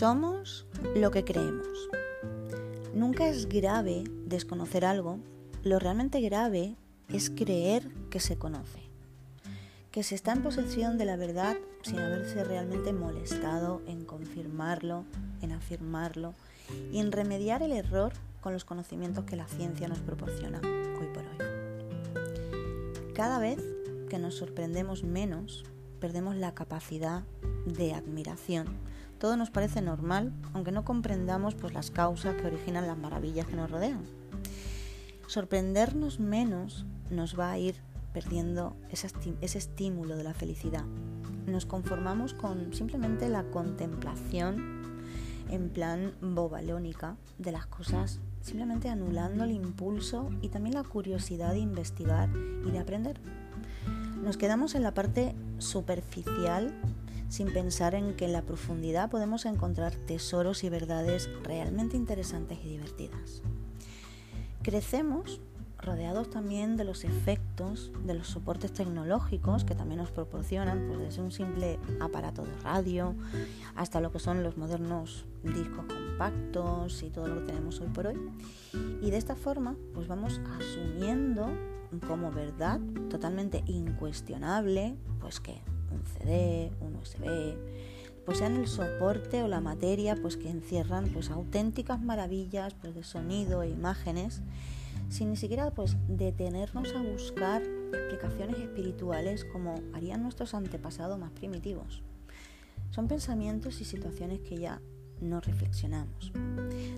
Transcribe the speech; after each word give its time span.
Somos 0.00 0.64
lo 0.96 1.10
que 1.10 1.26
creemos. 1.26 1.90
Nunca 2.94 3.28
es 3.28 3.46
grave 3.50 4.04
desconocer 4.24 4.86
algo, 4.86 5.18
lo 5.62 5.78
realmente 5.78 6.22
grave 6.22 6.74
es 7.10 7.28
creer 7.28 7.86
que 8.08 8.18
se 8.18 8.38
conoce, 8.38 8.80
que 9.90 10.02
se 10.02 10.14
está 10.14 10.32
en 10.32 10.42
posesión 10.42 10.96
de 10.96 11.04
la 11.04 11.16
verdad 11.16 11.58
sin 11.82 11.98
haberse 11.98 12.42
realmente 12.44 12.94
molestado 12.94 13.82
en 13.86 14.06
confirmarlo, 14.06 15.04
en 15.42 15.52
afirmarlo 15.52 16.32
y 16.90 16.98
en 16.98 17.12
remediar 17.12 17.62
el 17.62 17.72
error 17.72 18.14
con 18.40 18.54
los 18.54 18.64
conocimientos 18.64 19.26
que 19.26 19.36
la 19.36 19.48
ciencia 19.48 19.86
nos 19.86 19.98
proporciona 19.98 20.62
hoy 20.98 21.08
por 21.12 21.24
hoy. 21.24 23.12
Cada 23.12 23.38
vez 23.38 23.58
que 24.08 24.18
nos 24.18 24.36
sorprendemos 24.36 25.04
menos, 25.04 25.62
perdemos 26.00 26.36
la 26.36 26.54
capacidad 26.54 27.24
de 27.66 27.92
admiración. 27.92 28.66
Todo 29.20 29.36
nos 29.36 29.50
parece 29.50 29.82
normal, 29.82 30.32
aunque 30.54 30.72
no 30.72 30.82
comprendamos 30.82 31.54
pues, 31.54 31.74
las 31.74 31.90
causas 31.90 32.34
que 32.36 32.46
originan 32.46 32.86
las 32.86 32.96
maravillas 32.96 33.46
que 33.46 33.54
nos 33.54 33.70
rodean. 33.70 34.00
Sorprendernos 35.26 36.18
menos 36.18 36.86
nos 37.10 37.38
va 37.38 37.52
a 37.52 37.58
ir 37.58 37.76
perdiendo 38.14 38.74
ese 38.90 39.58
estímulo 39.58 40.16
de 40.16 40.24
la 40.24 40.32
felicidad. 40.32 40.84
Nos 41.46 41.66
conformamos 41.66 42.32
con 42.32 42.72
simplemente 42.72 43.28
la 43.28 43.44
contemplación 43.44 44.80
en 45.50 45.68
plan 45.68 46.14
bobalónica 46.22 47.16
de 47.36 47.52
las 47.52 47.66
cosas, 47.66 48.20
simplemente 48.40 48.88
anulando 48.88 49.44
el 49.44 49.50
impulso 49.50 50.30
y 50.40 50.48
también 50.48 50.74
la 50.74 50.84
curiosidad 50.84 51.52
de 51.52 51.58
investigar 51.58 52.30
y 52.66 52.70
de 52.70 52.78
aprender. 52.78 53.20
Nos 54.22 54.38
quedamos 54.38 54.74
en 54.74 54.82
la 54.82 54.94
parte 54.94 55.34
superficial 55.58 56.74
sin 57.30 57.52
pensar 57.52 57.94
en 57.94 58.14
que 58.14 58.26
en 58.26 58.32
la 58.32 58.42
profundidad 58.42 59.08
podemos 59.08 59.46
encontrar 59.46 59.94
tesoros 59.94 60.64
y 60.64 60.68
verdades 60.68 61.30
realmente 61.42 61.96
interesantes 61.96 62.58
y 62.62 62.68
divertidas. 62.68 63.40
Crecemos 64.62 65.40
rodeados 65.78 66.28
también 66.28 66.76
de 66.76 66.84
los 66.84 67.04
efectos 67.04 67.92
de 68.04 68.14
los 68.14 68.26
soportes 68.26 68.72
tecnológicos 68.72 69.64
que 69.64 69.74
también 69.74 70.00
nos 70.00 70.10
proporcionan, 70.10 70.86
pues 70.88 70.98
desde 70.98 71.22
un 71.22 71.30
simple 71.30 71.78
aparato 72.00 72.44
de 72.44 72.54
radio 72.58 73.14
hasta 73.76 74.00
lo 74.00 74.12
que 74.12 74.18
son 74.18 74.42
los 74.42 74.58
modernos 74.58 75.24
discos 75.42 75.86
compactos 75.86 77.02
y 77.02 77.10
todo 77.10 77.28
lo 77.28 77.36
que 77.40 77.46
tenemos 77.46 77.80
hoy 77.80 77.88
por 77.88 78.08
hoy. 78.08 78.18
Y 79.00 79.10
de 79.10 79.16
esta 79.16 79.36
forma, 79.36 79.76
pues 79.94 80.08
vamos 80.08 80.40
asumiendo 80.58 81.48
como 82.06 82.30
verdad 82.30 82.80
totalmente 83.08 83.62
incuestionable, 83.66 84.96
pues 85.20 85.40
que 85.40 85.62
un 85.90 86.04
CD, 86.06 86.70
un 86.80 86.96
USB, 86.96 87.56
pues 88.24 88.38
sean 88.38 88.56
el 88.56 88.68
soporte 88.68 89.42
o 89.42 89.48
la 89.48 89.60
materia 89.60 90.16
pues 90.16 90.36
que 90.36 90.50
encierran 90.50 91.08
pues 91.08 91.30
auténticas 91.30 92.00
maravillas 92.00 92.74
pues 92.74 92.94
de 92.94 93.02
sonido 93.02 93.62
e 93.62 93.70
imágenes 93.70 94.42
sin 95.08 95.30
ni 95.30 95.36
siquiera 95.36 95.70
pues 95.72 95.96
detenernos 96.08 96.94
a 96.94 97.02
buscar 97.02 97.62
explicaciones 97.62 98.58
espirituales 98.58 99.44
como 99.44 99.80
harían 99.92 100.22
nuestros 100.22 100.54
antepasados 100.54 101.18
más 101.18 101.32
primitivos. 101.32 102.02
Son 102.90 103.08
pensamientos 103.08 103.80
y 103.80 103.84
situaciones 103.84 104.40
que 104.40 104.56
ya 104.58 104.80
no 105.20 105.40
reflexionamos. 105.40 106.32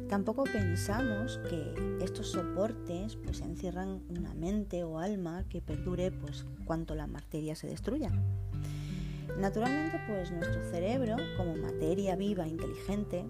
Tampoco 0.08 0.44
pensamos 0.44 1.40
que 1.48 1.98
estos 2.02 2.28
soportes 2.28 3.16
pues 3.16 3.40
encierran 3.40 4.02
una 4.08 4.34
mente 4.34 4.84
o 4.84 4.98
alma 4.98 5.44
que 5.48 5.60
perdure 5.60 6.10
pues 6.10 6.44
cuanto 6.64 6.94
la 6.94 7.06
materia 7.06 7.56
se 7.56 7.66
destruya. 7.66 8.10
Naturalmente 9.38 10.00
pues 10.06 10.30
nuestro 10.30 10.62
cerebro 10.70 11.16
como 11.36 11.56
materia 11.56 12.16
viva 12.16 12.46
inteligente 12.46 13.24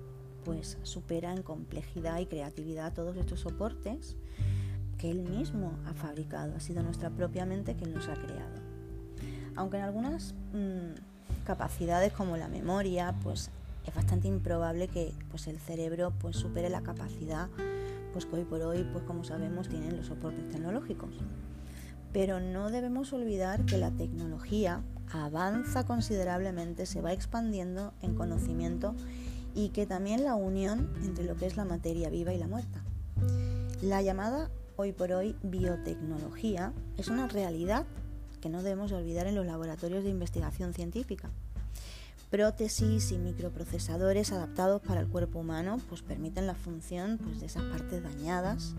pues 0.44 0.78
supera 0.82 1.32
en 1.32 1.42
complejidad 1.42 2.18
y 2.18 2.26
creatividad 2.26 2.92
todos 2.92 3.16
estos 3.16 3.40
soportes 3.40 4.16
que 4.98 5.10
él 5.10 5.22
mismo 5.22 5.72
ha 5.86 5.94
fabricado, 5.94 6.54
ha 6.56 6.60
sido 6.60 6.82
nuestra 6.82 7.10
propia 7.10 7.46
mente 7.46 7.74
quien 7.74 7.94
los 7.94 8.08
ha 8.08 8.14
creado. 8.14 8.60
Aunque 9.56 9.78
en 9.78 9.84
algunas 9.84 10.34
mm, 10.52 11.44
capacidades 11.44 12.12
como 12.12 12.36
la 12.36 12.48
memoria 12.48 13.14
pues 13.22 13.50
es 13.86 13.94
bastante 13.94 14.28
improbable 14.28 14.88
que 14.88 15.12
pues, 15.30 15.46
el 15.46 15.58
cerebro 15.58 16.12
pues, 16.20 16.36
supere 16.36 16.70
la 16.70 16.82
capacidad 16.82 17.48
pues, 18.12 18.26
que 18.26 18.36
hoy 18.36 18.44
por 18.44 18.60
hoy, 18.62 18.86
pues, 18.92 19.04
como 19.04 19.24
sabemos, 19.24 19.68
tienen 19.68 19.96
los 19.96 20.06
soportes 20.06 20.48
tecnológicos. 20.48 21.14
Pero 22.12 22.40
no 22.40 22.70
debemos 22.70 23.12
olvidar 23.12 23.64
que 23.64 23.78
la 23.78 23.90
tecnología 23.90 24.82
avanza 25.12 25.84
considerablemente, 25.84 26.86
se 26.86 27.00
va 27.00 27.12
expandiendo 27.12 27.92
en 28.02 28.14
conocimiento 28.14 28.94
y 29.54 29.68
que 29.70 29.86
también 29.86 30.24
la 30.24 30.34
unión 30.34 30.92
entre 31.04 31.24
lo 31.24 31.36
que 31.36 31.46
es 31.46 31.56
la 31.56 31.64
materia 31.64 32.10
viva 32.10 32.32
y 32.32 32.38
la 32.38 32.48
muerta. 32.48 32.82
La 33.80 34.02
llamada 34.02 34.50
hoy 34.76 34.92
por 34.92 35.12
hoy 35.12 35.36
biotecnología 35.42 36.72
es 36.96 37.08
una 37.08 37.28
realidad 37.28 37.86
que 38.40 38.48
no 38.48 38.62
debemos 38.62 38.92
olvidar 38.92 39.26
en 39.26 39.34
los 39.34 39.46
laboratorios 39.46 40.04
de 40.04 40.10
investigación 40.10 40.74
científica 40.74 41.30
prótesis 42.32 43.12
y 43.12 43.18
microprocesadores 43.18 44.32
adaptados 44.32 44.80
para 44.80 45.00
el 45.00 45.08
cuerpo 45.08 45.40
humano 45.40 45.78
pues 45.90 46.00
permiten 46.00 46.46
la 46.46 46.54
función 46.54 47.18
pues, 47.22 47.40
de 47.40 47.46
esas 47.46 47.62
partes 47.64 48.02
dañadas, 48.02 48.74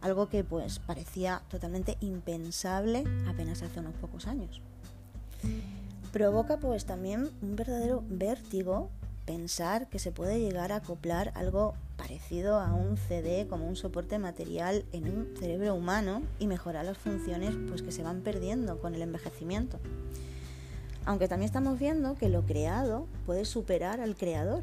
algo 0.00 0.28
que 0.28 0.42
pues 0.42 0.80
parecía 0.80 1.42
totalmente 1.48 1.96
impensable 2.00 3.04
apenas 3.28 3.62
hace 3.62 3.78
unos 3.78 3.94
pocos 3.94 4.26
años. 4.26 4.60
Provoca 6.12 6.56
pues 6.56 6.84
también 6.84 7.28
un 7.42 7.56
verdadero 7.56 8.02
vértigo 8.08 8.90
pensar 9.26 9.88
que 9.88 9.98
se 9.98 10.10
puede 10.10 10.40
llegar 10.40 10.72
a 10.72 10.76
acoplar 10.76 11.32
algo 11.34 11.74
parecido 11.98 12.58
a 12.58 12.72
un 12.72 12.96
CD 12.96 13.46
como 13.46 13.68
un 13.68 13.76
soporte 13.76 14.18
material 14.18 14.86
en 14.92 15.04
un 15.04 15.36
cerebro 15.38 15.74
humano 15.74 16.22
y 16.38 16.46
mejorar 16.46 16.86
las 16.86 16.96
funciones 16.96 17.54
pues 17.68 17.82
que 17.82 17.92
se 17.92 18.02
van 18.02 18.22
perdiendo 18.22 18.80
con 18.80 18.94
el 18.94 19.02
envejecimiento. 19.02 19.78
Aunque 21.04 21.28
también 21.28 21.46
estamos 21.46 21.78
viendo 21.78 22.14
que 22.14 22.30
lo 22.30 22.46
creado 22.46 23.06
puede 23.26 23.44
superar 23.44 24.00
al 24.00 24.16
creador. 24.16 24.62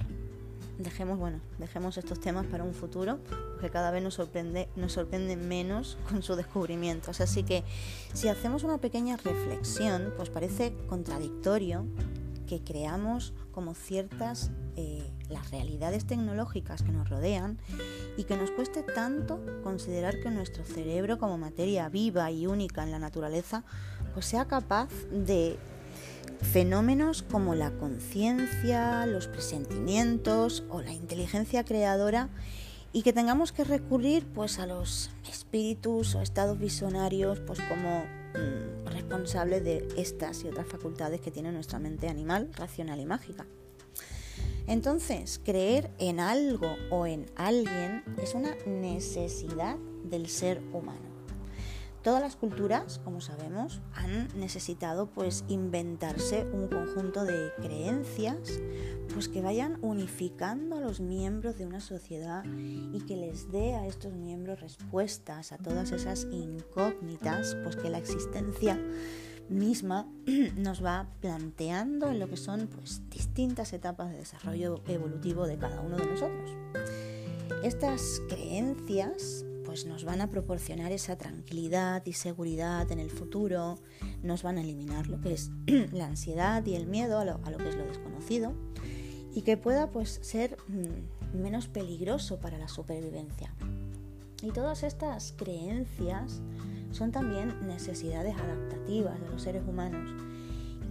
Dejemos, 0.77 1.17
bueno, 1.17 1.39
dejemos 1.57 1.97
estos 1.97 2.19
temas 2.19 2.45
para 2.47 2.63
un 2.63 2.73
futuro, 2.73 3.19
porque 3.53 3.69
cada 3.69 3.91
vez 3.91 4.03
nos 4.03 4.15
sorprende, 4.15 4.67
nos 4.75 4.93
sorprende 4.93 5.37
menos 5.37 5.97
con 6.09 6.21
sus 6.21 6.35
descubrimientos. 6.35 7.21
Así 7.21 7.43
que 7.43 7.63
si 8.13 8.27
hacemos 8.27 8.63
una 8.63 8.77
pequeña 8.79 9.17
reflexión, 9.17 10.13
pues 10.17 10.29
parece 10.29 10.75
contradictorio 10.87 11.85
que 12.45 12.61
creamos 12.63 13.33
como 13.51 13.73
ciertas 13.73 14.51
eh, 14.75 15.11
las 15.29 15.51
realidades 15.51 16.05
tecnológicas 16.05 16.83
que 16.83 16.91
nos 16.91 17.09
rodean 17.09 17.57
y 18.17 18.25
que 18.25 18.37
nos 18.37 18.51
cueste 18.51 18.83
tanto 18.83 19.39
considerar 19.63 20.19
que 20.19 20.29
nuestro 20.29 20.63
cerebro 20.65 21.17
como 21.17 21.37
materia 21.37 21.89
viva 21.89 22.29
y 22.31 22.47
única 22.47 22.83
en 22.83 22.91
la 22.91 22.99
naturaleza 22.99 23.63
pues 24.13 24.25
sea 24.25 24.45
capaz 24.45 24.89
de 25.11 25.57
Fenómenos 26.41 27.23
como 27.23 27.55
la 27.55 27.71
conciencia, 27.71 29.05
los 29.05 29.27
presentimientos 29.27 30.63
o 30.69 30.81
la 30.81 30.91
inteligencia 30.91 31.63
creadora 31.63 32.29
y 32.93 33.01
que 33.01 33.13
tengamos 33.13 33.51
que 33.51 33.63
recurrir 33.63 34.25
pues 34.25 34.59
a 34.59 34.65
los 34.65 35.11
espíritus 35.29 36.15
o 36.15 36.21
estados 36.21 36.57
visionarios 36.57 37.39
pues 37.41 37.59
como 37.61 38.05
mm, 38.05 38.87
responsables 38.87 39.63
de 39.63 39.87
estas 39.97 40.43
y 40.43 40.47
otras 40.47 40.67
facultades 40.67 41.19
que 41.19 41.31
tiene 41.31 41.51
nuestra 41.51 41.79
mente 41.79 42.07
animal, 42.07 42.49
racional 42.55 42.99
y 42.99 43.05
mágica. 43.05 43.45
Entonces, 44.67 45.39
creer 45.43 45.91
en 45.99 46.19
algo 46.19 46.75
o 46.89 47.05
en 47.05 47.25
alguien 47.35 48.03
es 48.21 48.33
una 48.33 48.55
necesidad 48.65 49.77
del 50.03 50.27
ser 50.27 50.61
humano. 50.73 51.04
Todas 52.05 52.21
las 52.21 52.35
culturas, 52.35 53.01
como 53.03 53.19
sabemos, 53.19 53.81
han 53.95 54.27
necesitado 54.39 55.07
pues 55.07 55.43
inventarse 55.47 56.45
un 56.53 56.67
conjunto 56.67 57.25
de 57.25 57.51
creencias 57.63 58.59
pues 59.11 59.27
que 59.27 59.41
vayan 59.41 59.79
unificando 59.81 60.77
a 60.77 60.81
los 60.81 60.99
miembros 60.99 61.57
de 61.57 61.65
una 61.65 61.79
sociedad 61.79 62.43
y 62.45 63.01
que 63.07 63.15
les 63.17 63.51
dé 63.51 63.73
a 63.73 63.87
estos 63.87 64.13
miembros 64.13 64.59
respuestas 64.59 65.51
a 65.51 65.57
todas 65.57 65.91
esas 65.93 66.27
incógnitas 66.29 67.57
pues 67.63 67.75
que 67.75 67.89
la 67.89 67.97
existencia 67.97 68.79
misma 69.49 70.07
nos 70.57 70.85
va 70.85 71.07
planteando 71.21 72.11
en 72.11 72.19
lo 72.19 72.29
que 72.29 72.37
son 72.37 72.67
pues 72.67 73.01
distintas 73.09 73.73
etapas 73.73 74.11
de 74.11 74.17
desarrollo 74.17 74.83
evolutivo 74.87 75.47
de 75.47 75.57
cada 75.57 75.81
uno 75.81 75.97
de 75.97 76.05
nosotros. 76.05 76.51
Estas 77.63 78.21
creencias 78.29 79.43
pues 79.75 79.85
nos 79.87 80.05
van 80.05 80.21
a 80.21 80.29
proporcionar 80.29 80.93
esa 80.93 81.17
tranquilidad 81.17 82.01
y 82.05 82.13
seguridad 82.13 82.89
en 82.93 82.99
el 82.99 83.09
futuro, 83.09 83.77
nos 84.23 84.41
van 84.41 84.57
a 84.57 84.61
eliminar 84.61 85.07
lo 85.07 85.19
que 85.19 85.33
es 85.33 85.51
la 85.91 86.05
ansiedad 86.05 86.65
y 86.65 86.75
el 86.75 86.87
miedo 86.87 87.19
a 87.19 87.25
lo, 87.25 87.57
que 87.57 87.67
es 87.67 87.75
lo 87.75 87.83
desconocido 87.83 88.53
y 89.33 89.41
que 89.41 89.57
pueda 89.57 89.91
pues 89.91 90.19
ser 90.21 90.55
mm, 90.69 91.41
menos 91.41 91.67
peligroso 91.67 92.39
para 92.39 92.57
la 92.57 92.69
supervivencia. 92.69 93.53
Y 94.41 94.51
todas 94.51 94.83
estas 94.83 95.33
creencias 95.33 96.41
son 96.91 97.11
también 97.11 97.67
necesidades 97.67 98.33
adaptativas 98.37 99.19
de 99.19 99.29
los 99.29 99.41
seres 99.41 99.63
humanos 99.67 100.09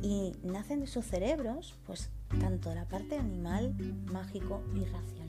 y 0.03 0.33
nacen 0.43 0.81
de 0.81 0.89
sus 0.89 1.07
cerebros 1.07 1.75
pues 1.87 2.11
tanto 2.39 2.75
la 2.75 2.87
parte 2.87 3.17
animal, 3.17 3.75
mágico 4.13 4.63
y 4.75 4.85
racional. 4.85 5.24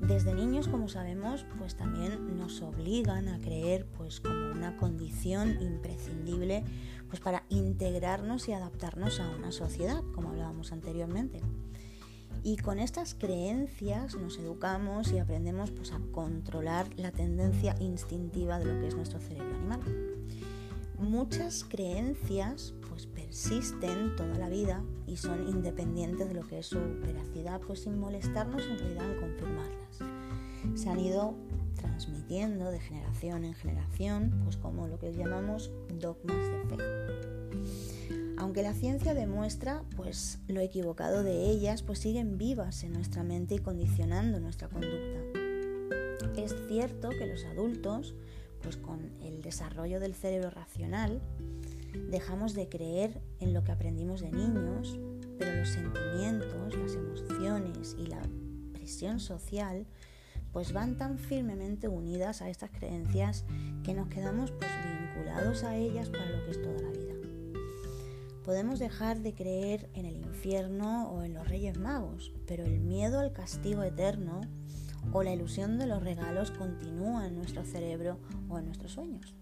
Desde 0.00 0.32
niños, 0.32 0.68
como 0.68 0.88
sabemos, 0.88 1.44
pues 1.58 1.74
también 1.74 2.36
nos 2.36 2.62
obligan 2.62 3.28
a 3.28 3.38
creer 3.40 3.86
pues 3.96 4.20
como 4.20 4.52
una 4.52 4.76
condición 4.76 5.60
imprescindible 5.60 6.64
pues 7.08 7.20
para 7.20 7.44
integrarnos 7.48 8.48
y 8.48 8.52
adaptarnos 8.52 9.18
a 9.18 9.28
una 9.30 9.50
sociedad, 9.50 10.02
como 10.14 10.30
hablábamos 10.30 10.72
anteriormente. 10.72 11.40
Y 12.44 12.56
con 12.56 12.78
estas 12.78 13.14
creencias 13.14 14.14
nos 14.14 14.38
educamos 14.38 15.10
y 15.12 15.18
aprendemos 15.18 15.70
pues, 15.72 15.92
a 15.92 16.00
controlar 16.12 16.86
la 16.96 17.10
tendencia 17.10 17.74
instintiva 17.80 18.58
de 18.58 18.66
lo 18.66 18.80
que 18.80 18.88
es 18.88 18.94
nuestro 18.94 19.18
cerebro 19.20 19.56
animal. 19.56 19.80
Muchas 20.98 21.64
creencias 21.64 22.74
persisten 23.38 24.16
toda 24.16 24.36
la 24.36 24.48
vida 24.48 24.82
y 25.06 25.16
son 25.16 25.46
independientes 25.46 26.26
de 26.26 26.34
lo 26.34 26.44
que 26.44 26.58
es 26.58 26.66
su 26.66 26.80
veracidad, 27.00 27.60
pues 27.60 27.84
sin 27.84 27.96
molestarnos 27.96 28.62
en 28.62 28.78
realidad 28.78 29.12
en 29.12 29.20
confirmarlas. 29.20 29.98
Se 30.74 30.90
han 30.90 30.98
ido 30.98 31.36
transmitiendo 31.76 32.72
de 32.72 32.80
generación 32.80 33.44
en 33.44 33.54
generación, 33.54 34.40
pues 34.42 34.56
como 34.56 34.88
lo 34.88 34.98
que 34.98 35.12
llamamos 35.12 35.70
dogmas 36.00 36.36
de 36.36 36.76
fe. 36.76 38.34
Aunque 38.38 38.64
la 38.64 38.74
ciencia 38.74 39.14
demuestra 39.14 39.84
pues 39.96 40.40
lo 40.48 40.60
equivocado 40.60 41.22
de 41.22 41.48
ellas, 41.48 41.84
pues 41.84 42.00
siguen 42.00 42.38
vivas 42.38 42.82
en 42.82 42.92
nuestra 42.92 43.22
mente 43.22 43.54
y 43.54 43.58
condicionando 43.60 44.40
nuestra 44.40 44.66
conducta. 44.66 45.20
Es 46.36 46.56
cierto 46.66 47.10
que 47.10 47.26
los 47.26 47.44
adultos, 47.44 48.16
pues 48.62 48.76
con 48.76 49.12
el 49.22 49.42
desarrollo 49.42 50.00
del 50.00 50.16
cerebro 50.16 50.50
racional, 50.50 51.22
dejamos 52.10 52.54
de 52.54 52.68
creer 52.68 53.20
en 53.40 53.52
lo 53.54 53.64
que 53.64 53.72
aprendimos 53.72 54.20
de 54.20 54.30
niños, 54.30 54.98
pero 55.38 55.56
los 55.56 55.68
sentimientos, 55.68 56.76
las 56.76 56.94
emociones 56.94 57.96
y 57.98 58.06
la 58.06 58.22
presión 58.72 59.20
social 59.20 59.86
pues 60.52 60.72
van 60.72 60.96
tan 60.96 61.18
firmemente 61.18 61.88
unidas 61.88 62.42
a 62.42 62.48
estas 62.48 62.70
creencias 62.70 63.44
que 63.84 63.94
nos 63.94 64.08
quedamos 64.08 64.50
pues 64.52 64.70
vinculados 65.14 65.62
a 65.64 65.76
ellas 65.76 66.08
para 66.08 66.28
lo 66.30 66.44
que 66.44 66.50
es 66.50 66.62
toda 66.62 66.80
la 66.80 66.90
vida. 66.90 67.14
Podemos 68.44 68.78
dejar 68.78 69.20
de 69.20 69.34
creer 69.34 69.90
en 69.92 70.06
el 70.06 70.16
infierno 70.16 71.10
o 71.10 71.22
en 71.22 71.34
los 71.34 71.46
Reyes 71.46 71.78
Magos, 71.78 72.32
pero 72.46 72.64
el 72.64 72.80
miedo 72.80 73.20
al 73.20 73.32
castigo 73.32 73.82
eterno 73.82 74.40
o 75.12 75.22
la 75.22 75.32
ilusión 75.32 75.78
de 75.78 75.86
los 75.86 76.02
regalos 76.02 76.50
continúa 76.50 77.26
en 77.26 77.36
nuestro 77.36 77.64
cerebro 77.64 78.18
o 78.48 78.58
en 78.58 78.66
nuestros 78.66 78.92
sueños. 78.92 79.34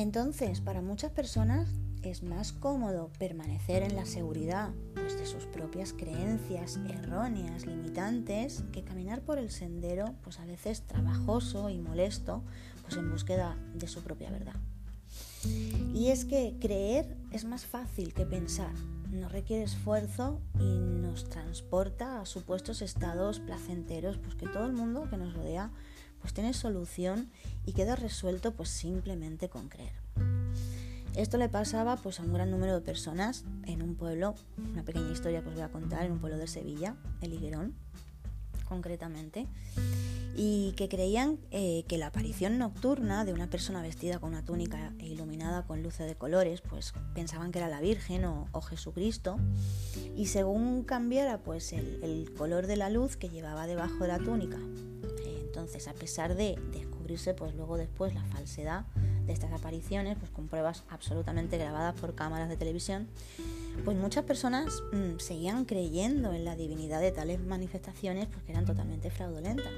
Entonces, 0.00 0.62
para 0.62 0.80
muchas 0.80 1.12
personas 1.12 1.68
es 2.02 2.22
más 2.22 2.54
cómodo 2.54 3.10
permanecer 3.18 3.82
en 3.82 3.96
la 3.96 4.06
seguridad 4.06 4.70
pues, 4.94 5.18
de 5.18 5.26
sus 5.26 5.44
propias 5.44 5.92
creencias 5.92 6.80
erróneas, 6.88 7.66
limitantes, 7.66 8.64
que 8.72 8.82
caminar 8.82 9.20
por 9.20 9.36
el 9.36 9.50
sendero, 9.50 10.14
pues 10.22 10.40
a 10.40 10.46
veces 10.46 10.86
trabajoso 10.86 11.68
y 11.68 11.78
molesto, 11.78 12.42
pues 12.80 12.96
en 12.96 13.10
búsqueda 13.10 13.58
de 13.74 13.88
su 13.88 14.02
propia 14.02 14.30
verdad. 14.30 14.56
Y 15.92 16.08
es 16.08 16.24
que 16.24 16.56
creer 16.58 17.18
es 17.30 17.44
más 17.44 17.66
fácil 17.66 18.14
que 18.14 18.24
pensar, 18.24 18.72
no 19.10 19.28
requiere 19.28 19.64
esfuerzo 19.64 20.40
y 20.58 20.78
nos 20.78 21.28
transporta 21.28 22.22
a 22.22 22.24
supuestos 22.24 22.80
estados 22.80 23.38
placenteros, 23.38 24.16
pues 24.16 24.34
que 24.34 24.46
todo 24.46 24.64
el 24.64 24.72
mundo 24.72 25.08
que 25.10 25.18
nos 25.18 25.34
rodea 25.34 25.70
pues 26.20 26.34
tiene 26.34 26.54
solución 26.54 27.30
y 27.66 27.72
queda 27.72 27.96
resuelto 27.96 28.52
pues 28.52 28.68
simplemente 28.68 29.48
con 29.48 29.68
creer. 29.68 29.92
Esto 31.16 31.38
le 31.38 31.48
pasaba 31.48 31.96
pues 31.96 32.20
a 32.20 32.22
un 32.22 32.32
gran 32.32 32.50
número 32.50 32.74
de 32.74 32.80
personas 32.80 33.44
en 33.66 33.82
un 33.82 33.96
pueblo, 33.96 34.34
una 34.56 34.84
pequeña 34.84 35.10
historia 35.10 35.42
que 35.42 35.48
os 35.48 35.54
voy 35.54 35.64
a 35.64 35.68
contar, 35.68 36.04
en 36.04 36.12
un 36.12 36.20
pueblo 36.20 36.38
de 36.38 36.46
Sevilla, 36.46 36.94
el 37.20 37.32
Higuerón, 37.32 37.74
concretamente, 38.68 39.48
y 40.36 40.72
que 40.76 40.88
creían 40.88 41.38
eh, 41.50 41.84
que 41.88 41.98
la 41.98 42.06
aparición 42.06 42.56
nocturna 42.56 43.24
de 43.24 43.32
una 43.32 43.50
persona 43.50 43.82
vestida 43.82 44.20
con 44.20 44.30
una 44.30 44.44
túnica 44.44 44.92
e 45.00 45.06
iluminada 45.06 45.66
con 45.66 45.82
luces 45.82 46.06
de 46.06 46.14
colores, 46.14 46.60
pues 46.60 46.94
pensaban 47.14 47.50
que 47.50 47.58
era 47.58 47.68
la 47.68 47.80
Virgen 47.80 48.24
o, 48.24 48.62
Jesucristo, 48.62 49.38
y 50.16 50.26
según 50.26 50.84
cambiara 50.84 51.38
pues 51.38 51.72
el, 51.72 52.32
color 52.38 52.68
de 52.68 52.76
la 52.76 52.88
luz 52.88 53.16
que 53.16 53.28
llevaba 53.28 53.66
debajo 53.66 53.98
de 53.98 54.08
la 54.08 54.18
túnica, 54.18 54.58
entonces 55.50 55.88
a 55.88 55.94
pesar 55.94 56.36
de 56.36 56.56
descubrirse 56.70 57.34
pues 57.34 57.56
luego 57.56 57.76
después 57.76 58.14
la 58.14 58.22
falsedad 58.26 58.84
de 59.26 59.32
estas 59.32 59.52
apariciones, 59.52 60.16
pues 60.16 60.30
con 60.30 60.46
pruebas 60.46 60.84
absolutamente 60.88 61.58
grabadas 61.58 62.00
por 62.00 62.14
cámaras 62.14 62.48
de 62.48 62.56
televisión, 62.56 63.08
pues 63.84 63.96
muchas 63.96 64.24
personas 64.24 64.80
mm, 64.92 65.18
seguían 65.18 65.64
creyendo 65.64 66.32
en 66.32 66.44
la 66.44 66.54
divinidad 66.54 67.00
de 67.00 67.10
tales 67.10 67.40
manifestaciones 67.40 68.28
porque 68.28 68.52
eran 68.52 68.64
totalmente 68.64 69.10
fraudulentas. 69.10 69.72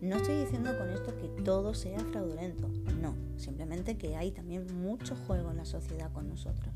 No 0.00 0.16
estoy 0.16 0.40
diciendo 0.40 0.76
con 0.78 0.88
esto 0.88 1.14
que 1.18 1.42
todo 1.42 1.74
sea 1.74 2.00
fraudulento, 2.00 2.68
no, 3.02 3.14
simplemente 3.36 3.98
que 3.98 4.16
hay 4.16 4.30
también 4.30 4.66
mucho 4.80 5.16
juego 5.26 5.50
en 5.50 5.58
la 5.58 5.66
sociedad 5.66 6.10
con 6.12 6.30
nosotros. 6.30 6.74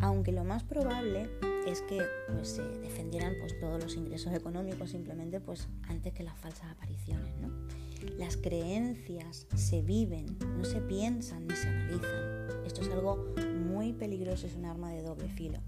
Aunque 0.00 0.32
lo 0.32 0.44
más 0.44 0.62
probable 0.62 1.28
es 1.66 1.82
que 1.82 2.02
pues, 2.32 2.48
se 2.48 2.62
defendieran 2.62 3.34
pues, 3.40 3.58
todos 3.58 3.82
los 3.82 3.96
ingresos 3.96 4.32
económicos 4.32 4.90
simplemente 4.90 5.40
pues, 5.40 5.68
antes 5.88 6.12
que 6.12 6.22
las 6.22 6.38
falsas 6.38 6.70
apariciones. 6.70 7.32
¿no? 7.40 7.50
Las 8.18 8.36
creencias 8.36 9.46
se 9.54 9.82
viven, 9.82 10.38
no 10.56 10.64
se 10.64 10.80
piensan 10.80 11.46
ni 11.46 11.56
se 11.56 11.68
analizan. 11.68 12.64
Esto 12.64 12.82
es 12.82 12.88
algo 12.90 13.34
muy 13.66 13.92
peligroso, 13.92 14.46
es 14.46 14.54
un 14.54 14.64
arma 14.64 14.90
de 14.90 15.02
doble 15.02 15.28
filo. 15.28 15.58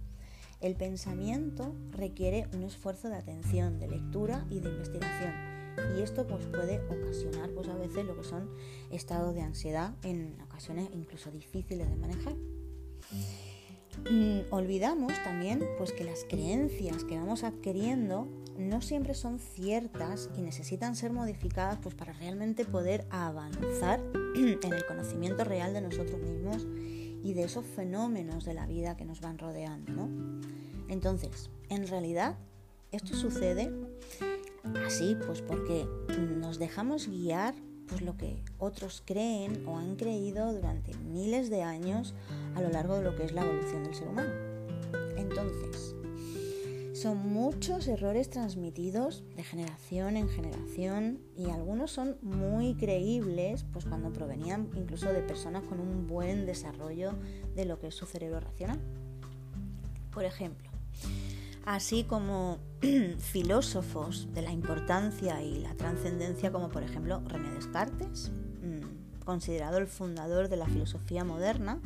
El 0.60 0.74
pensamiento 0.74 1.74
requiere 1.92 2.48
un 2.52 2.64
esfuerzo 2.64 3.08
de 3.08 3.16
atención, 3.16 3.78
de 3.78 3.88
lectura 3.88 4.44
y 4.50 4.60
de 4.60 4.70
investigación. 4.70 5.32
Y 5.96 6.02
esto 6.02 6.26
pues, 6.26 6.44
puede 6.46 6.80
ocasionar 6.86 7.50
pues, 7.50 7.68
a 7.68 7.76
veces 7.76 8.04
lo 8.04 8.16
que 8.16 8.24
son 8.24 8.50
estados 8.90 9.34
de 9.34 9.42
ansiedad, 9.42 9.94
en 10.02 10.36
ocasiones 10.42 10.88
incluso 10.92 11.30
difíciles 11.30 11.88
de 11.88 11.96
manejar. 11.96 12.34
Mm, 14.10 14.52
olvidamos 14.52 15.12
también 15.24 15.62
pues, 15.76 15.92
que 15.92 16.04
las 16.04 16.24
creencias 16.24 17.04
que 17.04 17.16
vamos 17.18 17.44
adquiriendo 17.44 18.28
no 18.58 18.80
siempre 18.80 19.14
son 19.14 19.38
ciertas 19.38 20.30
y 20.36 20.42
necesitan 20.42 20.96
ser 20.96 21.12
modificadas 21.12 21.78
pues, 21.82 21.94
para 21.94 22.12
realmente 22.12 22.64
poder 22.64 23.06
avanzar 23.10 24.00
en 24.36 24.72
el 24.72 24.86
conocimiento 24.86 25.44
real 25.44 25.72
de 25.72 25.80
nosotros 25.80 26.20
mismos 26.20 26.66
y 27.22 27.34
de 27.34 27.44
esos 27.44 27.66
fenómenos 27.66 28.44
de 28.44 28.54
la 28.54 28.66
vida 28.66 28.96
que 28.96 29.04
nos 29.04 29.20
van 29.20 29.38
rodeando. 29.38 30.08
Entonces, 30.88 31.50
en 31.68 31.86
realidad, 31.86 32.36
esto 32.92 33.14
sucede 33.14 33.70
así 34.86 35.16
pues 35.26 35.42
porque 35.42 35.86
nos 36.36 36.58
dejamos 36.58 37.08
guiar 37.08 37.54
pues 37.88 38.02
lo 38.02 38.16
que 38.16 38.42
otros 38.58 39.02
creen 39.04 39.64
o 39.66 39.78
han 39.78 39.96
creído 39.96 40.52
durante 40.52 40.94
miles 40.98 41.50
de 41.50 41.62
años 41.62 42.14
a 42.54 42.60
lo 42.60 42.70
largo 42.70 42.96
de 42.96 43.02
lo 43.02 43.16
que 43.16 43.24
es 43.24 43.32
la 43.32 43.44
evolución 43.44 43.84
del 43.84 43.94
ser 43.94 44.08
humano. 44.08 44.32
Entonces, 45.16 45.94
son 46.94 47.32
muchos 47.32 47.86
errores 47.86 48.28
transmitidos 48.28 49.22
de 49.36 49.44
generación 49.44 50.16
en 50.16 50.28
generación 50.28 51.20
y 51.36 51.48
algunos 51.50 51.92
son 51.92 52.16
muy 52.22 52.74
creíbles, 52.74 53.64
pues 53.72 53.84
cuando 53.84 54.12
provenían 54.12 54.68
incluso 54.74 55.12
de 55.12 55.22
personas 55.22 55.62
con 55.62 55.78
un 55.78 56.08
buen 56.08 56.44
desarrollo 56.44 57.12
de 57.54 57.66
lo 57.66 57.78
que 57.78 57.86
es 57.88 57.94
su 57.94 58.04
cerebro 58.04 58.40
racional. 58.40 58.80
Por 60.10 60.24
ejemplo, 60.24 60.68
así 61.64 62.02
como 62.02 62.58
filósofos 63.18 64.28
de 64.34 64.42
la 64.42 64.52
importancia 64.52 65.42
y 65.42 65.60
la 65.60 65.74
trascendencia 65.74 66.52
como 66.52 66.68
por 66.68 66.82
ejemplo 66.82 67.22
René 67.26 67.50
Descartes, 67.50 68.30
mm, 68.62 69.24
considerado 69.24 69.78
el 69.78 69.86
fundador 69.86 70.48
de 70.48 70.56
la 70.56 70.66
filosofía 70.66 71.24
moderna, 71.24 71.80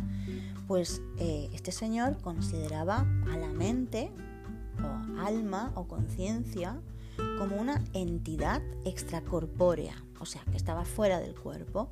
pues 0.69 1.03
eh, 1.19 1.49
este 1.53 1.73
señor 1.73 2.19
consideraba 2.21 3.07
a 3.33 3.37
la 3.37 3.49
mente 3.49 4.11
o 4.83 5.21
alma 5.21 5.73
o 5.75 5.87
conciencia 5.87 6.81
como 7.39 7.57
una 7.57 7.83
entidad 7.93 8.63
extracorpórea, 8.85 9.95
o 10.21 10.27
sea, 10.27 10.43
que 10.51 10.57
estaba 10.57 10.85
fuera 10.85 11.21
del 11.21 11.35
cuerpo 11.35 11.91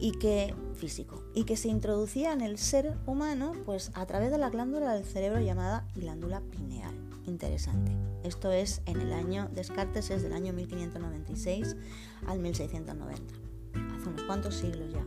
y 0.00 0.12
que 0.12 0.54
físico 0.74 1.22
y 1.34 1.44
que 1.44 1.56
se 1.56 1.68
introducía 1.68 2.32
en 2.32 2.40
el 2.40 2.58
ser 2.58 2.96
humano 3.06 3.52
pues 3.64 3.90
a 3.94 4.06
través 4.06 4.30
de 4.30 4.38
la 4.38 4.50
glándula 4.50 4.94
del 4.94 5.04
cerebro 5.04 5.40
llamada 5.40 5.86
glándula 5.96 6.40
pineal. 6.40 7.07
Interesante. 7.28 7.92
Esto 8.24 8.50
es 8.52 8.80
en 8.86 9.00
el 9.02 9.12
año 9.12 9.50
Descartes 9.54 10.10
es 10.10 10.22
del 10.22 10.32
año 10.32 10.54
1596 10.54 11.76
al 12.26 12.38
1690. 12.38 13.34
Hace 13.94 14.08
unos 14.08 14.22
cuantos 14.22 14.54
siglos 14.54 14.92
ya. 14.92 15.04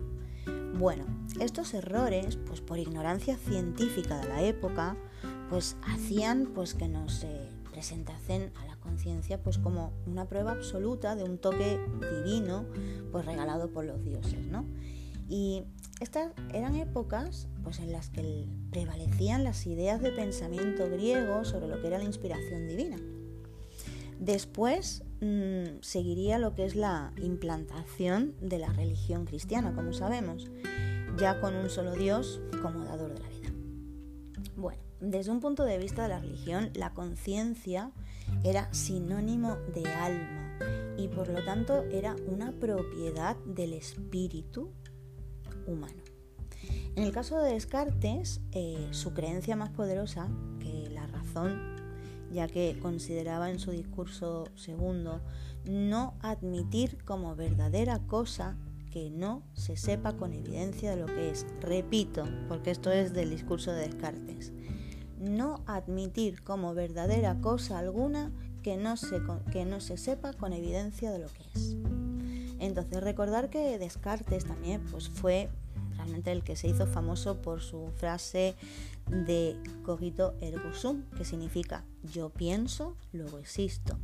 Bueno, 0.78 1.06
estos 1.40 1.74
errores, 1.74 2.38
pues 2.46 2.62
por 2.62 2.78
ignorancia 2.78 3.38
científica 3.38 4.20
de 4.20 4.30
la 4.30 4.44
época, 4.44 4.96
pues 5.50 5.76
hacían 5.82 6.52
pues 6.54 6.76
que 6.76 6.88
nos 6.88 7.24
eh, 7.24 7.50
presentasen 7.72 8.52
a 8.62 8.68
la 8.68 8.76
conciencia 8.78 9.42
pues 9.42 9.58
como 9.58 9.92
una 10.06 10.26
prueba 10.26 10.52
absoluta 10.52 11.16
de 11.16 11.24
un 11.24 11.40
toque 11.40 11.80
divino 12.24 12.66
pues 13.12 13.26
regalado 13.26 13.72
por 13.72 13.84
los 13.86 14.04
dioses, 14.04 14.46
¿no? 14.46 14.64
Y 15.28 15.64
estas 16.02 16.34
eran 16.52 16.76
épocas 16.76 17.48
pues, 17.64 17.80
en 17.80 17.92
las 17.92 18.10
que 18.10 18.48
prevalecían 18.72 19.44
las 19.44 19.68
ideas 19.68 20.02
de 20.02 20.12
pensamiento 20.12 20.90
griego 20.90 21.46
sobre 21.46 21.68
lo 21.68 21.80
que 21.80 21.88
era 21.88 22.00
la 22.00 22.04
inspiración 22.04 22.68
divina. 22.68 22.98
Después 24.20 25.04
mm, 25.22 25.80
seguiría 25.82 26.40
lo 26.40 26.56
que 26.56 26.66
es 26.66 26.76
la 26.76 27.14
implantación 27.18 28.36
de 28.42 28.58
la 28.58 28.74
religión 28.74 29.26
cristiana, 29.26 29.74
como 29.76 29.94
sabemos, 29.94 30.50
ya 31.18 31.40
con 31.40 31.56
un 31.56 31.70
solo 31.70 31.94
Dios 31.94 32.42
como 32.64 32.84
dador 32.84 33.14
de 33.14 33.20
la 33.20 33.30
vida. 33.30 33.50
Bueno, 34.56 34.82
desde 35.00 35.32
un 35.32 35.40
punto 35.40 35.64
de 35.64 35.78
vista 35.78 36.04
de 36.04 36.10
la 36.10 36.20
religión, 36.20 36.72
la 36.74 36.96
conciencia 36.96 37.92
era 38.44 38.74
sinónimo 38.74 39.56
de 39.74 39.88
alma 39.88 40.58
y 40.98 41.08
por 41.10 41.30
lo 41.30 41.44
tanto 41.44 41.84
era 41.92 42.16
una 42.28 42.52
propiedad 42.54 43.36
del 43.46 43.74
espíritu 43.74 44.72
humano. 45.68 46.02
En 46.96 47.04
el 47.04 47.12
caso 47.12 47.40
de 47.40 47.54
Descartes, 47.54 48.42
eh, 48.52 48.88
su 48.92 49.14
creencia 49.14 49.56
más 49.56 49.70
poderosa 49.70 50.28
que 50.60 50.90
la 50.90 51.08
razón, 51.08 51.60
ya 52.32 52.48
que 52.48 52.78
consideraba 52.82 53.50
en 53.50 53.60
su 53.60 53.72
discurso 53.72 54.46
segundo 54.56 55.22
no 55.66 56.16
admitir 56.22 57.04
como 57.04 57.36
verdadera 57.36 58.00
cosa 58.08 58.58
que 58.92 59.10
no 59.10 59.44
se 59.54 59.78
sepa 59.78 60.14
con 60.18 60.34
evidencia 60.34 60.92
de 60.92 60.98
lo 60.98 61.06
que 61.06 61.32
es. 61.32 61.46
Repito, 61.62 62.26
porque 62.48 62.72
esto 62.72 62.92
es 62.92 63.14
del 63.14 63.30
discurso 63.30 63.72
de 63.72 63.88
Descartes. 63.88 64.52
No 65.18 65.64
admitir 65.66 66.44
como 66.44 66.74
verdadera 66.74 67.40
cosa 67.40 67.80
alguna 67.80 68.32
que 68.64 68.78
no 68.78 68.98
se, 68.98 69.22
que 69.52 69.66
no 69.66 69.80
se 69.80 69.98
sepa 69.98 70.34
con 70.34 70.52
evidencia 70.52 71.12
de 71.12 71.20
lo 71.20 71.28
que 71.28 71.44
es. 71.56 71.78
Entonces 72.62 73.04
recordar 73.04 73.50
que 73.50 73.80
Descartes 73.80 74.46
también 74.46 74.82
pues, 74.92 75.10
fue 75.10 75.50
realmente 75.98 76.32
el 76.32 76.44
que 76.44 76.56
se 76.56 76.68
hizo 76.68 76.86
famoso 76.86 77.42
por 77.42 77.62
su 77.62 77.90
frase 77.98 78.56
de 79.08 79.58
cogito 79.84 80.36
ergo 80.42 80.72
sum, 80.74 81.04
que 81.18 81.26
significa 81.26 81.84
yo 82.04 82.30
pienso, 82.30 82.96
luego 83.14 83.40
existo. 83.40 83.98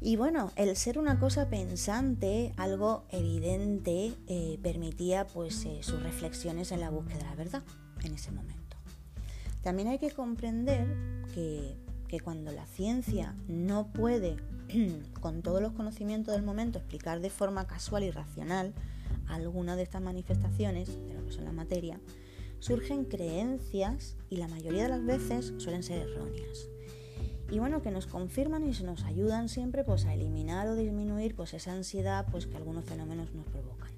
Y 0.00 0.16
bueno, 0.16 0.52
el 0.56 0.76
ser 0.76 0.98
una 0.98 1.18
cosa 1.18 1.48
pensante, 1.48 2.52
algo 2.56 3.04
evidente, 3.10 4.14
eh, 4.28 4.58
permitía 4.62 5.26
pues 5.26 5.64
eh, 5.64 5.80
sus 5.82 6.00
reflexiones 6.02 6.70
en 6.70 6.80
la 6.80 6.90
búsqueda 6.90 7.18
de 7.18 7.24
la 7.24 7.34
verdad 7.34 7.62
en 8.04 8.14
ese 8.14 8.30
momento. 8.30 8.76
También 9.62 9.88
hay 9.88 9.98
que 9.98 10.10
comprender 10.10 10.86
que, 11.34 11.76
que 12.08 12.20
cuando 12.20 12.52
la 12.52 12.66
ciencia 12.66 13.34
no 13.46 13.92
puede, 13.92 14.36
con 15.20 15.42
todos 15.42 15.60
los 15.60 15.72
conocimientos 15.72 16.34
del 16.34 16.42
momento, 16.42 16.78
explicar 16.78 17.20
de 17.20 17.30
forma 17.30 17.66
casual 17.66 18.04
y 18.04 18.10
racional 18.10 18.72
alguna 19.28 19.76
de 19.76 19.82
estas 19.82 20.02
manifestaciones 20.02 20.88
de 21.06 21.14
lo 21.14 21.24
que 21.24 21.32
son 21.32 21.44
la 21.44 21.52
materia, 21.52 22.00
surgen 22.58 23.04
creencias 23.04 24.16
y 24.30 24.36
la 24.36 24.48
mayoría 24.48 24.84
de 24.84 24.88
las 24.88 25.04
veces 25.04 25.52
suelen 25.58 25.82
ser 25.82 26.08
erróneas. 26.08 26.68
Y 27.50 27.58
bueno, 27.58 27.82
que 27.82 27.90
nos 27.90 28.06
confirman 28.06 28.66
y 28.66 28.82
nos 28.82 29.04
ayudan 29.04 29.48
siempre 29.48 29.84
pues, 29.84 30.06
a 30.06 30.14
eliminar 30.14 30.68
o 30.68 30.74
disminuir 30.74 31.34
pues, 31.34 31.52
esa 31.54 31.72
ansiedad 31.72 32.26
pues, 32.30 32.46
que 32.46 32.56
algunos 32.56 32.84
fenómenos 32.84 33.34
nos 33.34 33.46
provocan. 33.46 33.90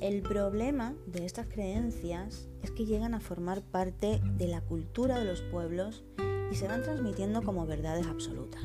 El 0.00 0.22
problema 0.22 0.94
de 1.06 1.26
estas 1.26 1.46
creencias 1.46 2.48
es 2.62 2.70
que 2.70 2.86
llegan 2.86 3.14
a 3.14 3.20
formar 3.20 3.62
parte 3.62 4.20
de 4.36 4.48
la 4.48 4.60
cultura 4.60 5.18
de 5.18 5.24
los 5.24 5.42
pueblos 5.42 6.04
y 6.50 6.56
se 6.56 6.66
van 6.66 6.82
transmitiendo 6.82 7.42
como 7.42 7.66
verdades 7.66 8.06
absolutas 8.06 8.64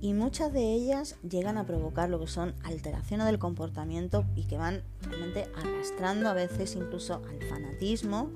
y 0.00 0.14
muchas 0.14 0.52
de 0.52 0.72
ellas 0.72 1.16
llegan 1.28 1.58
a 1.58 1.66
provocar 1.66 2.08
lo 2.08 2.20
que 2.20 2.28
son 2.28 2.54
alteraciones 2.62 3.26
del 3.26 3.38
comportamiento 3.38 4.24
y 4.36 4.44
que 4.44 4.56
van 4.56 4.82
realmente 5.02 5.50
arrastrando 5.56 6.28
a 6.28 6.34
veces 6.34 6.76
incluso 6.76 7.22
al 7.28 7.42
fanatismo 7.48 8.30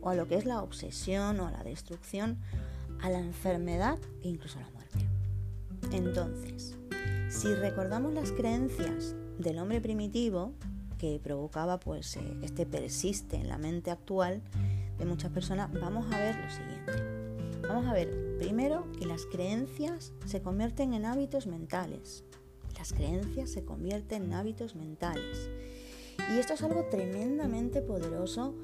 o 0.00 0.10
a 0.10 0.14
lo 0.14 0.28
que 0.28 0.36
es 0.36 0.44
la 0.44 0.62
obsesión 0.62 1.40
o 1.40 1.46
a 1.46 1.50
la 1.50 1.64
destrucción, 1.64 2.38
a 3.02 3.10
la 3.10 3.18
enfermedad 3.18 3.98
e 4.22 4.28
incluso 4.28 4.58
a 4.58 4.62
la 4.62 4.70
muerte. 4.70 5.08
Entonces, 5.90 6.76
si 7.28 7.52
recordamos 7.54 8.14
las 8.14 8.32
creencias 8.32 9.14
del 9.38 9.58
hombre 9.58 9.80
primitivo 9.80 10.52
que 10.98 11.20
provocaba 11.22 11.78
pues 11.78 12.16
eh, 12.16 12.36
este 12.42 12.66
persiste 12.66 13.36
en 13.36 13.48
la 13.48 13.58
mente 13.58 13.90
actual 13.90 14.42
de 14.98 15.04
muchas 15.04 15.30
personas, 15.30 15.72
vamos 15.72 16.12
a 16.12 16.18
ver 16.18 16.36
lo 16.36 16.50
siguiente. 16.50 17.18
Vamos 17.68 17.86
a 17.86 17.92
ver, 17.92 18.27
primero 18.38 18.90
que 18.98 19.06
las 19.06 19.26
creencias 19.26 20.12
se 20.24 20.40
convierten 20.40 20.94
en 20.94 21.04
hábitos 21.04 21.46
mentales. 21.46 22.24
Las 22.78 22.92
creencias 22.92 23.50
se 23.50 23.64
convierten 23.64 24.24
en 24.24 24.34
hábitos 24.34 24.76
mentales. 24.76 25.50
Y 26.32 26.38
esto 26.38 26.54
es 26.54 26.62
algo 26.62 26.84
tremendamente 26.90 27.82
poderoso 27.82 28.54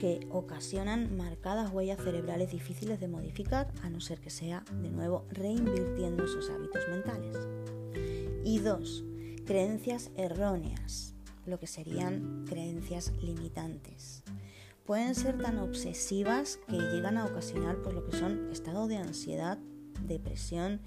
que 0.00 0.26
ocasionan 0.30 1.16
marcadas 1.16 1.72
huellas 1.72 2.02
cerebrales 2.02 2.50
difíciles 2.50 3.00
de 3.00 3.08
modificar, 3.08 3.72
a 3.82 3.90
no 3.90 4.00
ser 4.00 4.20
que 4.20 4.30
sea 4.30 4.64
de 4.82 4.90
nuevo 4.90 5.24
reinvirtiendo 5.30 6.24
esos 6.24 6.50
hábitos 6.50 6.82
mentales. 6.88 7.36
Y 8.44 8.58
dos, 8.58 9.04
creencias 9.46 10.10
erróneas, 10.16 11.14
lo 11.46 11.58
que 11.58 11.66
serían 11.66 12.44
creencias 12.46 13.12
limitantes 13.22 14.22
pueden 14.84 15.14
ser 15.14 15.38
tan 15.38 15.58
obsesivas 15.58 16.58
que 16.68 16.76
llegan 16.76 17.18
a 17.18 17.26
ocasionar 17.26 17.80
pues, 17.82 17.94
lo 17.94 18.04
que 18.04 18.16
son 18.16 18.50
estados 18.50 18.88
de 18.88 18.96
ansiedad, 18.96 19.58
depresión, 20.06 20.80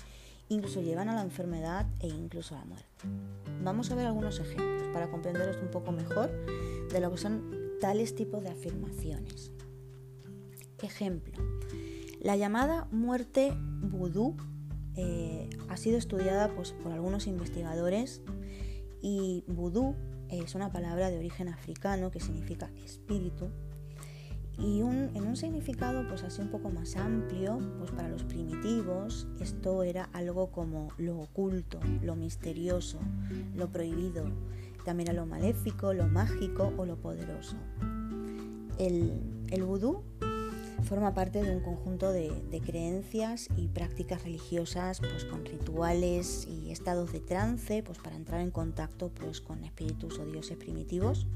incluso 0.49 0.81
llevan 0.81 1.09
a 1.09 1.15
la 1.15 1.21
enfermedad 1.21 1.87
e 1.99 2.07
incluso 2.07 2.55
a 2.55 2.59
la 2.59 2.65
muerte. 2.65 2.87
Vamos 3.63 3.91
a 3.91 3.95
ver 3.95 4.05
algunos 4.05 4.39
ejemplos 4.39 4.83
para 4.93 5.09
comprender 5.09 5.57
un 5.61 5.71
poco 5.71 5.91
mejor 5.91 6.29
de 6.91 6.99
lo 6.99 7.11
que 7.11 7.17
son 7.17 7.77
tales 7.79 8.15
tipos 8.15 8.43
de 8.43 8.49
afirmaciones. 8.49 9.51
Ejemplo, 10.81 11.33
la 12.21 12.35
llamada 12.35 12.87
muerte 12.91 13.53
vudú 13.81 14.35
eh, 14.95 15.49
ha 15.67 15.77
sido 15.77 15.97
estudiada 15.97 16.53
pues, 16.55 16.73
por 16.73 16.91
algunos 16.91 17.27
investigadores 17.27 18.21
y 19.01 19.43
vudú 19.47 19.95
es 20.29 20.55
una 20.55 20.71
palabra 20.71 21.09
de 21.09 21.17
origen 21.17 21.49
africano 21.49 22.11
que 22.11 22.19
significa 22.19 22.69
espíritu 22.83 23.49
y 24.57 24.79
en 24.79 25.27
un 25.27 25.35
significado 25.35 26.07
pues 26.07 26.23
así 26.23 26.41
un 26.41 26.49
poco 26.49 26.69
más 26.69 26.95
amplio, 26.95 27.59
pues 27.79 27.91
para 27.91 28.09
los 28.09 28.23
primitivos 28.23 29.27
esto 29.39 29.83
era 29.83 30.09
algo 30.13 30.51
como 30.51 30.89
lo 30.97 31.19
oculto, 31.19 31.79
lo 32.01 32.15
misterioso, 32.15 32.99
lo 33.55 33.69
prohibido, 33.69 34.25
también 34.85 35.09
era 35.09 35.21
lo 35.21 35.25
maléfico, 35.25 35.93
lo 35.93 36.07
mágico 36.07 36.73
o 36.77 36.85
lo 36.85 36.95
poderoso. 36.97 37.55
El, 38.77 39.13
el 39.49 39.63
vudú 39.63 40.03
forma 40.85 41.13
parte 41.13 41.41
de 41.41 41.55
un 41.55 41.61
conjunto 41.61 42.11
de, 42.11 42.31
creencias 42.65 43.49
y 43.57 43.67
prácticas 43.67 44.23
religiosas 44.23 44.99
pues 44.99 45.25
con 45.25 45.45
rituales 45.45 46.47
y 46.47 46.71
estados 46.71 47.11
de 47.11 47.19
trance 47.19 47.83
pues 47.83 47.97
para 47.99 48.15
entrar 48.15 48.41
en 48.41 48.51
contacto 48.51 49.09
pues 49.09 49.41
con 49.41 49.63
espíritus 49.63 50.17
o 50.19 50.25
dioses 50.25 50.57
primitivos 50.57 51.27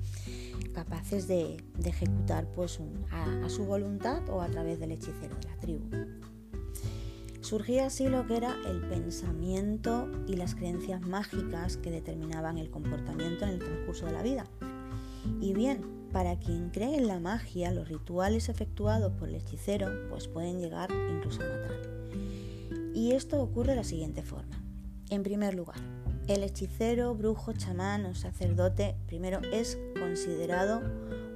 capaces 0.74 1.28
de, 1.28 1.58
ejecutar 1.84 2.48
pues 2.56 2.80
a, 3.12 3.50
su 3.50 3.66
voluntad 3.66 4.28
o 4.30 4.42
a 4.42 4.48
través 4.48 4.80
del 4.80 4.92
hechicero 4.92 5.36
de 5.36 5.48
la 5.48 5.56
tribu. 5.58 5.90
Surgía 7.42 7.88
así 7.88 8.08
lo 8.10 8.28
que 8.28 8.38
era 8.38 8.56
el 8.68 8.82
pensamiento 8.82 10.10
y 10.28 10.36
las 10.36 10.56
creencias 10.56 11.02
mágicas 11.02 11.78
que 11.78 11.90
determinaban 11.90 12.58
el 12.58 12.70
comportamiento 12.70 13.46
en 13.46 13.52
el 13.52 13.60
transcurso 13.60 14.06
de 14.06 14.12
la 14.12 14.22
vida. 14.22 14.46
Y 15.42 15.54
bien, 15.54 15.82
para 16.12 16.38
quien 16.38 16.70
cree 16.70 16.98
en 16.98 17.08
la 17.08 17.20
magia, 17.20 17.72
los 17.72 17.88
rituales 17.88 18.50
efectuados 18.50 19.14
por 19.14 19.30
el 19.30 19.36
hechicero 19.36 19.88
pues 20.10 20.28
pueden 20.28 20.60
llegar 20.60 20.90
incluso 20.92 21.42
a 21.42 21.46
matar. 21.46 22.00
Y 22.94 23.12
esto 23.12 23.42
ocurre 23.42 23.72
de 23.72 23.78
la 23.78 23.84
siguiente 23.84 24.24
forma. 24.24 24.62
En 25.10 25.24
primer 25.24 25.54
lugar, 25.56 25.80
el 26.30 26.44
hechicero, 26.44 27.14
brujo, 27.16 27.54
chamán 27.54 28.06
o 28.06 28.16
sacerdote 28.16 28.96
primero 29.08 29.40
es 29.52 29.78
considerado 30.00 30.82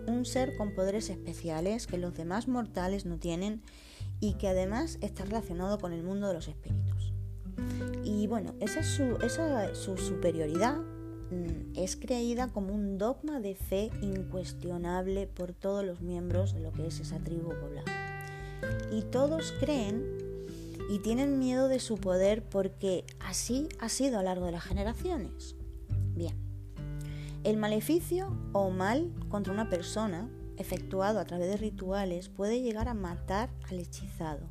un 0.08 0.26
ser 0.26 0.56
con 0.58 0.74
poderes 0.74 1.10
especiales 1.10 1.88
que 1.88 1.98
los 1.98 2.14
demás 2.14 2.48
mortales 2.48 3.06
no 3.06 3.18
tienen 3.18 3.62
y 4.20 4.34
que 4.36 4.48
además 4.48 4.98
está 5.02 5.26
relacionado 5.26 5.80
con 5.80 5.94
el 5.94 6.04
mundo 6.04 6.28
de 6.28 6.34
los 6.34 6.48
espíritus. 6.48 7.14
Y 8.04 8.28
bueno, 8.28 8.54
esa 8.60 8.82
es 8.82 8.88
su, 8.88 9.18
esa, 9.22 9.74
su 9.76 9.98
superioridad 9.98 10.78
Mm, 11.34 11.76
es 11.76 11.96
creída 11.96 12.48
como 12.50 12.74
un 12.74 12.98
dogma 13.00 13.40
de 13.40 13.56
fe 13.56 13.90
incuestionable 14.02 15.26
por 15.26 15.54
todos 15.54 15.84
los 15.84 16.02
miembros 16.02 16.54
de 16.54 16.60
lo 16.60 16.72
que 16.72 16.86
es 16.86 17.00
esa 17.00 17.18
tribu 17.20 17.50
poblada. 17.50 17.92
Y 18.92 19.02
todos 19.04 19.54
creen 19.60 20.23
y 20.90 21.00
tienen 21.00 21.40
miedo 21.40 21.68
de 21.68 21.80
su 21.80 21.98
poder 21.98 22.48
porque 22.48 23.06
así 23.20 23.68
ha 23.80 23.90
sido 23.90 24.20
a 24.20 24.22
lo 24.22 24.30
largo 24.30 24.46
de 24.46 24.52
las 24.54 24.64
generaciones. 24.64 25.56
Bien, 26.16 26.36
el 27.44 27.58
maleficio 27.58 28.36
o 28.54 28.70
mal 28.70 29.12
contra 29.30 29.54
una 29.54 29.70
persona 29.70 30.30
efectuado 30.58 31.20
a 31.20 31.26
través 31.26 31.50
de 31.50 31.58
rituales 31.58 32.30
puede 32.30 32.62
llegar 32.62 32.88
a 32.88 32.94
matar 32.94 33.50
al 33.70 33.80
hechizado 33.80 34.50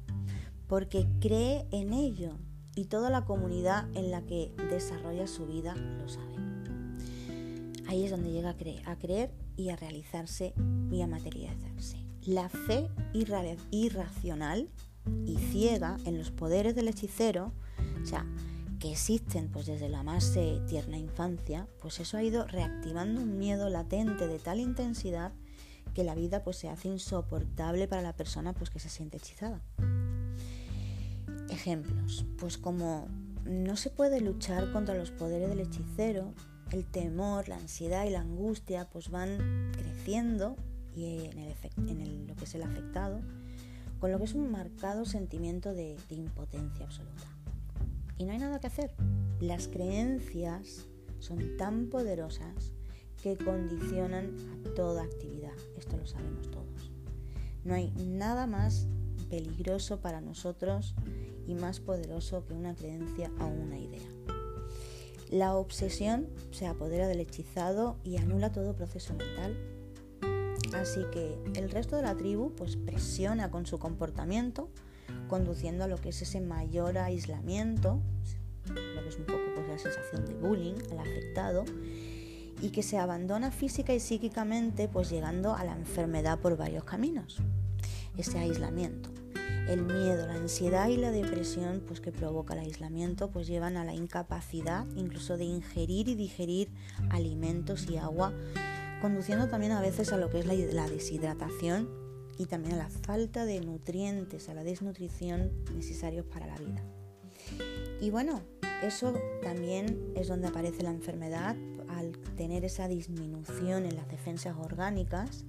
porque 0.73 1.07
cree 1.21 1.67
en 1.71 1.93
ello 1.93 2.39
y 2.75 2.87
toda 2.87 3.11
la 3.11 3.27
comunidad 3.27 3.87
en 3.95 4.11
la 4.11 4.23
que 4.23 4.55
desarrolla 4.71 5.27
su 5.27 5.47
vida 5.47 5.75
lo 5.75 6.09
sabe. 6.09 6.35
ahí 7.87 8.05
es 8.05 8.11
donde 8.11 8.33
llega 8.33 8.51
a 8.51 8.57
creer, 8.57 8.89
a 8.89 8.97
creer 8.97 9.35
y 9.57 9.69
a 9.69 9.77
realizarse 9.77 10.55
y 10.91 11.03
a 11.03 11.07
materializarse. 11.07 11.99
La 12.25 12.49
fe 12.49 12.89
irracional 13.71 14.71
y 15.25 15.37
ciega 15.37 15.97
en 16.04 16.18
los 16.18 16.30
poderes 16.30 16.75
del 16.75 16.88
hechicero, 16.88 17.52
o 18.02 18.06
sea, 18.06 18.26
que 18.78 18.90
existen 18.90 19.49
pues 19.49 19.66
desde 19.66 19.88
la 19.88 20.02
más 20.02 20.35
eh, 20.37 20.61
tierna 20.66 20.99
infancia, 20.99 21.68
pues 21.80 22.00
eso 22.00 22.16
ha 22.16 22.23
ido 22.23 22.47
reactivando 22.47 23.21
un 23.21 23.38
miedo 23.38 23.68
latente 23.68 24.26
de 24.26 24.38
tal 24.38 24.59
intensidad 24.59 25.32
que 25.94 26.04
la 26.04 26.14
vida 26.14 26.42
pues 26.42 26.56
se 26.56 26.68
hace 26.68 26.88
insoportable 26.88 27.87
para 27.87 28.02
la 28.02 28.14
persona 28.14 28.52
pues 28.52 28.71
que 28.71 28.80
se 28.80 28.88
siente 28.88 29.18
hechizada. 29.18 29.61
Ejemplos, 31.49 32.25
pues 32.38 32.59
como 32.59 33.09
no 33.44 33.76
se 33.76 33.90
puede 33.90 34.21
luchar 34.21 34.73
contra 34.73 34.94
los 34.94 35.11
poderes 35.11 35.49
del 35.49 35.61
hechicero, 35.61 36.32
el 36.73 36.85
temor, 36.85 37.49
la 37.49 37.56
ansiedad 37.56 38.04
y 38.04 38.11
la 38.11 38.21
angustia 38.21 38.88
pues 38.90 39.11
van 39.11 39.71
creciendo 39.73 40.56
y 40.94 41.26
en, 41.26 41.38
el 41.38 41.54
en 41.88 42.26
lo 42.26 42.35
que 42.35 42.44
es 42.44 42.54
el 42.54 42.62
afectado, 42.62 43.21
con 44.02 44.11
lo 44.11 44.18
que 44.18 44.25
es 44.25 44.35
un 44.35 44.50
marcado 44.50 45.04
sentimiento 45.04 45.75
de, 45.75 45.97
impotencia 46.11 46.87
absoluta. 46.87 47.23
Y 48.18 48.25
no 48.25 48.32
hay 48.32 48.38
nada 48.38 48.59
que 48.59 48.66
hacer. 48.66 48.97
Las 49.38 49.68
creencias 49.68 50.88
son 51.21 51.56
tan 51.56 51.87
poderosas 51.87 52.73
que 53.23 53.37
condicionan 53.37 54.35
a 54.50 54.75
toda 54.75 55.04
actividad. 55.04 55.52
Esto 55.78 55.97
lo 55.97 56.04
sabemos 56.04 56.50
todos. 56.50 56.90
No 57.62 57.75
hay 57.75 57.92
nada 57.92 58.49
más 58.49 58.88
peligroso 59.30 60.00
para 60.00 60.21
nosotros 60.21 60.97
y 61.47 61.54
más 61.54 61.78
poderoso 61.78 62.44
que 62.44 62.54
una 62.54 62.75
creencia 62.75 63.30
o 63.38 63.47
una 63.47 63.78
idea. 63.78 64.09
La 65.30 65.54
obsesión 65.54 66.26
se 66.50 66.66
apodera 66.66 67.06
del 67.06 67.21
hechizado 67.21 67.99
y 68.02 68.16
anula 68.16 68.50
todo 68.50 68.75
proceso 68.75 69.14
mental. 69.14 69.56
Así 70.75 71.05
que 71.12 71.38
el 71.55 71.71
resto 71.71 71.97
de 71.97 72.02
la 72.02 72.14
tribu 72.17 72.55
pues 72.55 72.76
presiona 72.76 73.50
con 73.50 73.67
su 73.67 73.79
comportamiento, 73.79 74.69
conduciendo 75.29 75.85
a 75.85 75.87
lo 75.87 75.99
que 75.99 76.11
es 76.11 76.23
ese 76.23 76.41
mayor 76.41 76.99
aislamiento, 76.99 78.00
lo 78.69 79.02
que 79.02 79.09
es 79.09 79.17
un 79.17 79.25
poco 79.25 79.43
pues, 79.55 79.69
la 79.69 79.79
sensación 79.79 80.26
de 80.26 80.35
bullying 80.35 80.75
al 80.91 80.99
afectado, 80.99 81.64
y 82.61 82.71
que 82.71 82.83
se 82.83 82.99
abandona 82.99 83.50
física 83.50 83.93
y 83.93 84.00
psíquicamente, 84.00 84.88
pues 84.88 85.11
llegando 85.11 85.55
a 85.55 85.64
la 85.64 85.73
enfermedad 85.73 86.38
por 86.38 86.57
varios 86.57 86.85
caminos. 86.85 87.38
Ese 88.17 88.38
aislamiento. 88.38 89.11
El 89.69 89.83
miedo, 89.83 90.26
la 90.26 90.35
ansiedad 90.35 90.88
y 90.88 90.97
la 90.97 91.11
depresión 91.11 91.83
pues, 91.87 92.00
que 92.00 92.12
provoca 92.12 92.55
el 92.55 92.61
aislamiento 92.61 93.31
pues, 93.31 93.47
llevan 93.47 93.76
a 93.76 93.85
la 93.85 93.95
incapacidad 93.95 94.87
incluso 94.97 95.37
de 95.37 95.45
ingerir 95.45 96.09
y 96.09 96.14
digerir 96.14 96.69
alimentos 97.11 97.88
y 97.88 97.97
agua, 97.97 98.33
conduciendo 99.02 99.49
también 99.49 99.73
a 99.73 99.80
veces 99.80 100.12
a 100.12 100.16
lo 100.16 100.30
que 100.30 100.38
es 100.38 100.47
la, 100.47 100.88
deshidratación 100.88 101.90
y 102.38 102.47
también 102.47 102.75
a 102.75 102.78
la 102.78 102.88
falta 102.88 103.44
de 103.44 103.61
nutrientes, 103.61 104.49
a 104.49 104.54
la 104.54 104.62
desnutrición 104.62 105.50
necesarios 105.75 106.25
para 106.25 106.47
la 106.47 106.56
vida. 106.56 106.85
Y 108.00 108.11
bueno, 108.11 108.42
eso 108.80 109.12
también 109.42 110.12
es 110.14 110.28
donde 110.28 110.47
aparece 110.47 110.85
la 110.85 110.90
enfermedad 110.90 111.56
al 111.88 112.12
tener 112.37 112.64
esa 112.64 112.87
disminución 112.87 113.87
en 113.87 113.97
las 113.97 114.09
defensas 114.09 114.56
orgánicas 114.56 115.44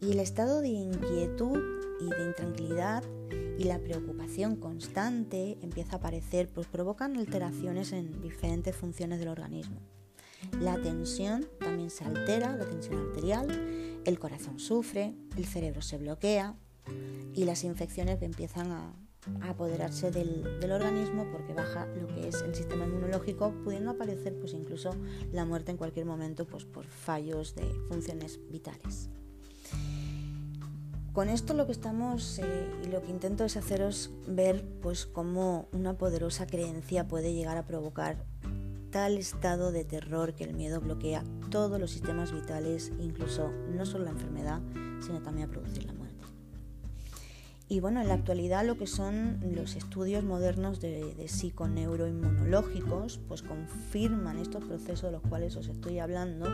y 0.00 0.12
el 0.12 0.18
estado 0.18 0.62
de 0.62 0.68
inquietud 0.68 1.60
y 2.00 2.08
de 2.08 2.24
intranquilidad 2.24 3.04
y 3.58 3.64
la 3.64 3.80
preocupación 3.80 4.56
constante 4.56 5.58
empieza 5.60 5.96
a 5.96 5.98
aparecer, 5.98 6.48
pues 6.48 6.66
provocan 6.66 7.18
alteraciones 7.18 7.92
en 7.92 8.22
diferentes 8.22 8.74
funciones 8.74 9.18
del 9.18 9.28
organismo. 9.28 9.78
La 10.60 10.80
tensión 10.80 11.46
también 11.60 11.90
se 11.90 12.04
altera, 12.04 12.56
la 12.56 12.66
tensión 12.66 12.98
arterial, 12.98 14.00
el 14.04 14.18
corazón 14.18 14.58
sufre, 14.58 15.14
el 15.36 15.46
cerebro 15.46 15.82
se 15.82 15.98
bloquea 15.98 16.56
y 17.34 17.44
las 17.44 17.64
infecciones 17.64 18.20
empiezan 18.22 18.72
a, 18.72 18.94
apoderarse 19.42 20.10
del, 20.10 20.46
organismo 20.70 21.26
porque 21.30 21.52
baja 21.52 21.86
lo 21.86 22.06
que 22.06 22.28
es 22.28 22.40
el 22.42 22.54
sistema 22.54 22.86
inmunológico, 22.86 23.52
pudiendo 23.64 23.90
aparecer 23.90 24.38
pues 24.38 24.54
incluso 24.54 24.90
la 25.32 25.44
muerte 25.44 25.70
en 25.70 25.76
cualquier 25.76 26.06
momento 26.06 26.46
pues 26.46 26.64
por 26.64 26.86
fallos 26.86 27.54
de 27.54 27.68
funciones 27.88 28.40
vitales. 28.50 29.10
Con 31.12 31.28
esto 31.28 31.52
lo 31.52 31.66
que 31.66 31.72
estamos 31.72 32.38
eh, 32.38 32.70
y 32.84 32.88
lo 32.88 33.02
que 33.02 33.10
intento 33.10 33.44
es 33.44 33.56
haceros 33.56 34.10
ver 34.26 34.64
pues 34.80 35.04
cómo 35.04 35.68
una 35.72 35.98
poderosa 35.98 36.46
creencia 36.46 37.08
puede 37.08 37.34
llegar 37.34 37.56
a 37.56 37.64
provocar 37.64 38.24
tal 38.90 39.18
estado 39.18 39.72
de 39.72 39.84
terror 39.84 40.34
que 40.34 40.44
el 40.44 40.54
miedo 40.54 40.80
bloquea 40.80 41.24
todos 41.50 41.80
los 41.80 41.90
sistemas 41.90 42.32
vitales, 42.32 42.92
incluso 43.00 43.50
no 43.74 43.86
solo 43.86 44.04
la 44.04 44.10
enfermedad, 44.10 44.60
sino 45.00 45.20
también 45.22 45.48
a 45.48 45.50
producir 45.50 45.84
la 45.84 45.92
muerte. 45.92 46.08
Y 47.70 47.80
bueno, 47.80 48.00
en 48.00 48.08
la 48.08 48.14
actualidad 48.14 48.64
lo 48.64 48.78
que 48.78 48.86
son 48.86 49.40
los 49.54 49.76
estudios 49.76 50.24
modernos 50.24 50.80
de, 50.80 51.14
de 51.14 51.28
psiconeuroinmunológicos, 51.28 53.20
pues 53.28 53.42
confirman 53.42 54.38
estos 54.38 54.64
procesos 54.64 55.02
de 55.02 55.12
los 55.12 55.22
cuales 55.22 55.54
os 55.56 55.68
estoy 55.68 55.98
hablando 55.98 56.46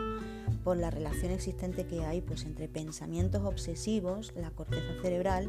por 0.65 0.77
la 0.77 0.91
relación 0.91 1.31
existente 1.31 1.87
que 1.87 2.05
hay 2.05 2.21
pues, 2.21 2.45
entre 2.45 2.69
pensamientos 2.69 3.45
obsesivos, 3.45 4.33
la 4.35 4.51
corteza 4.51 5.01
cerebral, 5.03 5.49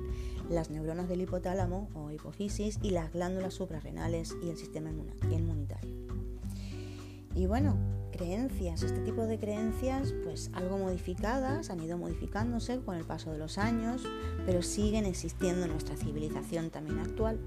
las 0.52 0.70
neuronas 0.70 1.10
del 1.10 1.22
hipotálamo 1.22 1.90
o 1.96 2.12
hipofisis 2.12 2.78
y 2.84 2.92
las 2.92 3.12
glándulas 3.12 3.56
suprarrenales 3.56 4.36
y 4.44 4.50
el 4.50 4.58
sistema 4.58 4.92
inmunitario. 5.32 6.15
Y 7.36 7.48
bueno, 7.48 7.78
creencias, 8.12 8.82
este 8.82 9.02
tipo 9.02 9.26
de 9.28 9.38
creencias, 9.38 10.14
pues 10.24 10.50
algo 10.54 10.78
modificadas, 10.78 11.70
han 11.70 11.82
ido 11.82 11.98
modificándose 11.98 12.80
con 12.80 12.96
el 12.96 13.04
paso 13.04 13.32
de 13.32 13.38
los 13.38 13.58
años, 13.58 14.04
pero 14.46 14.62
siguen 14.62 15.06
existiendo 15.06 15.66
en 15.66 15.72
nuestra 15.72 15.98
civilización 15.98 16.70
también 16.70 17.00
actual. 17.00 17.38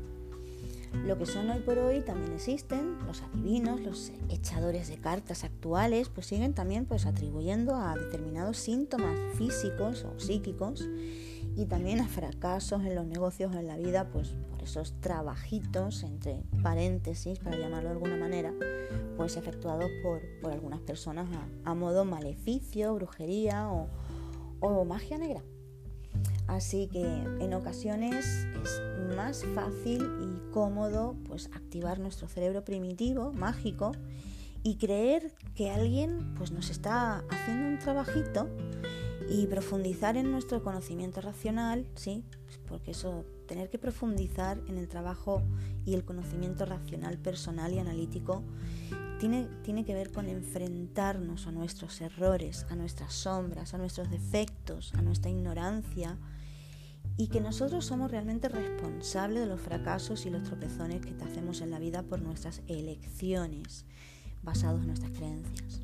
Lo 1.07 1.19
que 1.19 1.27
son 1.27 1.51
hoy 1.51 1.61
por 1.61 1.79
hoy 1.79 2.01
también 2.01 2.33
existen, 2.33 2.99
los 3.07 3.23
adivinos, 3.23 3.81
los 3.81 4.13
echadores 4.31 4.89
de 4.89 4.97
cartas 4.97 5.45
actuales, 5.45 6.09
pues 6.09 6.27
siguen 6.27 6.55
también 6.55 6.87
pues 6.87 7.07
atribuyendo 7.07 7.75
a 7.75 7.95
determinados 7.95 8.59
síntomas 8.59 9.19
físicos 9.37 10.05
o 10.05 10.19
psíquicos 10.19 10.87
y 11.59 11.67
también 11.67 12.01
a 12.01 12.07
fracasos 12.07 12.85
en 12.85 12.95
los 12.95 13.05
negocios 13.05 13.53
en 13.57 13.67
la 13.67 13.77
vida, 13.77 14.09
pues 14.13 14.37
por 14.49 14.63
esos 14.63 14.93
trabajitos, 15.01 16.05
entre 16.05 16.45
paréntesis, 16.63 17.41
para 17.41 17.59
llamarlo 17.59 17.89
de 17.89 17.95
alguna 17.95 18.17
manera, 18.17 18.55
pues 19.17 19.37
efectuados 19.37 19.91
por, 20.05 20.23
por 20.41 20.53
algunas 20.53 20.79
personas 20.79 21.27
a, 21.65 21.75
modo 21.75 22.05
maleficio, 22.05 22.95
brujería 22.95 23.69
o, 23.73 23.89
o 24.61 24.85
magia 24.85 25.19
negra. 25.19 25.43
Así 26.47 26.87
que 26.93 27.05
en 27.05 27.53
ocasiones 27.53 28.47
es 28.63 29.17
más 29.17 29.45
fácil 29.57 30.09
y 30.23 30.53
cómodo 30.53 31.17
pues 31.27 31.51
activar 31.55 31.99
nuestro 31.99 32.29
cerebro 32.29 32.65
primitivo, 32.65 33.33
mágico, 33.33 33.91
y 34.63 34.77
creer 34.77 35.35
que 35.57 35.71
alguien 35.71 36.35
pues 36.37 36.53
nos 36.53 36.71
está 36.71 37.25
haciendo 37.31 37.67
un 37.67 37.79
trabajito 37.81 38.49
y 39.29 39.47
profundizar 39.47 40.17
en 40.17 40.31
nuestro 40.31 40.63
conocimiento 40.63 41.21
racional, 41.21 41.87
sí, 41.95 42.25
porque 42.67 42.93
eso 42.93 43.25
tener 43.47 43.69
que 43.71 43.79
profundizar 43.79 44.61
en 44.69 44.79
el 44.79 44.89
trabajo 44.89 45.43
y 45.85 45.95
el 45.95 46.05
conocimiento 46.05 46.65
racional 46.65 47.19
personal 47.19 47.73
y 47.73 47.79
analítico 47.79 48.43
tiene, 49.19 49.49
tiene 49.63 49.85
que 49.85 49.95
ver 49.95 50.13
con 50.13 50.29
enfrentarnos 50.29 51.47
a 51.47 51.53
nuestros 51.53 52.01
errores, 52.01 52.67
a 52.71 52.77
nuestras 52.77 53.13
sombras, 53.13 53.75
a 53.75 53.79
nuestros 53.79 54.11
defectos, 54.11 54.93
a 54.95 55.03
nuestra 55.03 55.31
ignorancia 55.31 56.17
y 57.17 57.27
que 57.27 57.41
nosotros 57.41 57.85
somos 57.85 58.11
realmente 58.11 58.49
responsables 58.49 59.41
de 59.41 59.47
los 59.47 59.61
fracasos 59.61 60.25
y 60.25 60.31
los 60.31 60.45
tropezones 60.45 61.05
que 61.05 61.13
te 61.13 61.25
hacemos 61.25 61.61
en 61.61 61.71
la 61.71 61.81
vida 61.81 62.03
por 62.03 62.23
nuestras 62.23 62.63
elecciones 62.69 63.85
basados 64.43 64.81
en 64.81 64.87
nuestras 64.87 65.11
creencias. 65.13 65.81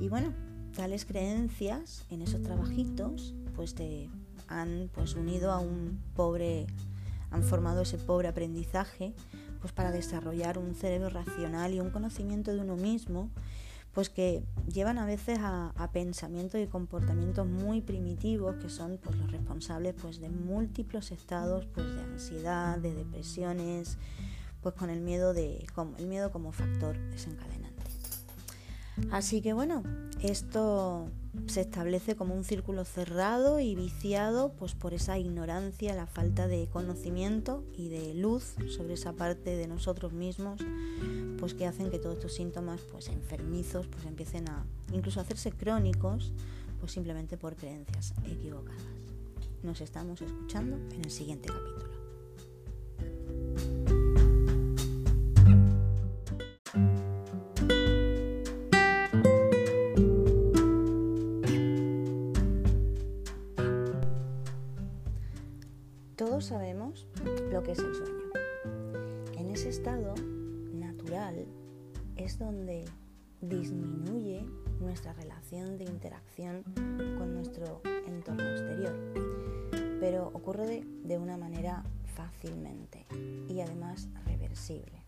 Y 0.00 0.08
bueno, 0.08 0.34
tales 0.72 1.04
creencias 1.04 2.04
en 2.10 2.22
esos 2.22 2.42
trabajitos 2.42 3.34
pues 3.54 3.74
te 3.74 4.08
han 4.48 4.90
pues 4.92 5.14
unido 5.14 5.52
a 5.52 5.58
un 5.58 6.00
pobre 6.14 6.66
han 7.30 7.42
formado 7.42 7.82
ese 7.82 7.98
pobre 7.98 8.28
aprendizaje 8.28 9.14
pues 9.60 9.72
para 9.72 9.92
desarrollar 9.92 10.58
un 10.58 10.74
cerebro 10.74 11.08
racional 11.08 11.72
y 11.72 11.80
un 11.80 11.90
conocimiento 11.90 12.52
de 12.52 12.60
uno 12.60 12.76
mismo 12.76 13.30
pues 13.92 14.08
que 14.08 14.42
llevan 14.72 14.98
a 14.98 15.04
veces 15.04 15.38
a, 15.42 15.90
pensamientos 15.92 16.60
y 16.60 16.66
comportamientos 16.66 17.46
muy 17.46 17.82
primitivos 17.82 18.56
que 18.56 18.70
son 18.70 18.98
pues 19.02 19.16
los 19.16 19.30
responsables 19.30 19.94
pues 20.00 20.20
de 20.20 20.30
múltiples 20.30 21.10
estados 21.12 21.66
pues 21.66 21.94
de 21.94 22.02
ansiedad, 22.02 22.78
de 22.78 22.94
depresiones, 22.94 23.98
pues 24.62 24.74
con 24.74 24.88
el 24.88 25.00
miedo 25.00 25.34
de 25.34 25.66
como, 25.74 25.96
el 25.98 26.06
miedo 26.06 26.30
como 26.30 26.52
factor 26.52 26.96
desencadenante. 27.10 27.71
Así 29.10 29.40
que 29.40 29.52
bueno, 29.52 29.82
esto 30.22 31.08
se 31.46 31.62
establece 31.62 32.14
como 32.14 32.34
un 32.34 32.44
círculo 32.44 32.84
cerrado 32.84 33.58
y 33.58 33.74
viciado 33.74 34.52
pues 34.52 34.74
por 34.74 34.92
esa 34.92 35.18
ignorancia, 35.18 35.94
la 35.94 36.06
falta 36.06 36.46
de 36.46 36.68
conocimiento 36.70 37.64
y 37.76 37.88
de 37.88 38.14
luz 38.14 38.54
sobre 38.68 38.94
esa 38.94 39.14
parte 39.14 39.56
de 39.56 39.66
nosotros 39.66 40.12
mismos 40.12 40.60
pues 41.38 41.54
que 41.54 41.66
hacen 41.66 41.90
que 41.90 41.98
todos 41.98 42.16
estos 42.16 42.34
síntomas 42.34 42.80
pues 42.82 43.08
enfermizos 43.08 43.86
pues 43.86 44.04
empiecen 44.04 44.48
a 44.48 44.64
incluso 44.92 45.20
a 45.20 45.22
hacerse 45.22 45.52
crónicos 45.52 46.32
pues 46.80 46.92
simplemente 46.92 47.36
por 47.36 47.56
creencias 47.56 48.12
equivocadas. 48.26 48.82
Nos 49.62 49.80
estamos 49.80 50.20
escuchando 50.20 50.76
en 50.94 51.04
el 51.04 51.10
siguiente 51.10 51.48
capítulo. 51.48 52.01
Es 72.32 72.38
donde 72.38 72.84
disminuye 73.42 74.42
nuestra 74.80 75.12
relación 75.12 75.76
de 75.76 75.84
interacción 75.84 76.62
con 77.18 77.34
nuestro 77.34 77.82
entorno 78.06 78.42
exterior, 78.42 78.94
pero 80.00 80.28
ocurre 80.28 80.82
de, 81.04 81.18
una 81.18 81.36
manera 81.36 81.84
fácilmente 82.14 83.04
y 83.50 83.60
además 83.60 84.08
reversible. 84.24 85.04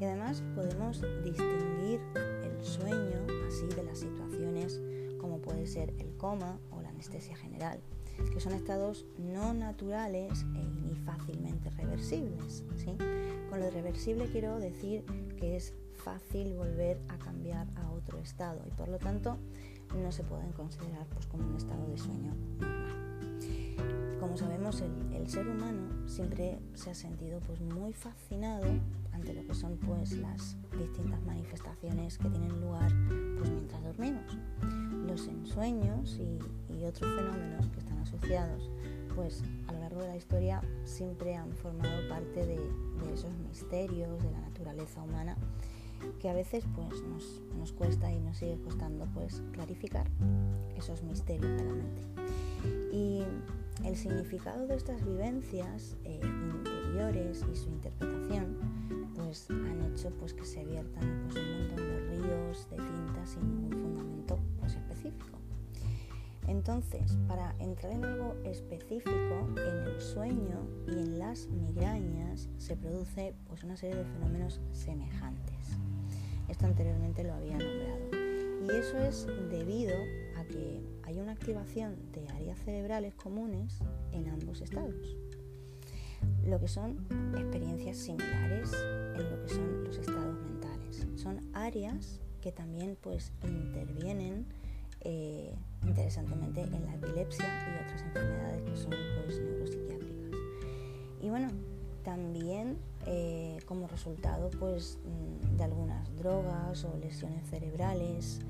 Y 0.00 0.04
además 0.04 0.42
podemos 0.56 1.02
distinguir 1.22 2.00
el 2.42 2.64
sueño 2.64 3.24
así 3.46 3.66
de 3.68 3.84
las 3.84 4.00
situaciones 4.00 4.80
como 5.20 5.38
puede 5.38 5.68
ser 5.68 5.94
el 6.00 6.16
coma 6.16 6.58
o 6.72 6.80
la 6.80 6.88
anestesia 6.88 7.36
general, 7.36 7.78
que 8.32 8.40
son 8.40 8.54
estados 8.54 9.06
no 9.18 9.54
naturales 9.54 10.44
e 10.56 10.64
ni 10.82 10.96
fácilmente 10.96 11.70
reversibles. 11.70 12.64
¿sí? 12.76 12.96
Con 13.50 13.60
lo 13.60 13.70
reversible 13.70 14.26
quiero 14.32 14.58
decir 14.58 15.04
que 15.36 15.54
es 15.54 15.72
fácil 16.06 16.54
volver 16.54 17.00
a 17.08 17.18
cambiar 17.18 17.66
a 17.74 17.90
otro 17.90 18.20
estado 18.20 18.62
y 18.64 18.70
por 18.70 18.86
lo 18.88 18.96
tanto 18.96 19.38
no 20.00 20.12
se 20.12 20.22
pueden 20.22 20.52
considerar 20.52 21.04
pues, 21.12 21.26
como 21.26 21.48
un 21.48 21.56
estado 21.56 21.84
de 21.88 21.98
sueño 21.98 22.32
normal. 22.60 24.16
Como 24.20 24.36
sabemos, 24.36 24.80
el, 24.82 25.28
ser 25.28 25.48
humano 25.48 26.06
siempre 26.06 26.60
se 26.74 26.90
ha 26.90 26.94
sentido 26.94 27.40
pues, 27.40 27.60
muy 27.60 27.92
fascinado 27.92 28.66
ante 29.12 29.34
lo 29.34 29.44
que 29.44 29.54
son 29.54 29.76
pues, 29.78 30.12
las 30.12 30.56
distintas 30.78 31.20
manifestaciones 31.22 32.18
que 32.18 32.28
tienen 32.28 32.60
lugar 32.60 32.92
pues, 33.38 33.50
mientras 33.50 33.82
dormimos. 33.82 34.38
Los 35.08 35.26
ensueños 35.26 36.20
y, 36.20 36.38
otros 36.84 37.16
fenómenos 37.16 37.66
que 37.70 37.80
están 37.80 37.98
asociados 37.98 38.70
pues 39.16 39.42
a 39.66 39.72
lo 39.72 39.80
largo 39.80 40.02
de 40.02 40.08
la 40.08 40.16
historia 40.16 40.60
siempre 40.84 41.34
han 41.34 41.50
formado 41.50 42.08
parte 42.08 42.46
de, 42.46 42.58
de, 42.58 43.12
esos 43.12 43.32
misterios 43.48 44.22
de 44.22 44.30
la 44.30 44.40
naturaleza 44.42 45.02
humana 45.02 45.36
que 46.20 46.28
a 46.28 46.34
veces 46.34 46.64
pues 46.74 47.02
nos, 47.02 47.72
cuesta 47.72 48.12
y 48.12 48.20
nos 48.20 48.38
sigue 48.38 48.58
costando 48.62 49.06
pues 49.14 49.42
clarificar 49.52 50.06
esos 50.76 51.02
misterios 51.02 51.56
de 51.56 51.64
la 51.64 51.72
mente. 51.72 52.02
Y 52.92 53.22
el 53.84 53.96
significado 53.96 54.66
de 54.66 54.76
estas 54.76 55.04
vivencias 55.04 55.96
eh, 56.04 56.20
interiores 56.22 57.44
y 57.52 57.56
su 57.56 57.68
interpretación 57.68 58.56
pues 59.14 59.50
han 59.50 59.82
hecho 59.92 60.10
pues 60.18 60.32
que 60.32 60.44
se 60.44 60.64
viertan 60.64 61.24
pues, 61.24 61.44
un 61.44 61.58
montón 61.58 61.76
de 61.76 62.16
ríos 62.16 62.68
de 62.70 62.76
tinta 62.76 63.26
sin 63.26 63.62
ningún 63.62 63.72
fundamento 63.72 64.38
pues, 64.60 64.74
específico. 64.74 65.38
Entonces, 66.46 67.18
para 67.26 67.54
entrar 67.58 67.92
en 67.92 68.04
algo 68.04 68.36
específico, 68.44 69.48
en 69.56 69.88
el 69.88 70.00
sueño 70.00 70.60
y 70.86 70.92
en 70.92 71.18
las 71.18 71.48
migrañas 71.48 72.48
se 72.58 72.76
produce 72.76 73.34
pues, 73.48 73.64
una 73.64 73.76
serie 73.76 73.96
de 73.96 74.04
fenómenos 74.04 74.60
semejantes. 74.72 75.78
Esto 76.48 76.66
anteriormente 76.66 77.24
lo 77.24 77.34
había 77.34 77.58
nombrado. 77.58 78.26
Y 78.64 78.70
eso 78.70 78.98
es 78.98 79.26
debido 79.50 79.94
a 80.36 80.44
que 80.44 80.80
hay 81.04 81.18
una 81.18 81.32
activación 81.32 81.96
de 82.12 82.28
áreas 82.28 82.58
cerebrales 82.60 83.14
comunes 83.14 83.78
en 84.12 84.28
ambos 84.28 84.60
estados. 84.60 85.16
Lo 86.44 86.58
que 86.58 86.68
son 86.68 87.06
experiencias 87.36 87.96
similares 87.96 88.72
en 88.72 89.30
lo 89.30 89.42
que 89.42 89.48
son 89.48 89.84
los 89.84 89.98
estados 89.98 90.36
mentales. 90.42 91.06
Son 91.16 91.40
áreas 91.52 92.20
que 92.40 92.52
también 92.52 92.96
pues 93.00 93.32
intervienen 93.44 94.46
eh, 95.00 95.54
interesantemente 95.84 96.62
en 96.62 96.84
la 96.84 96.94
epilepsia 96.94 97.44
y 97.46 97.84
otras 97.84 98.02
enfermedades 98.02 98.62
que 98.62 98.76
son 98.76 98.94
pues 99.24 99.40
neuropsiquiátricas. 99.40 100.30
Y 101.20 101.30
bueno, 101.30 101.48
también 102.02 102.78
eh, 103.06 103.58
como 103.66 103.86
resultado 103.86 104.50
pues, 104.58 104.98
mm, 105.04 105.56
de 105.56 105.64
algunas 105.64 106.14
drogas 106.16 106.84
o 106.84 106.96
lesiones 106.98 107.48
cerebrales 107.48 108.40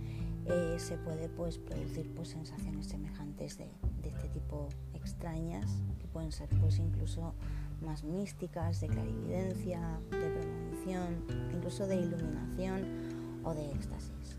eh, 0.47 0.77
se 0.79 0.97
puede 0.99 1.29
pues, 1.29 1.59
producir 1.59 2.13
pues, 2.15 2.29
sensaciones 2.29 2.87
semejantes 2.87 3.59
de, 3.59 3.67
este 4.05 4.29
tipo 4.29 4.69
extrañas 4.95 5.67
que 5.99 6.07
pueden 6.07 6.33
ser 6.33 6.49
pues, 6.61 6.79
incluso 6.79 7.35
más 7.83 8.05
místicas, 8.05 8.81
de 8.81 8.89
clarividencia, 8.89 9.81
de 10.11 10.31
premonición, 10.31 11.25
incluso 11.55 11.87
de 11.87 11.97
iluminación 11.97 13.41
o 13.45 13.55
de 13.55 13.71
éxtasis. 13.73 14.39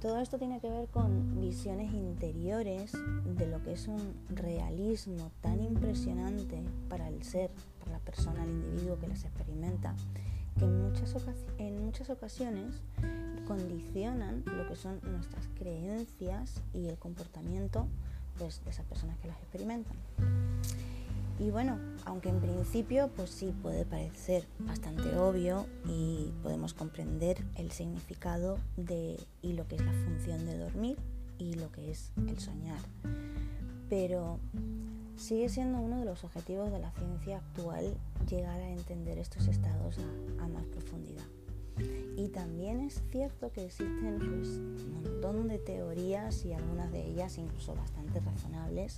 Todo 0.00 0.18
esto 0.18 0.36
tiene 0.36 0.60
que 0.60 0.68
ver 0.68 0.88
con 0.88 1.40
visiones 1.40 1.92
interiores 1.94 2.92
de 3.24 3.46
lo 3.46 3.62
que 3.62 3.74
es 3.74 3.86
un 3.86 4.14
realismo 4.30 5.30
tan 5.40 5.62
impresionante 5.62 6.60
para 6.88 7.08
el 7.08 7.22
ser, 7.22 7.52
la 7.90 7.98
persona, 7.98 8.44
el 8.44 8.50
individuo 8.50 8.98
que 8.98 9.08
las 9.08 9.24
experimenta, 9.24 9.94
que 10.58 10.64
en 10.64 10.82
muchas, 10.82 11.14
en 11.58 11.84
muchas 11.84 12.10
ocasiones 12.10 12.80
condicionan 13.46 14.42
lo 14.46 14.68
que 14.68 14.76
son 14.76 15.00
nuestras 15.02 15.48
creencias 15.58 16.62
y 16.72 16.88
el 16.88 16.98
comportamiento 16.98 17.86
pues, 18.38 18.62
de 18.64 18.70
esas 18.70 18.86
personas 18.86 19.18
que 19.18 19.28
las 19.28 19.38
experimentan. 19.38 19.96
Y 21.38 21.50
bueno, 21.50 21.78
aunque 22.04 22.28
en 22.28 22.40
principio 22.40 23.10
pues 23.16 23.30
sí 23.30 23.52
puede 23.62 23.84
parecer 23.84 24.46
bastante 24.60 25.16
obvio 25.16 25.66
y 25.88 26.30
podemos 26.42 26.72
comprender 26.72 27.42
el 27.56 27.72
significado 27.72 28.58
de 28.76 29.18
y 29.40 29.54
lo 29.54 29.66
que 29.66 29.76
es 29.76 29.84
la 29.84 29.92
función 29.92 30.46
de 30.46 30.56
dormir 30.58 30.98
y 31.38 31.54
lo 31.54 31.72
que 31.72 31.90
es 31.90 32.12
el 32.28 32.38
soñar. 32.38 32.78
Pero 33.88 34.38
sigue 35.22 35.48
siendo 35.48 35.78
uno 35.78 36.00
de 36.00 36.04
los 36.04 36.24
objetivos 36.24 36.70
de 36.72 36.80
la 36.80 36.90
ciencia 36.92 37.38
actual 37.38 37.94
llegar 38.28 38.60
a 38.60 38.70
entender 38.70 39.18
estos 39.18 39.46
estados 39.46 39.96
a, 40.40 40.48
más 40.48 40.64
profundidad. 40.66 41.24
Y 42.16 42.28
también 42.28 42.80
es 42.80 43.02
cierto 43.10 43.50
que 43.52 43.64
existen 43.64 44.18
pues, 44.18 44.48
un 44.48 45.02
montón 45.02 45.48
de 45.48 45.58
teorías 45.58 46.44
y 46.44 46.52
algunas 46.52 46.92
de 46.92 47.06
ellas 47.06 47.38
incluso 47.38 47.74
bastante 47.74 48.20
razonables 48.20 48.96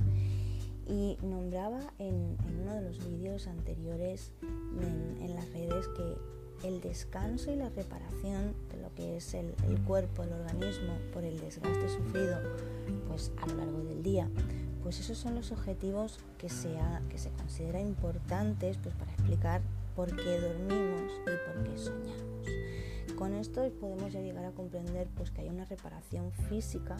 y 0.88 1.16
nombraba 1.22 1.80
en, 1.98 2.36
uno 2.60 2.74
de 2.74 2.82
los 2.82 2.98
vídeos 3.06 3.46
anteriores 3.46 4.32
en, 4.42 5.34
las 5.34 5.48
redes 5.52 5.88
que 5.88 6.68
el 6.68 6.80
descanso 6.80 7.52
y 7.52 7.56
la 7.56 7.68
reparación 7.68 8.54
de 8.70 8.80
lo 8.80 8.92
que 8.94 9.16
es 9.16 9.34
el, 9.34 9.52
cuerpo, 9.86 10.22
el 10.22 10.32
organismo, 10.32 10.94
por 11.12 11.24
el 11.24 11.38
desgaste 11.38 11.88
sufrido 11.88 12.38
pues, 13.08 13.30
a 13.42 13.46
lo 13.46 13.56
largo 13.56 13.84
del 13.84 14.02
día, 14.02 14.28
pues 14.84 15.00
esos 15.00 15.18
son 15.18 15.34
los 15.34 15.50
objetivos 15.50 16.20
que 16.38 16.48
se, 16.48 16.76
que 17.10 17.18
se 17.18 17.30
considera 17.30 17.80
importantes 17.80 18.78
pues, 18.80 18.94
para 18.94 19.10
explicar 19.12 19.62
por 19.96 20.14
qué 20.14 20.38
dormimos 20.38 21.10
y 21.22 21.24
por 21.24 21.64
qué 21.64 21.76
soñamos. 21.76 23.16
Con 23.16 23.34
esto 23.34 23.68
podemos 23.80 24.12
ya 24.12 24.20
llegar 24.20 24.44
a 24.44 24.52
comprender 24.52 25.08
pues, 25.16 25.32
que 25.32 25.40
hay 25.40 25.48
una 25.48 25.64
reparación 25.64 26.30
física 26.48 26.96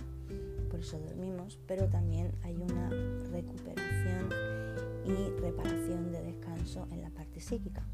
por 0.75 0.81
eso 0.81 0.99
dormimos, 0.99 1.57
pero 1.68 1.87
también 1.87 2.33
hay 2.42 2.57
una 2.57 2.88
recuperación 3.31 4.29
y 5.05 5.40
reparación 5.40 6.11
de 6.11 6.20
descanso 6.20 6.88
en 6.90 7.01
la 7.01 7.11
parte 7.11 7.38
psíquica. 7.38 7.87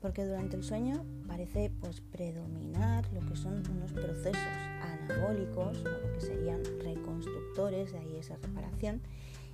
Porque 0.00 0.24
durante 0.24 0.56
el 0.56 0.64
sueño 0.64 1.04
parece 1.26 1.70
pues, 1.80 2.00
predominar 2.00 3.12
lo 3.12 3.20
que 3.20 3.36
son 3.36 3.62
unos 3.70 3.92
procesos 3.92 4.36
anabólicos 4.82 5.78
o 5.80 5.88
lo 5.88 6.12
que 6.14 6.20
serían 6.20 6.62
reconstructores, 6.82 7.92
de 7.92 7.98
ahí 7.98 8.16
esa 8.16 8.36
reparación, 8.36 9.02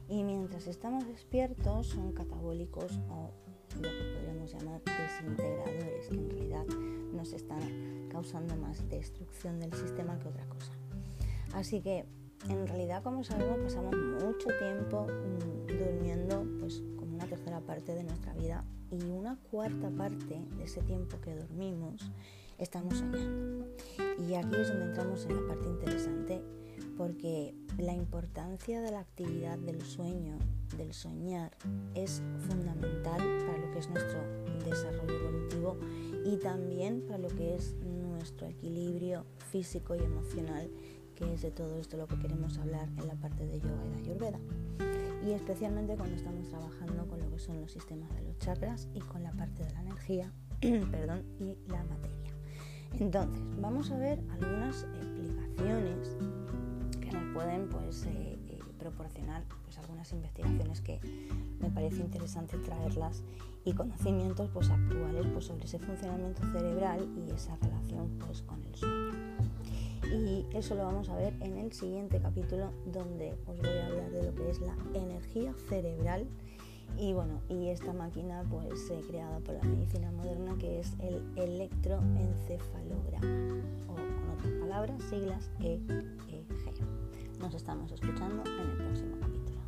y 0.09 0.23
mientras 0.23 0.67
estamos 0.69 1.07
despiertos 1.07 1.89
son 1.89 2.13
catabólicos 2.13 2.93
o 3.11 3.31
lo 3.77 3.83
que 3.83 4.15
podríamos 4.15 4.53
llamar 4.53 4.81
desintegradores, 4.85 6.09
que 6.09 6.15
en 6.15 6.31
realidad 6.31 6.67
nos 7.13 7.33
están 7.33 8.09
causando 8.11 8.57
más 8.57 8.89
destrucción 8.89 9.59
del 9.59 9.73
sistema 9.75 10.19
que 10.19 10.29
otra 10.29 10.47
cosa. 10.47 10.73
Así 11.53 11.81
que 11.81 12.07
en 12.49 12.67
realidad, 12.67 13.03
como 13.03 13.25
sabemos, 13.25 13.59
pasamos 13.59 13.97
mucho 14.23 14.49
tiempo 14.59 15.07
mm, 15.07 15.67
durmiendo, 15.67 16.47
pues 16.61 16.83
como 16.97 17.15
una 17.15 17.27
tercera 17.27 17.61
parte 17.61 17.95
de 17.95 18.05
nuestra 18.05 18.33
vida 18.35 18.65
y 18.91 19.03
una 19.05 19.37
cuarta 19.51 19.91
parte 19.91 20.41
de 20.57 20.65
ese 20.65 20.83
tiempo 20.83 21.21
que 21.21 21.35
dormimos 21.35 22.11
estamos 22.59 22.99
soñando. 22.99 23.67
Y 24.29 24.35
aquí 24.35 24.57
es 24.57 24.69
donde 24.69 24.87
entramos 24.87 25.25
en 25.27 25.37
la 25.37 25.49
parte 25.49 25.69
interesante 25.69 26.43
porque 26.97 27.55
la 27.79 27.93
importancia 27.93 28.81
de 28.81 28.91
la 28.91 29.01
actividad 29.01 29.59
del 29.59 29.83
sueño, 29.83 30.39
del 30.77 30.95
soñar, 30.95 31.57
es 31.95 32.23
fundamental 32.49 33.21
para 33.47 33.59
lo 33.59 33.71
que 33.71 33.79
es 33.79 33.91
nuestro 33.91 34.21
desarrollo 34.65 35.15
evolutivo 35.15 35.77
y 36.25 36.37
también 36.39 37.03
para 37.07 37.19
lo 37.19 37.29
que 37.29 37.55
es 37.55 37.75
nuestro 37.77 38.47
equilibrio 38.47 39.27
físico 39.51 39.95
y 39.95 39.99
emocional, 39.99 40.71
que 41.17 41.35
es 41.35 41.43
de 41.43 41.51
todo 41.51 41.79
esto 41.79 41.97
lo 41.97 42.07
que 42.07 42.19
queremos 42.19 42.59
hablar 42.59 42.89
en 42.99 43.09
la 43.09 43.15
parte 43.15 43.47
de 43.47 43.59
yoga 43.59 43.85
y 43.85 43.89
de 43.89 43.97
ayurveda. 43.97 44.39
Y 45.27 45.33
especialmente 45.33 45.97
cuando 45.97 46.15
estamos 46.15 46.47
trabajando 46.49 47.07
con 47.09 47.19
lo 47.19 47.31
que 47.31 47.39
son 47.39 47.61
los 47.61 47.73
sistemas 47.73 48.15
de 48.15 48.23
los 48.23 48.39
chakras 48.39 48.89
y 48.95 49.01
con 49.01 49.23
la 49.23 49.33
parte 49.33 49.65
de 49.65 49.73
la 49.73 49.81
energía 49.81 50.33
perdón, 50.61 51.25
y 51.41 51.57
la 51.69 51.83
materia. 51.85 52.33
Entonces, 52.99 53.43
vamos 53.61 53.91
a 53.91 53.99
ver 53.99 54.23
algunas 54.31 54.85
explicaciones 54.85 56.17
que 57.01 57.13
nos 57.13 57.35
pueden 57.35 57.69
pues, 57.69 58.07
eh, 58.07 58.39
eh, 58.49 58.59
proporcionar 58.79 59.45
pues, 59.65 59.79
algunas 59.79 60.11
investigaciones 60.13 60.81
que 60.81 61.01
me 61.61 61.71
parece 61.71 62.01
interesante 62.01 62.57
traerlas 62.59 63.23
y 63.65 63.73
conocimientos 63.73 64.49
pues, 64.53 64.71
actuales 64.71 65.27
pues, 65.33 65.45
sobre 65.45 65.65
ese 65.65 65.79
funcionamiento 65.79 66.43
cerebral 66.53 67.07
y 67.17 67.31
esa 67.33 67.57
relación 67.57 68.19
pues, 68.19 68.43
con 68.43 68.63
el 68.65 68.75
sueño. 68.75 69.26
Y 70.13 70.45
eso 70.55 70.75
lo 70.75 70.85
vamos 70.85 71.09
a 71.09 71.17
ver 71.17 71.35
en 71.41 71.57
el 71.59 71.73
siguiente 71.73 72.21
capítulo 72.21 72.73
donde 72.87 73.35
os 73.47 73.59
voy 73.59 73.69
a 73.69 73.87
hablar 73.87 74.11
de 74.11 74.25
lo 74.25 74.35
que 74.35 74.51
es 74.51 74.61
la 74.61 74.77
energía 74.95 75.55
cerebral 75.69 76.27
y 76.99 77.13
bueno, 77.13 77.43
y 77.49 77.69
esta 77.69 77.93
máquina 77.93 78.43
pues 78.49 78.91
eh, 78.91 79.03
creada 79.07 79.39
por 79.41 79.55
la 79.55 79.63
medicina 79.65 80.11
moderna 80.13 80.57
que 80.59 80.81
es 80.81 80.95
el 81.01 81.23
electroencefalograma 81.37 83.61
o 83.89 83.95
con 83.95 84.31
otras 84.31 84.53
palabras, 84.61 85.03
siglas 85.05 85.51
EEG. 85.61 86.47
Nos 87.41 87.55
estamos 87.55 87.93
escuchando 87.93 88.43
en 88.47 88.71
el 88.71 88.77
próximo 88.79 89.17
capítulo. 89.21 89.61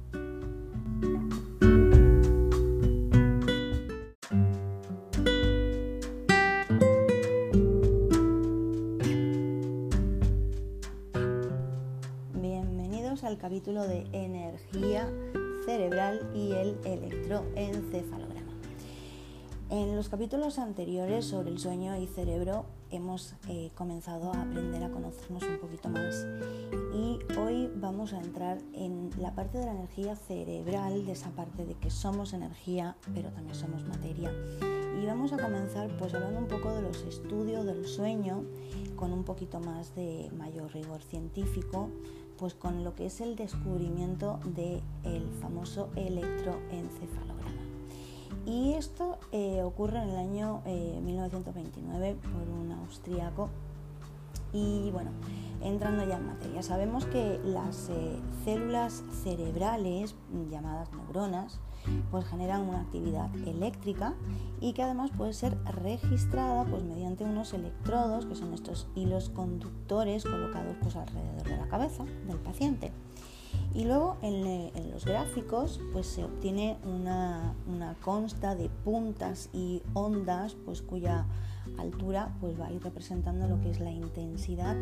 Capítulo 13.40 13.86
de 13.86 14.04
energía 14.12 15.08
cerebral 15.64 16.28
y 16.34 16.50
el 16.52 16.76
electroencefalograma. 16.84 18.52
En 19.70 19.94
los 19.94 20.08
capítulos 20.08 20.58
anteriores 20.58 21.26
sobre 21.26 21.50
el 21.50 21.58
sueño 21.60 21.96
y 22.00 22.08
cerebro 22.08 22.66
hemos 22.90 23.34
eh, 23.48 23.70
comenzado 23.76 24.32
a 24.32 24.42
aprender 24.42 24.82
a 24.82 24.90
conocernos 24.90 25.44
un 25.44 25.58
poquito 25.58 25.88
más 25.88 26.26
y 26.92 27.18
hoy 27.38 27.70
vamos 27.76 28.12
a 28.12 28.20
entrar 28.20 28.58
en 28.72 29.10
la 29.20 29.34
parte 29.36 29.58
de 29.58 29.66
la 29.66 29.72
energía 29.72 30.16
cerebral, 30.16 31.06
de 31.06 31.12
esa 31.12 31.30
parte 31.30 31.64
de 31.64 31.74
que 31.74 31.90
somos 31.90 32.32
energía 32.32 32.96
pero 33.14 33.30
también 33.30 33.54
somos 33.54 33.84
materia. 33.84 34.32
Y 35.00 35.06
vamos 35.06 35.32
a 35.32 35.36
comenzar 35.36 35.88
pues 35.96 36.12
hablando 36.12 36.40
un 36.40 36.48
poco 36.48 36.72
de 36.72 36.82
los 36.82 37.02
estudios 37.02 37.64
del 37.64 37.86
sueño 37.86 38.42
con 38.96 39.12
un 39.12 39.22
poquito 39.22 39.60
más 39.60 39.94
de 39.94 40.28
mayor 40.36 40.72
rigor 40.72 41.02
científico, 41.02 41.90
pues 42.38 42.54
con 42.54 42.84
lo 42.84 42.94
que 42.94 43.06
es 43.06 43.20
el 43.20 43.36
descubrimiento 43.36 44.38
del 44.44 45.28
famoso 45.40 45.90
electroencefalograma. 45.96 47.38
Y 48.46 48.74
esto 48.74 49.18
eh, 49.32 49.62
ocurre 49.62 50.02
en 50.02 50.08
el 50.08 50.16
año 50.16 50.62
1929 50.64 52.08
eh, 52.08 52.16
por 52.22 52.48
un 52.48 52.72
austríaco. 52.72 53.50
Y 54.52 54.90
bueno, 54.90 55.10
entrando 55.62 56.06
ya 56.06 56.16
en 56.16 56.26
materia, 56.26 56.62
sabemos 56.62 57.04
que 57.04 57.38
las 57.44 57.90
eh, 57.90 58.18
células 58.44 59.02
cerebrales, 59.22 60.14
llamadas 60.50 60.90
neuronas, 60.92 61.60
pues 62.10 62.24
generan 62.26 62.62
una 62.62 62.80
actividad 62.80 63.34
eléctrica 63.46 64.14
y 64.60 64.72
que 64.72 64.82
además 64.82 65.10
puede 65.16 65.32
ser 65.32 65.56
registrada 65.64 66.64
pues 66.64 66.82
mediante 66.82 67.24
unos 67.24 67.54
electrodos 67.54 68.26
que 68.26 68.34
son 68.34 68.54
estos 68.54 68.86
hilos 68.94 69.30
conductores 69.30 70.24
colocados 70.24 70.76
pues 70.80 70.96
alrededor 70.96 71.44
de 71.44 71.56
la 71.56 71.68
cabeza 71.68 72.04
del 72.26 72.38
paciente. 72.38 72.92
Y 73.74 73.84
luego 73.84 74.16
en, 74.22 74.70
los 74.90 75.04
gráficos 75.04 75.80
pues 75.92 76.06
se 76.06 76.24
obtiene 76.24 76.76
una, 76.84 77.54
una, 77.66 77.94
consta 77.94 78.54
de 78.54 78.68
puntas 78.68 79.50
y 79.52 79.82
ondas 79.94 80.54
pues 80.64 80.82
cuya 80.82 81.26
altura 81.78 82.34
pues 82.40 82.58
va 82.58 82.66
a 82.66 82.72
ir 82.72 82.82
representando 82.82 83.46
lo 83.46 83.60
que 83.60 83.70
es 83.70 83.80
la 83.80 83.90
intensidad 83.90 84.76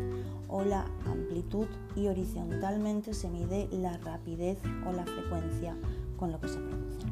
o 0.47 0.63
la 0.63 0.85
amplitud 1.05 1.67
y 1.95 2.07
horizontalmente 2.07 3.13
se 3.13 3.29
mide 3.29 3.67
la 3.71 3.97
rapidez 3.97 4.57
o 4.87 4.93
la 4.93 5.03
frecuencia 5.03 5.75
con 6.17 6.31
lo 6.31 6.39
que 6.39 6.49
se 6.49 6.57
produce. 6.57 7.07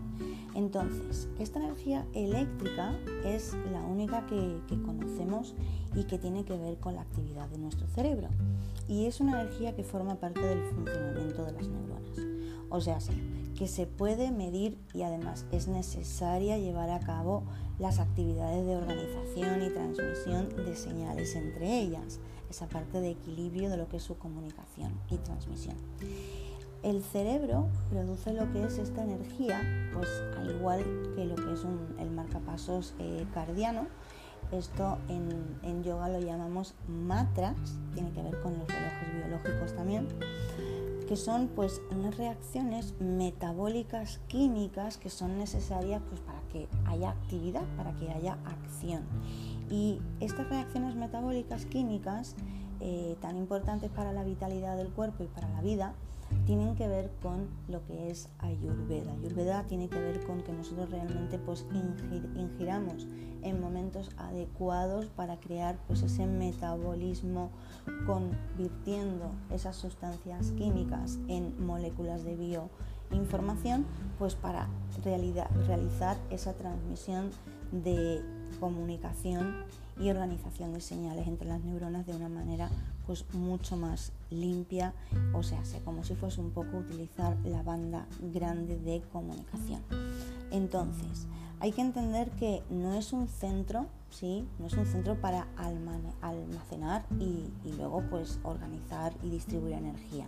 Entonces, 0.55 1.27
esta 1.37 1.59
energía 1.59 2.05
eléctrica 2.13 2.95
es 3.25 3.53
la 3.71 3.81
única 3.81 4.25
que, 4.25 4.57
conocemos 4.85 5.53
y 5.93 6.05
que 6.05 6.17
tiene 6.17 6.45
que 6.45 6.57
ver 6.57 6.77
con 6.77 6.95
la 6.95 7.01
actividad 7.01 7.49
de 7.49 7.57
nuestro 7.57 7.87
cerebro. 7.87 8.29
Y 8.87 9.05
es 9.05 9.19
una 9.19 9.41
energía 9.41 9.75
que 9.75 9.83
forma 9.83 10.15
parte 10.15 10.41
del 10.41 10.63
funcionamiento 10.69 11.43
de 11.43 11.51
las 11.51 11.67
neuronas. 11.67 12.19
O 12.69 12.79
sea, 12.79 12.99
que 13.57 13.67
se 13.67 13.85
puede 13.85 14.31
medir 14.31 14.77
y 14.93 15.01
además 15.01 15.45
es 15.51 15.67
necesaria 15.67 16.57
llevar 16.57 16.89
a 16.89 17.01
cabo 17.01 17.43
las 17.77 17.99
actividades 17.99 18.65
de 18.65 18.77
organización 18.77 19.61
y 19.61 19.69
transmisión 19.69 20.49
de 20.55 20.75
señales 20.75 21.35
entre 21.35 21.79
ellas, 21.81 22.19
esa 22.49 22.67
parte 22.67 23.01
de 23.01 23.11
equilibrio 23.11 23.69
de 23.69 23.77
lo 23.77 23.89
que 23.89 23.97
es 23.97 24.03
su 24.03 24.17
comunicación 24.17 24.93
y 25.09 25.17
transmisión. 25.17 25.75
El 26.85 27.01
cerebro 27.01 27.67
produce 27.89 28.31
lo 28.31 28.51
que 28.53 28.63
es 28.63 28.77
esta 28.77 29.03
energía, 29.03 29.59
pues 29.91 30.07
al 30.37 30.51
igual 30.51 30.83
que 31.15 31.25
lo 31.25 31.33
que 31.33 31.53
es 31.53 31.65
el 31.97 32.11
marcapasos 32.11 32.93
eh, 32.99 33.25
cardiano. 33.33 33.87
Esto 34.51 34.99
en, 35.09 35.83
yoga 35.83 36.09
lo 36.09 36.19
llamamos 36.19 36.75
matras, 36.87 37.55
tiene 37.95 38.11
que 38.11 38.21
ver 38.21 38.39
con 38.39 38.59
los 38.59 38.67
relojes 38.67 39.15
biológicos 39.15 39.75
también, 39.75 40.07
que 41.07 41.15
son 41.15 41.47
pues 41.47 41.81
unas 41.89 42.17
reacciones 42.17 42.93
metabólicas 42.99 44.19
químicas 44.27 44.99
que 44.99 45.09
son 45.09 45.39
necesarias 45.39 46.03
pues 46.07 46.21
para 46.21 46.39
que 46.53 46.67
haya 46.85 47.09
actividad, 47.09 47.63
para 47.77 47.93
que 47.95 48.11
haya 48.11 48.37
acción. 48.45 49.01
Y 49.71 49.99
estas 50.19 50.47
reacciones 50.49 50.93
metabólicas 50.93 51.65
químicas, 51.65 52.35
eh, 52.79 53.17
tan 53.21 53.37
importantes 53.37 53.89
para 53.89 54.11
la 54.11 54.23
vitalidad 54.23 54.77
del 54.77 54.89
cuerpo 54.89 55.23
y 55.23 55.27
para 55.27 55.49
la 55.49 55.61
vida, 55.61 55.95
tienen 56.45 56.75
que 56.75 56.87
ver 56.87 57.11
con 57.21 57.47
lo 57.67 57.85
que 57.85 58.09
es 58.11 58.29
Ayurveda. 58.39 59.13
Ayurveda 59.13 59.63
tiene 59.63 59.89
que 59.89 59.99
ver 59.99 60.23
con 60.25 60.41
que 60.41 60.51
nosotros 60.51 60.89
realmente 60.89 61.39
pues 61.39 61.65
ingiramos 62.35 63.07
en 63.41 63.61
momentos 63.61 64.11
adecuados 64.17 65.05
para 65.05 65.37
crear 65.37 65.77
pues 65.87 66.01
ese 66.01 66.25
metabolismo 66.25 67.51
convirtiendo 68.05 69.31
esas 69.51 69.75
sustancias 69.75 70.51
químicas 70.51 71.19
en 71.27 71.63
moléculas 71.63 72.23
de 72.23 72.35
bioinformación 73.11 73.85
pues 74.17 74.35
para 74.35 74.67
realizar 75.03 76.17
esa 76.31 76.53
transmisión 76.53 77.29
de 77.71 78.23
comunicación 78.59 79.63
y 79.99 80.09
organización 80.09 80.73
de 80.73 80.81
señales 80.81 81.27
entre 81.27 81.47
las 81.47 81.63
neuronas 81.63 82.05
de 82.05 82.15
una 82.15 82.29
manera 82.29 82.69
pues 83.05 83.25
mucho 83.33 83.77
más 83.77 84.11
limpia, 84.39 84.93
o 85.33 85.43
sea, 85.43 85.61
como 85.83 86.03
si 86.03 86.15
fuese 86.15 86.41
un 86.41 86.51
poco 86.51 86.77
utilizar 86.77 87.37
la 87.43 87.63
banda 87.63 88.07
grande 88.33 88.77
de 88.77 89.01
comunicación. 89.11 89.81
Entonces, 90.51 91.27
hay 91.59 91.71
que 91.71 91.81
entender 91.81 92.29
que 92.31 92.63
no 92.69 92.93
es 92.93 93.13
un 93.13 93.27
centro, 93.27 93.87
¿sí? 94.09 94.47
No 94.59 94.67
es 94.67 94.73
un 94.73 94.85
centro 94.85 95.19
para 95.19 95.47
almacenar 96.21 97.05
y, 97.19 97.49
luego 97.77 98.03
pues 98.09 98.39
organizar 98.43 99.13
y 99.23 99.29
distribuir 99.29 99.73
energía. 99.73 100.27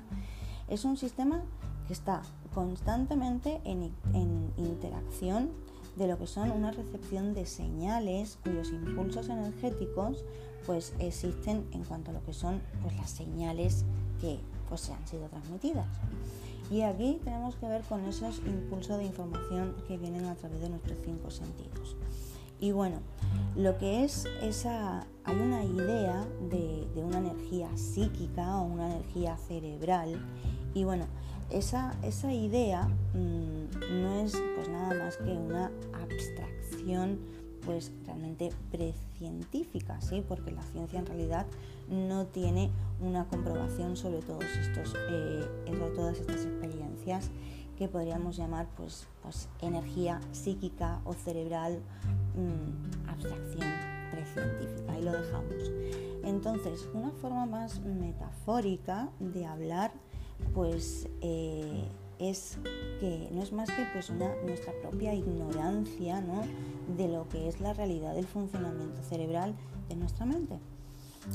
Es 0.67 0.85
un 0.85 0.97
sistema 0.97 1.41
que 1.85 1.93
está 1.93 2.21
constantemente 2.53 3.61
en, 3.63 3.91
en 4.13 4.51
interacción 4.57 5.51
de 5.97 6.07
lo 6.07 6.17
que 6.17 6.27
son 6.27 6.51
una 6.51 6.71
recepción 6.71 7.33
de 7.33 7.45
señales 7.45 8.37
cuyos 8.43 8.69
impulsos 8.71 9.29
energéticos 9.29 10.23
pues 10.65 10.93
existen 10.99 11.65
en 11.71 11.83
cuanto 11.83 12.11
a 12.11 12.13
lo 12.13 12.23
que 12.23 12.33
son 12.33 12.61
pues, 12.81 12.95
las 12.97 13.09
señales 13.09 13.85
que 14.19 14.39
pues, 14.69 14.81
se 14.81 14.93
han 14.93 15.07
sido 15.07 15.27
transmitidas. 15.27 15.87
Y 16.69 16.81
aquí 16.81 17.19
tenemos 17.23 17.55
que 17.55 17.67
ver 17.67 17.81
con 17.83 18.03
esos 18.05 18.39
impulsos 18.39 18.97
de 18.97 19.05
información 19.05 19.73
que 19.87 19.97
vienen 19.97 20.25
a 20.25 20.35
través 20.35 20.59
de 20.59 20.69
nuestros 20.69 20.97
cinco 21.05 21.31
sentidos. 21.31 21.95
Y 22.59 22.71
bueno, 22.71 22.97
lo 23.55 23.77
que 23.77 24.03
es 24.03 24.25
esa, 24.41 25.05
hay 25.23 25.35
una 25.35 25.63
idea 25.63 26.25
de, 26.49 26.87
una 26.95 27.19
energía 27.19 27.69
psíquica 27.77 28.57
o 28.57 28.63
una 28.63 28.87
energía 28.87 29.37
cerebral. 29.37 30.19
Y 30.73 30.83
bueno, 30.83 31.05
esa, 31.49 31.95
esa 32.03 32.31
idea 32.33 32.87
mm, 33.13 34.01
no 34.03 34.19
es 34.21 34.33
pues 34.55 34.69
nada 34.69 34.93
más 34.95 35.17
que 35.17 35.31
una 35.31 35.71
abstracción 35.93 37.19
pues 37.65 37.91
realmente 38.05 38.49
precientífica, 38.71 39.99
¿sí? 39.99 40.23
porque 40.25 40.51
la 40.51 40.61
ciencia 40.63 40.99
en 40.99 41.05
realidad 41.05 41.45
no 41.89 42.25
tiene 42.25 42.69
una 43.01 43.25
comprobación 43.27 43.97
sobre 43.97 44.21
todos 44.21 44.45
estos, 44.45 44.95
eh, 45.09 45.45
todas 45.95 46.17
estas 46.19 46.45
experiencias 46.45 47.29
que 47.77 47.87
podríamos 47.87 48.37
llamar 48.37 48.67
pues, 48.75 49.05
pues 49.21 49.49
energía 49.61 50.19
psíquica 50.31 51.01
o 51.03 51.13
cerebral, 51.13 51.79
mm, 52.35 53.09
abstracción 53.09 53.67
precientífica. 54.11 54.93
Ahí 54.93 55.03
lo 55.03 55.11
dejamos. 55.11 55.71
Entonces, 56.23 56.87
una 56.93 57.11
forma 57.11 57.45
más 57.45 57.79
metafórica 57.81 59.09
de 59.19 59.45
hablar, 59.45 59.91
pues 60.53 61.07
eh, 61.21 61.87
es 62.19 62.57
que 62.99 63.29
no 63.31 63.41
es 63.41 63.51
más 63.51 63.69
que 63.69 63.85
pues 63.93 64.11
nuestra 64.11 64.73
propia 64.81 65.13
ignorancia 65.13 66.23
de 66.97 67.07
lo 67.07 67.27
que 67.29 67.47
es 67.47 67.59
la 67.59 67.73
realidad 67.73 68.15
del 68.15 68.27
funcionamiento 68.27 69.01
cerebral 69.03 69.53
de 69.89 69.95
nuestra 69.95 70.25
mente. 70.25 70.59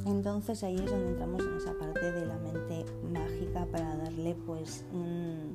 Entonces 0.07 0.62
ahí 0.65 0.77
es 0.77 0.91
donde 0.91 1.11
entramos 1.11 1.43
en 1.43 1.57
esa 1.57 1.75
parte 1.79 2.12
de 2.12 2.27
la 2.27 2.37
mente 2.38 2.85
mágica 3.12 3.67
para 3.67 3.97
darle 3.97 4.35
pues 4.47 4.85
un, 4.93 5.53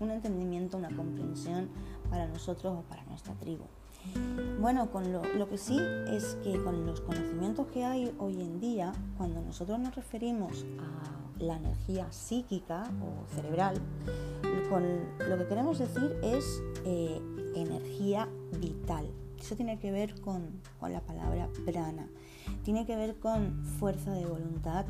un 0.00 0.10
entendimiento, 0.10 0.76
una 0.76 0.94
comprensión 0.94 1.68
para 2.10 2.26
nosotros 2.26 2.78
o 2.78 2.82
para 2.82 3.04
nuestra 3.04 3.34
tribu. 3.34 3.64
Bueno, 4.60 4.90
con 4.90 5.12
lo, 5.12 5.22
lo, 5.34 5.48
que 5.48 5.58
sí 5.58 5.78
es 6.08 6.36
que 6.42 6.62
con 6.62 6.86
los 6.86 7.00
conocimientos 7.02 7.66
que 7.68 7.84
hay 7.84 8.12
hoy 8.18 8.40
en 8.40 8.58
día, 8.58 8.92
cuando 9.18 9.42
nosotros 9.42 9.78
nos 9.78 9.94
referimos 9.94 10.64
a 10.78 11.29
la 11.40 11.56
energía 11.56 12.10
psíquica 12.12 12.90
o 13.02 13.26
cerebral, 13.34 13.80
con 14.68 14.84
lo 15.28 15.38
que 15.38 15.46
queremos 15.46 15.78
decir 15.78 16.16
es 16.22 16.62
eh, 16.84 17.20
energía 17.54 18.28
vital. 18.60 19.06
Eso 19.40 19.56
tiene 19.56 19.78
que 19.78 19.90
ver 19.90 20.20
con, 20.20 20.60
con 20.78 20.92
la 20.92 21.00
palabra 21.00 21.48
prana, 21.64 22.08
tiene 22.62 22.86
que 22.86 22.96
ver 22.96 23.18
con 23.18 23.64
fuerza 23.64 24.12
de 24.12 24.26
voluntad 24.26 24.84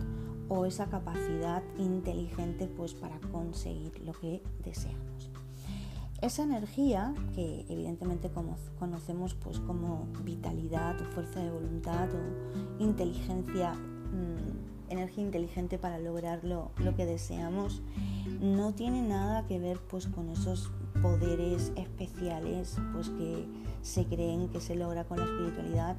o 0.49 0.67
esa 0.67 0.87
capacidad 0.87 1.63
inteligente 1.79 2.67
pues 2.67 2.93
para 2.95 3.21
conseguir 3.33 4.01
lo 4.01 4.13
que 4.13 4.43
deseamos. 4.65 5.31
Esa 6.21 6.43
energía 6.43 7.15
que 7.35 7.65
evidentemente 7.71 8.31
conocemos 8.79 9.35
pues 9.35 9.59
como 9.61 10.07
vitalidad 10.23 11.01
o 11.01 11.05
fuerza 11.07 11.41
de 11.41 11.51
voluntad 11.51 12.11
o 12.13 12.83
inteligencia, 12.83 13.73
mm, 13.73 14.70
energía 14.91 15.25
inteligente 15.25 15.79
para 15.79 15.99
lograr 15.99 16.45
lo, 16.45 16.73
que 16.97 17.07
deseamos, 17.07 17.83
no 18.41 18.73
tiene 18.73 19.03
nada 19.03 19.47
que 19.47 19.59
ver 19.59 19.79
pues 19.79 20.07
con 20.07 20.29
esos 20.29 20.71
poderes 21.01 21.73
especiales 21.77 22.77
pues 22.93 23.09
que 23.09 23.47
se 23.83 24.05
creen 24.05 24.49
que 24.49 24.61
se 24.61 24.75
logra 24.75 25.05
con 25.05 25.19
la 25.19 25.25
espiritualidad 25.25 25.97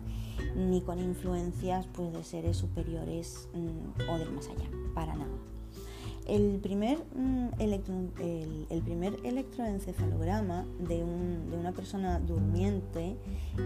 ni 0.55 0.81
con 0.81 0.99
influencias 0.99 1.87
pues 1.87 2.13
de 2.13 2.23
seres 2.23 2.57
superiores 2.57 3.49
mm, 3.53 4.09
o 4.09 4.17
del 4.17 4.31
más 4.31 4.47
allá, 4.47 4.69
para 4.93 5.15
nada. 5.15 5.37
El 6.27 6.59
primer, 6.59 6.99
mm, 7.15 7.59
el, 7.59 8.81
primer 8.83 9.17
electroencefalograma 9.23 10.65
de, 10.79 11.03
una 11.03 11.71
persona 11.71 12.19
durmiente, 12.19 13.17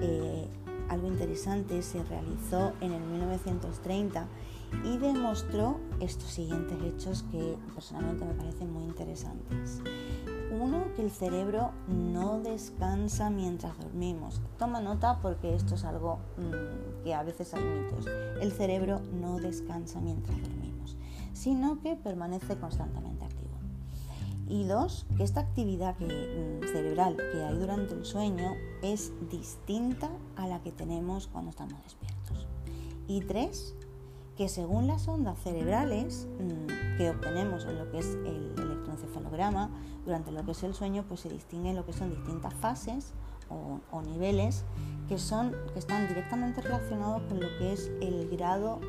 eh, 0.01 0.47
algo 0.89 1.07
interesante, 1.07 1.81
se 1.81 2.03
realizó 2.03 2.73
en 2.79 2.93
el 2.93 3.01
1930 3.01 4.27
y 4.84 4.97
demostró 4.97 5.80
estos 5.99 6.30
siguientes 6.30 6.78
hechos 6.84 7.23
que 7.32 7.58
personalmente 7.73 8.25
me 8.25 8.34
parecen 8.34 8.71
muy 8.71 8.84
interesantes. 8.84 9.82
Uno, 10.51 10.93
que 10.95 11.01
el 11.01 11.12
cerebro 11.12 11.71
no 11.88 12.39
descansa 12.39 13.30
mientras 13.30 13.78
dormimos. 13.78 14.41
Toma 14.58 14.80
nota 14.80 15.19
porque 15.21 15.54
esto 15.54 15.75
es 15.75 15.84
algo 15.84 16.19
mm, 16.38 17.04
que 17.04 17.13
a 17.13 17.23
veces 17.23 17.54
hay 17.54 17.63
mitos. 17.63 18.06
El 18.39 18.51
cerebro 18.51 19.01
no 19.19 19.38
descansa 19.38 19.99
mientras 19.99 20.39
dormimos, 20.41 20.95
sino 21.34 21.82
que 21.82 21.95
permanece 21.95 22.58
constantemente 22.58 23.25
activo. 23.25 23.45
Y 24.47 24.65
dos, 24.65 25.08
que 25.17 25.23
esta 25.23 25.41
actividad 25.41 25.95
mm, 25.99 26.67
cerebral 26.71 27.17
que 27.17 27.43
hay 27.43 27.58
durante 27.58 27.95
el 27.95 28.06
sueño 28.06 28.54
es 28.84 29.12
distinta 29.30 30.10
a 30.36 30.47
la 30.47 30.62
que 30.62 30.71
tenemos 30.71 31.28
cuando 31.28 31.49
estamos 31.49 31.82
despiertos. 31.84 32.47
Y 33.08 33.21
tres, 33.21 33.75
que 34.37 34.49
según 34.49 34.87
las 34.87 35.07
ondas 35.07 35.39
cerebrales 35.39 36.27
mm, 36.39 36.97
que 36.97 37.09
obtenemos 37.09 37.65
en 37.65 37.77
lo 37.77 37.89
que 37.91 37.99
es 37.99 38.15
el 38.25 38.53
electroencefalograma, 38.57 39.69
durante 40.05 40.31
lo 40.31 40.43
que 40.45 40.51
es 40.51 40.63
el 40.63 40.73
sueño, 40.73 41.03
pues 41.07 41.21
se 41.21 41.29
distinguen 41.29 41.75
lo 41.75 41.85
que 41.85 41.93
son 41.93 42.09
distintas 42.09 42.53
fases 42.55 43.13
o, 43.49 44.01
niveles 44.01 44.65
que, 45.07 45.17
son, 45.17 45.55
que 45.73 45.79
están 45.79 46.07
directamente 46.07 46.61
relacionados 46.61 47.21
con 47.23 47.39
lo 47.39 47.47
que 47.59 47.73
es 47.73 47.91
el 48.01 48.27
grado 48.29 48.79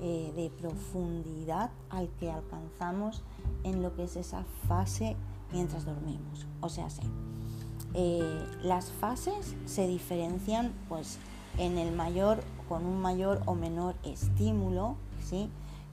eh, 0.00 0.32
de 0.34 0.50
profundidad 0.50 1.70
al 1.90 2.08
que 2.18 2.30
alcanzamos 2.30 3.22
en 3.62 3.82
lo 3.82 3.94
que 3.94 4.04
es 4.04 4.16
esa 4.16 4.44
fase 4.66 5.16
mientras 5.52 5.84
dormimos. 5.84 6.46
O 6.60 6.68
sea, 6.68 6.88
sí, 6.88 7.02
eh, 7.94 8.46
las 8.62 8.90
fases 8.90 9.54
se 9.64 9.86
diferencian 9.86 10.72
pues 10.88 11.18
en 11.58 11.78
el 11.78 11.94
mayor 11.94 12.42
con 12.68 12.84
un 12.84 13.00
mayor 13.00 13.42
o 13.46 13.54
menor 13.54 13.94
estímulo, 14.04 14.96
¿sí? 15.22 15.50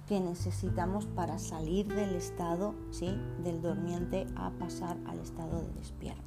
que 0.07 0.19
necesitamos 0.19 1.05
para 1.05 1.39
salir 1.39 1.87
del 1.87 2.15
estado 2.15 2.75
¿sí? 2.91 3.15
del 3.43 3.61
dormiente 3.61 4.27
a 4.35 4.49
pasar 4.51 4.97
al 5.07 5.19
estado 5.19 5.61
de 5.61 5.73
despierto. 5.73 6.21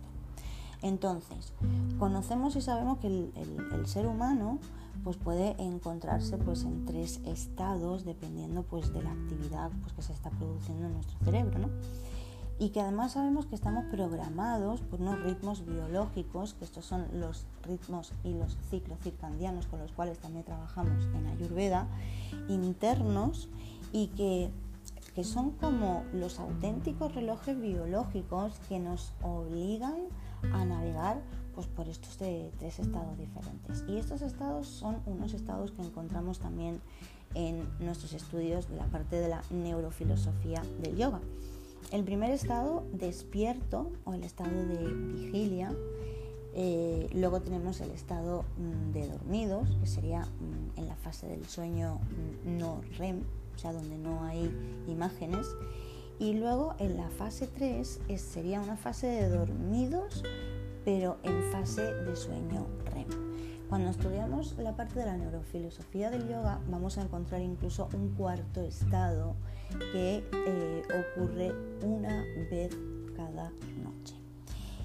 Entonces, 0.82 1.52
conocemos 1.98 2.54
y 2.56 2.60
sabemos 2.60 2.98
que 2.98 3.08
el, 3.08 3.86
ser 3.86 4.06
humano 4.06 4.58
pues 5.04 5.16
puede 5.16 5.60
encontrarse 5.62 6.36
pues 6.36 6.64
en 6.64 6.84
tres 6.84 7.20
estados 7.24 8.04
dependiendo 8.04 8.62
pues 8.62 8.92
de 8.92 9.02
la 9.02 9.12
actividad 9.12 9.70
pues, 9.82 9.92
que 9.94 10.02
se 10.02 10.12
está 10.12 10.30
produciendo 10.30 10.86
en 10.86 10.94
nuestro 10.94 11.18
cerebro, 11.24 11.58
¿no? 11.58 11.68
Y 12.58 12.70
que 12.70 12.80
además 12.80 13.12
sabemos 13.12 13.46
que 13.46 13.54
estamos 13.54 13.84
programados 13.86 14.80
por 14.80 15.00
unos 15.00 15.20
ritmos 15.22 15.66
biológicos, 15.66 16.54
que 16.54 16.64
estos 16.64 16.84
son 16.86 17.06
los 17.12 17.44
ritmos 17.62 18.12
y 18.24 18.32
los 18.32 18.56
ciclos 18.70 18.98
circadianos 19.02 19.66
con 19.66 19.80
los 19.80 19.92
cuales 19.92 20.18
también 20.18 20.44
trabajamos 20.44 21.04
en 21.14 21.26
Ayurveda, 21.26 21.86
internos 22.48 23.48
y 23.92 24.08
que, 24.08 24.50
que 25.14 25.24
son 25.24 25.50
como 25.50 26.04
los 26.14 26.38
auténticos 26.38 27.14
relojes 27.14 27.60
biológicos 27.60 28.58
que 28.68 28.78
nos 28.78 29.12
obligan 29.22 29.96
a 30.52 30.64
navegar 30.64 31.20
pues, 31.54 31.66
por 31.66 31.88
estos 31.88 32.16
tres 32.16 32.78
estados 32.78 33.18
diferentes. 33.18 33.84
Y 33.88 33.98
estos 33.98 34.22
estados 34.22 34.66
son 34.66 35.02
unos 35.06 35.34
estados 35.34 35.72
que 35.72 35.82
encontramos 35.82 36.38
también 36.38 36.80
en 37.34 37.68
nuestros 37.80 38.14
estudios 38.14 38.68
de 38.68 38.76
la 38.76 38.86
parte 38.86 39.16
de 39.16 39.28
la 39.28 39.42
neurofilosofía 39.50 40.62
del 40.80 40.96
yoga. 40.96 41.20
El 41.92 42.02
primer 42.02 42.30
estado 42.32 42.84
despierto 42.92 43.92
o 44.04 44.14
el 44.14 44.24
estado 44.24 44.66
de 44.66 44.92
vigilia. 44.92 45.72
Eh, 46.52 47.08
luego 47.12 47.40
tenemos 47.40 47.80
el 47.80 47.90
estado 47.90 48.44
mm, 48.56 48.92
de 48.92 49.08
dormidos, 49.08 49.76
que 49.80 49.86
sería 49.86 50.22
mm, 50.22 50.78
en 50.78 50.88
la 50.88 50.96
fase 50.96 51.28
del 51.28 51.46
sueño 51.46 51.98
mm, 52.44 52.58
no 52.58 52.80
REM, 52.98 53.22
o 53.54 53.58
sea, 53.58 53.72
donde 53.72 53.98
no 53.98 54.24
hay 54.24 54.50
imágenes. 54.88 55.46
Y 56.18 56.32
luego 56.32 56.74
en 56.78 56.96
la 56.96 57.08
fase 57.10 57.46
3 57.46 58.00
sería 58.16 58.60
una 58.60 58.76
fase 58.76 59.06
de 59.06 59.28
dormidos, 59.28 60.24
pero 60.84 61.18
en 61.22 61.52
fase 61.52 61.82
de 61.82 62.16
sueño 62.16 62.66
REM. 62.86 63.06
Cuando 63.68 63.90
estudiamos 63.90 64.56
la 64.58 64.74
parte 64.74 64.98
de 64.98 65.06
la 65.06 65.16
neurofilosofía 65.16 66.10
del 66.10 66.28
yoga, 66.28 66.60
vamos 66.70 66.98
a 66.98 67.02
encontrar 67.02 67.42
incluso 67.42 67.88
un 67.92 68.14
cuarto 68.14 68.62
estado 68.62 69.34
que 69.92 70.24
eh, 70.32 70.82
ocurre 71.14 71.52
una 71.82 72.22
vez 72.50 72.76
cada 73.16 73.50
noche. 73.82 74.16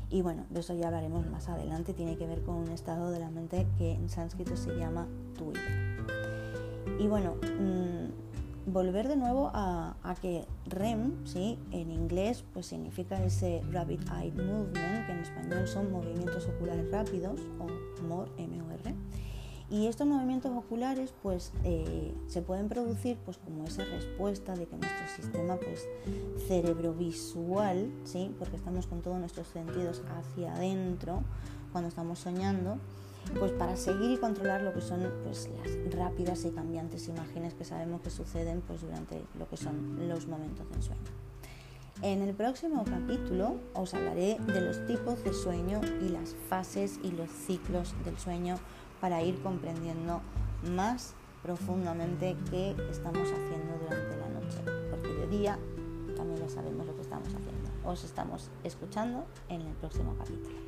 Y 0.10 0.22
bueno, 0.22 0.46
de 0.50 0.60
eso 0.60 0.74
ya 0.74 0.88
hablaremos 0.88 1.26
más 1.28 1.48
adelante, 1.48 1.94
tiene 1.94 2.18
que 2.18 2.28
ver 2.28 2.42
con 2.42 2.56
un 2.56 2.70
estado 2.70 3.12
de 3.12 3.20
la 3.20 3.30
mente 3.30 3.66
que 3.78 3.94
en 3.94 4.10
sánscrito 4.10 4.58
se 4.58 4.76
llama 4.78 5.08
tuya. 5.38 5.62
Y 7.00 7.08
bueno, 7.08 7.36
mm, 7.36 8.72
volver 8.72 9.08
de 9.08 9.16
nuevo 9.16 9.52
a, 9.54 9.96
que 10.22 10.46
REM, 10.68 11.26
¿sí? 11.26 11.58
en 11.72 11.92
inglés, 11.92 12.44
pues 12.54 12.66
significa 12.68 13.24
ese 13.24 13.62
Rapid 13.72 14.02
Eye 14.12 14.32
Movement, 14.32 15.06
que 15.06 15.12
en 15.14 15.20
español 15.20 15.68
son 15.68 15.92
movimientos 15.92 16.46
oculares 16.48 16.92
rápidos, 16.92 17.40
o 17.60 17.68
MOR, 18.04 18.30
M-O-R. 18.38 18.94
Y 19.72 19.88
estos 19.88 20.06
movimientos 20.06 20.52
oculares 20.54 21.14
pues, 21.24 21.54
eh, 21.64 22.14
se 22.28 22.42
pueden 22.42 22.68
producir 22.68 23.18
pues, 23.24 23.38
como 23.38 23.64
esa 23.64 23.86
respuesta 23.86 24.54
de 24.54 24.68
que 24.68 24.76
nuestro 24.76 25.08
sistema 25.16 25.56
pues, 25.56 25.88
cerebrovisual, 26.46 27.90
¿sí? 28.04 28.36
porque 28.38 28.58
estamos 28.58 28.86
con 28.86 29.02
todos 29.02 29.18
nuestros 29.18 29.48
sentidos 29.48 30.04
hacia 30.20 30.54
adentro 30.56 31.24
cuando 31.72 31.88
estamos 31.88 32.20
soñando, 32.20 32.80
pues 33.40 33.54
para 33.54 33.78
seguir 33.78 34.12
y 34.12 34.18
controlar 34.18 34.62
lo 34.62 34.74
que 34.74 34.82
son 34.82 35.10
pues, 35.24 35.50
las 35.64 35.96
rápidas 35.96 36.44
y 36.44 36.50
cambiantes 36.50 37.08
imágenes 37.08 37.54
que 37.54 37.64
sabemos 37.64 38.02
que 38.02 38.10
suceden 38.10 38.60
pues, 38.60 38.82
durante 38.82 39.24
lo 39.40 39.48
que 39.48 39.56
son 39.56 40.06
los 40.10 40.28
momentos 40.28 40.70
del 40.70 40.84
sueño. 40.84 41.02
En 42.02 42.24
el 42.24 42.34
próximo 42.34 42.84
capítulo 42.84 43.58
os 43.74 43.94
hablaré 43.94 44.38
de 44.48 44.60
los 44.60 44.86
tipos 44.88 45.24
de 45.24 45.34
sueño 45.34 45.80
y 46.02 46.10
las 46.10 46.36
fases 46.50 47.00
y 47.04 47.12
los 47.12 47.30
ciclos 47.30 47.94
del 48.04 48.18
sueño 48.18 48.56
para 49.02 49.24
ir 49.24 49.42
comprendiendo 49.42 50.22
más 50.76 51.16
profundamente 51.42 52.38
qué 52.52 52.76
estamos 52.92 53.24
haciendo 53.24 53.74
durante 53.82 54.18
la 54.18 54.30
noche, 54.30 54.60
porque 54.92 55.10
de 55.10 55.28
día 55.28 55.60
también 56.16 56.40
ya 56.40 56.50
sabemos 56.50 56.86
lo 56.86 56.96
que 56.96 57.02
estamos 57.02 57.28
haciendo. 57.28 57.72
Os 57.84 58.04
estamos 58.04 58.52
escuchando 58.64 59.26
en 59.50 59.62
el 59.62 59.74
próximo 59.74 60.16
capítulo. 60.18 60.61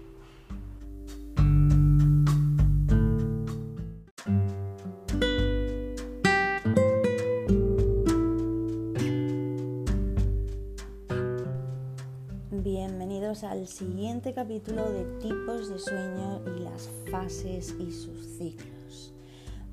Al 13.42 13.68
siguiente 13.68 14.32
capítulo 14.32 14.92
de 14.92 15.06
tipos 15.20 15.68
de 15.68 15.80
sueño 15.80 16.40
y 16.56 16.60
las 16.60 16.88
fases 17.10 17.74
y 17.80 17.92
sus 17.92 18.38
ciclos. 18.38 19.12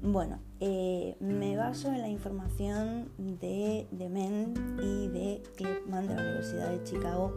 Bueno, 0.00 0.38
eh, 0.60 1.14
me 1.20 1.58
baso 1.58 1.88
en 1.88 2.00
la 2.00 2.08
información 2.08 3.12
de 3.18 3.86
Dement 3.90 4.58
y 4.82 5.08
de 5.08 5.42
Klepman 5.56 6.08
de 6.08 6.14
la 6.14 6.22
Universidad 6.22 6.70
de 6.70 6.84
Chicago, 6.84 7.36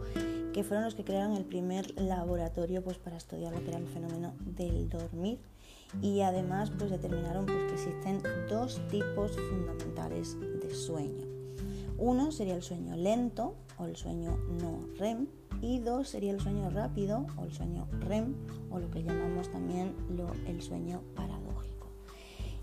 que 0.54 0.64
fueron 0.64 0.86
los 0.86 0.94
que 0.94 1.04
crearon 1.04 1.36
el 1.36 1.44
primer 1.44 1.94
laboratorio 2.00 2.82
pues, 2.82 2.96
para 2.96 3.18
estudiar 3.18 3.52
lo 3.52 3.62
que 3.62 3.68
era 3.68 3.78
el 3.78 3.86
fenómeno 3.86 4.32
del 4.40 4.88
dormir 4.88 5.40
y 6.00 6.22
además 6.22 6.72
pues, 6.78 6.90
determinaron 6.90 7.44
pues, 7.44 7.58
que 7.64 7.74
existen 7.74 8.22
dos 8.48 8.80
tipos 8.88 9.36
fundamentales 9.36 10.38
de 10.40 10.74
sueño. 10.74 11.26
Uno 11.98 12.32
sería 12.32 12.56
el 12.56 12.62
sueño 12.62 12.96
lento 12.96 13.56
o 13.78 13.86
el 13.86 13.96
sueño 13.96 14.36
no 14.60 14.80
REM 14.98 15.26
y 15.60 15.78
dos 15.78 16.08
sería 16.08 16.32
el 16.32 16.40
sueño 16.40 16.70
rápido 16.70 17.26
o 17.36 17.44
el 17.44 17.52
sueño 17.52 17.86
REM 18.00 18.34
o 18.70 18.78
lo 18.78 18.90
que 18.90 19.02
llamamos 19.02 19.50
también 19.50 19.94
el 20.46 20.62
sueño 20.62 21.02
paradójico. 21.14 21.88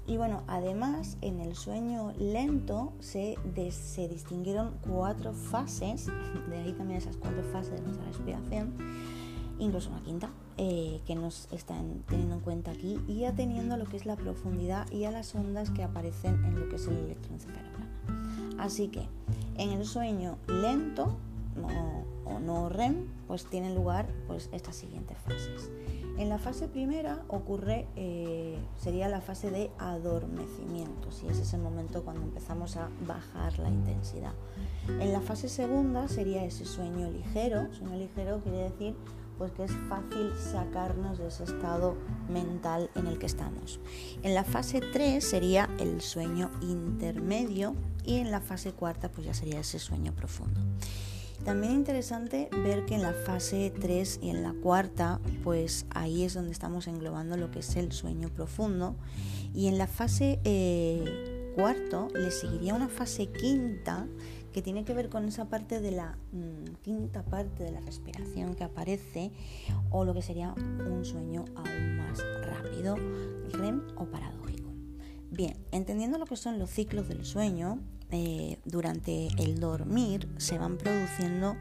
Y 0.07 0.17
bueno, 0.17 0.43
además 0.47 1.17
en 1.21 1.39
el 1.39 1.55
sueño 1.55 2.13
lento 2.17 2.93
se, 2.99 3.37
se 3.71 4.07
distinguieron 4.07 4.77
cuatro 4.87 5.33
fases, 5.33 6.07
de 6.49 6.57
ahí 6.57 6.73
también 6.73 6.97
esas 6.97 7.17
cuatro 7.17 7.43
fases 7.43 7.73
de 7.73 7.81
nuestra 7.81 8.05
respiración, 8.05 8.73
incluso 9.59 9.89
una 9.89 10.01
quinta, 10.01 10.31
eh, 10.57 11.01
que 11.05 11.15
nos 11.15 11.47
están 11.51 12.03
teniendo 12.07 12.35
en 12.35 12.41
cuenta 12.41 12.71
aquí, 12.71 12.99
y 13.07 13.25
atendiendo 13.25 13.75
a 13.75 13.77
lo 13.77 13.85
que 13.85 13.97
es 13.97 14.05
la 14.05 14.15
profundidad 14.15 14.89
y 14.91 15.05
a 15.05 15.11
las 15.11 15.33
ondas 15.35 15.69
que 15.69 15.83
aparecen 15.83 16.43
en 16.45 16.59
lo 16.59 16.67
que 16.67 16.75
es 16.75 16.87
el 16.87 16.97
electroencefalograma. 16.97 17.80
Así 18.61 18.89
que 18.89 19.07
en 19.57 19.71
el 19.71 19.85
sueño 19.85 20.37
lento 20.47 21.17
o 22.25 22.39
no 22.39 22.69
REM, 22.69 23.07
pues 23.27 23.45
tienen 23.45 23.73
lugar 23.73 24.07
pues, 24.27 24.49
estas 24.53 24.75
siguientes 24.75 25.17
fases. 25.17 25.71
En 26.19 26.29
la 26.29 26.37
fase 26.37 26.67
primera 26.67 27.23
ocurre, 27.27 27.87
eh, 27.95 28.59
sería 28.77 29.09
la 29.09 29.19
fase 29.19 29.49
de 29.49 29.71
adormecimiento, 29.79 31.11
si 31.11 31.27
ese 31.27 31.41
es 31.41 31.53
el 31.55 31.61
momento 31.61 32.03
cuando 32.03 32.21
empezamos 32.21 32.77
a 32.77 32.89
bajar 33.07 33.57
la 33.57 33.69
intensidad. 33.69 34.33
En 34.99 35.11
la 35.11 35.21
fase 35.21 35.49
segunda 35.49 36.07
sería 36.07 36.45
ese 36.45 36.65
sueño 36.65 37.09
ligero, 37.09 37.73
sueño 37.73 37.97
ligero 37.97 38.41
quiere 38.43 38.69
decir 38.69 38.95
pues 39.41 39.53
que 39.53 39.63
es 39.63 39.71
fácil 39.89 40.31
sacarnos 40.37 41.17
de 41.17 41.29
ese 41.29 41.45
estado 41.45 41.95
mental 42.29 42.91
en 42.93 43.07
el 43.07 43.17
que 43.17 43.25
estamos. 43.25 43.79
En 44.21 44.35
la 44.35 44.43
fase 44.43 44.81
3 44.81 45.23
sería 45.23 45.67
el 45.79 46.01
sueño 46.01 46.51
intermedio 46.61 47.73
y 48.05 48.17
en 48.17 48.29
la 48.29 48.39
fase 48.39 48.71
cuarta 48.71 49.09
pues 49.09 49.25
ya 49.25 49.33
sería 49.33 49.61
ese 49.61 49.79
sueño 49.79 50.13
profundo. 50.13 50.61
También 51.43 51.73
interesante 51.73 52.49
ver 52.51 52.85
que 52.85 52.93
en 52.93 53.01
la 53.01 53.13
fase 53.13 53.73
3 53.81 54.19
y 54.21 54.29
en 54.29 54.43
la 54.43 54.53
cuarta, 54.53 55.19
pues 55.43 55.87
ahí 55.89 56.23
es 56.23 56.35
donde 56.35 56.51
estamos 56.51 56.85
englobando 56.85 57.35
lo 57.35 57.49
que 57.49 57.59
es 57.59 57.75
el 57.77 57.93
sueño 57.93 58.29
profundo. 58.29 58.95
Y 59.55 59.69
en 59.69 59.79
la 59.79 59.87
fase 59.87 60.39
eh, 60.43 61.51
cuarto 61.55 62.09
le 62.13 62.29
seguiría 62.29 62.75
una 62.75 62.89
fase 62.89 63.25
quinta 63.25 64.05
que 64.51 64.61
tiene 64.61 64.83
que 64.83 64.93
ver 64.93 65.09
con 65.09 65.25
esa 65.25 65.45
parte 65.45 65.79
de 65.79 65.91
la 65.91 66.17
mm, 66.31 66.75
quinta 66.81 67.23
parte 67.23 67.63
de 67.63 67.71
la 67.71 67.79
respiración 67.81 68.55
que 68.55 68.63
aparece 68.63 69.31
o 69.89 70.05
lo 70.05 70.13
que 70.13 70.21
sería 70.21 70.53
un 70.53 71.05
sueño 71.05 71.45
aún 71.55 71.97
más 71.97 72.19
rápido, 72.43 72.95
REM 73.51 73.81
o 73.95 74.05
paradójico. 74.05 74.69
Bien, 75.29 75.55
entendiendo 75.71 76.17
lo 76.17 76.25
que 76.25 76.35
son 76.35 76.59
los 76.59 76.69
ciclos 76.69 77.07
del 77.07 77.25
sueño, 77.25 77.79
eh, 78.11 78.59
durante 78.65 79.27
el 79.37 79.59
dormir 79.59 80.27
se 80.37 80.57
van 80.57 80.77
produciendo 80.77 81.55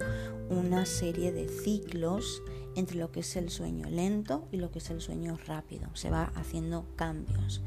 una 0.49 0.85
serie 0.85 1.33
de 1.33 1.49
ciclos 1.49 2.43
entre 2.77 2.99
lo 2.99 3.11
que 3.11 3.21
es 3.21 3.37
el 3.37 3.51
sueño 3.51 3.89
lento 3.89 4.49
y 4.53 4.57
lo 4.57 4.71
que 4.71 4.79
es 4.79 4.91
el 4.91 5.01
sueño 5.01 5.39
rápido. 5.47 5.89
Se 5.95 6.11
va 6.11 6.33
haciendo 6.35 6.87
cambios. 6.97 7.63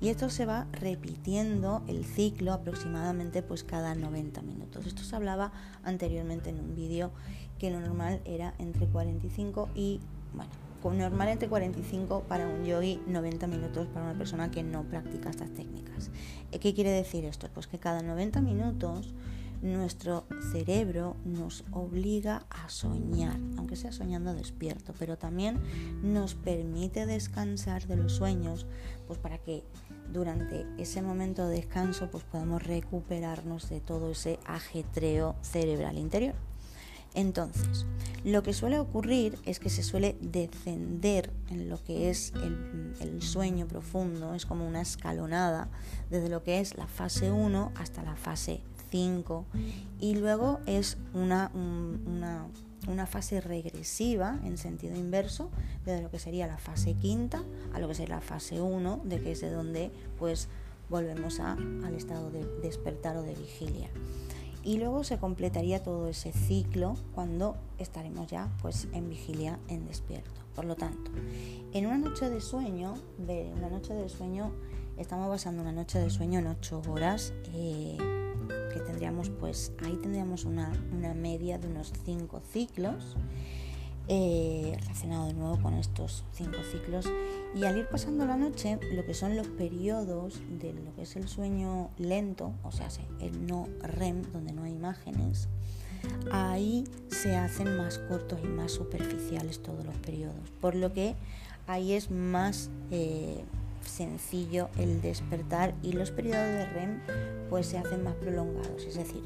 Y 0.00 0.08
esto 0.08 0.30
se 0.30 0.46
va 0.46 0.66
repitiendo 0.72 1.82
el 1.88 2.04
ciclo 2.04 2.52
aproximadamente 2.52 3.42
pues 3.42 3.64
cada 3.64 3.94
90 3.94 4.42
minutos. 4.42 4.86
Esto 4.86 5.02
se 5.02 5.16
hablaba 5.16 5.52
anteriormente 5.82 6.50
en 6.50 6.60
un 6.60 6.74
vídeo 6.74 7.10
que 7.58 7.70
lo 7.70 7.80
normal 7.80 8.20
era 8.24 8.54
entre 8.58 8.86
45 8.86 9.68
y 9.74 10.00
bueno, 10.32 10.50
normal 10.84 11.28
entre 11.28 11.48
45 11.48 12.24
para 12.28 12.46
un 12.46 12.64
yogi, 12.64 13.00
90 13.06 13.46
minutos 13.46 13.86
para 13.88 14.06
una 14.06 14.16
persona 14.16 14.50
que 14.50 14.62
no 14.62 14.84
practica 14.84 15.30
estas 15.30 15.50
técnicas. 15.50 16.10
Eh, 16.52 16.58
¿Qué 16.58 16.74
quiere 16.74 16.90
decir 16.90 17.24
esto? 17.24 17.48
Pues 17.52 17.66
que 17.66 17.78
cada 17.78 18.02
90 18.02 18.40
minutos 18.40 19.14
nuestro 19.62 20.24
cerebro 20.52 21.16
nos 21.24 21.64
obliga 21.72 22.46
a 22.50 22.68
soñar, 22.68 23.36
aunque 23.56 23.76
sea 23.76 23.92
soñando 23.92 24.34
despierto, 24.34 24.94
pero 24.98 25.18
también 25.18 25.60
nos 26.02 26.34
permite 26.34 27.06
descansar 27.06 27.86
de 27.86 27.96
los 27.96 28.12
sueños, 28.12 28.66
pues 29.06 29.18
para 29.18 29.38
que 29.38 29.64
durante 30.12 30.64
ese 30.78 31.02
momento 31.02 31.46
de 31.48 31.56
descanso 31.56 32.08
pues 32.10 32.24
podamos 32.24 32.62
recuperarnos 32.62 33.68
de 33.68 33.80
todo 33.80 34.12
ese 34.12 34.38
ajetreo 34.46 35.34
cerebral 35.42 35.98
interior. 35.98 36.47
Entonces, 37.14 37.86
lo 38.24 38.42
que 38.42 38.52
suele 38.52 38.78
ocurrir 38.78 39.38
es 39.44 39.60
que 39.60 39.70
se 39.70 39.82
suele 39.82 40.16
descender 40.20 41.32
en 41.50 41.68
lo 41.68 41.82
que 41.82 42.10
es 42.10 42.32
el, 43.00 43.22
sueño 43.22 43.66
profundo, 43.66 44.34
es 44.34 44.46
como 44.46 44.66
una 44.66 44.80
escalonada 44.80 45.68
desde 46.10 46.28
lo 46.28 46.42
que 46.42 46.60
es 46.60 46.76
la 46.76 46.86
fase 46.86 47.30
1 47.30 47.72
hasta 47.76 48.02
la 48.02 48.16
fase 48.16 48.60
5 48.90 49.44
y 50.00 50.14
luego 50.14 50.60
es 50.66 50.98
una, 51.14 51.50
una, 51.54 53.06
fase 53.06 53.40
regresiva 53.40 54.38
en 54.44 54.56
sentido 54.56 54.96
inverso 54.96 55.50
desde 55.84 56.02
lo 56.02 56.10
que 56.10 56.18
sería 56.18 56.46
la 56.46 56.58
fase 56.58 56.94
quinta 56.94 57.42
a 57.72 57.80
lo 57.80 57.88
que 57.88 57.94
sería 57.94 58.16
la 58.16 58.20
fase 58.20 58.60
1, 58.60 59.02
de 59.04 59.20
que 59.20 59.32
es 59.32 59.40
de 59.40 59.50
donde 59.50 59.90
pues 60.18 60.48
volvemos 60.88 61.40
al 61.40 61.94
estado 61.94 62.30
de 62.30 62.44
despertar 62.62 63.16
o 63.16 63.22
de 63.22 63.34
vigilia 63.34 63.88
y 64.68 64.76
luego 64.76 65.02
se 65.02 65.16
completaría 65.16 65.82
todo 65.82 66.08
ese 66.08 66.30
ciclo 66.30 66.94
cuando 67.14 67.56
estaremos 67.78 68.26
ya 68.26 68.50
pues 68.60 68.86
en 68.92 69.08
vigilia 69.08 69.58
en 69.68 69.86
despierto. 69.86 70.42
Por 70.54 70.66
lo 70.66 70.76
tanto, 70.76 71.10
en 71.72 71.86
una 71.86 71.96
noche 71.96 72.28
de 72.28 72.42
sueño, 72.42 72.92
de 73.16 73.50
una 73.56 73.70
noche 73.70 73.94
de 73.94 74.10
sueño, 74.10 74.52
estamos 74.98 75.30
basando 75.30 75.62
una 75.62 75.72
noche 75.72 75.98
de 75.98 76.10
sueño 76.10 76.40
en 76.40 76.48
8 76.48 76.82
horas, 76.86 77.32
eh, 77.54 77.96
que 78.74 78.80
tendríamos 78.80 79.30
pues 79.30 79.72
ahí 79.82 79.96
tendríamos 80.02 80.44
una, 80.44 80.70
una 80.92 81.14
media 81.14 81.56
de 81.56 81.68
unos 81.68 81.90
5 82.04 82.42
ciclos 82.52 83.16
eh, 84.08 84.74
relacionado 84.80 85.26
de 85.26 85.34
nuevo 85.34 85.60
con 85.60 85.74
estos 85.74 86.24
cinco 86.32 86.58
ciclos. 86.70 87.06
Y 87.54 87.64
al 87.64 87.76
ir 87.76 87.86
pasando 87.88 88.26
la 88.26 88.36
noche, 88.36 88.78
lo 88.92 89.04
que 89.04 89.14
son 89.14 89.36
los 89.36 89.46
periodos 89.46 90.40
de 90.60 90.72
lo 90.72 90.94
que 90.94 91.02
es 91.02 91.16
el 91.16 91.28
sueño 91.28 91.90
lento, 91.98 92.52
o 92.62 92.72
sea, 92.72 92.88
el 93.20 93.46
no 93.46 93.68
REM, 93.82 94.22
donde 94.32 94.52
no 94.52 94.64
hay 94.64 94.72
imágenes, 94.72 95.48
ahí 96.32 96.84
se 97.08 97.36
hacen 97.36 97.76
más 97.76 97.98
cortos 97.98 98.40
y 98.42 98.46
más 98.46 98.72
superficiales 98.72 99.62
todos 99.62 99.84
los 99.84 99.96
periodos. 99.96 100.50
Por 100.60 100.74
lo 100.74 100.92
que 100.92 101.14
ahí 101.66 101.92
es 101.92 102.10
más 102.10 102.70
eh, 102.90 103.44
sencillo 103.84 104.68
el 104.78 105.00
despertar 105.00 105.74
y 105.82 105.92
los 105.92 106.10
periodos 106.10 106.46
de 106.46 106.66
REM 106.66 107.00
pues 107.50 107.66
se 107.66 107.78
hacen 107.78 108.04
más 108.04 108.14
prolongados. 108.14 108.84
Es 108.84 108.94
decir, 108.94 109.22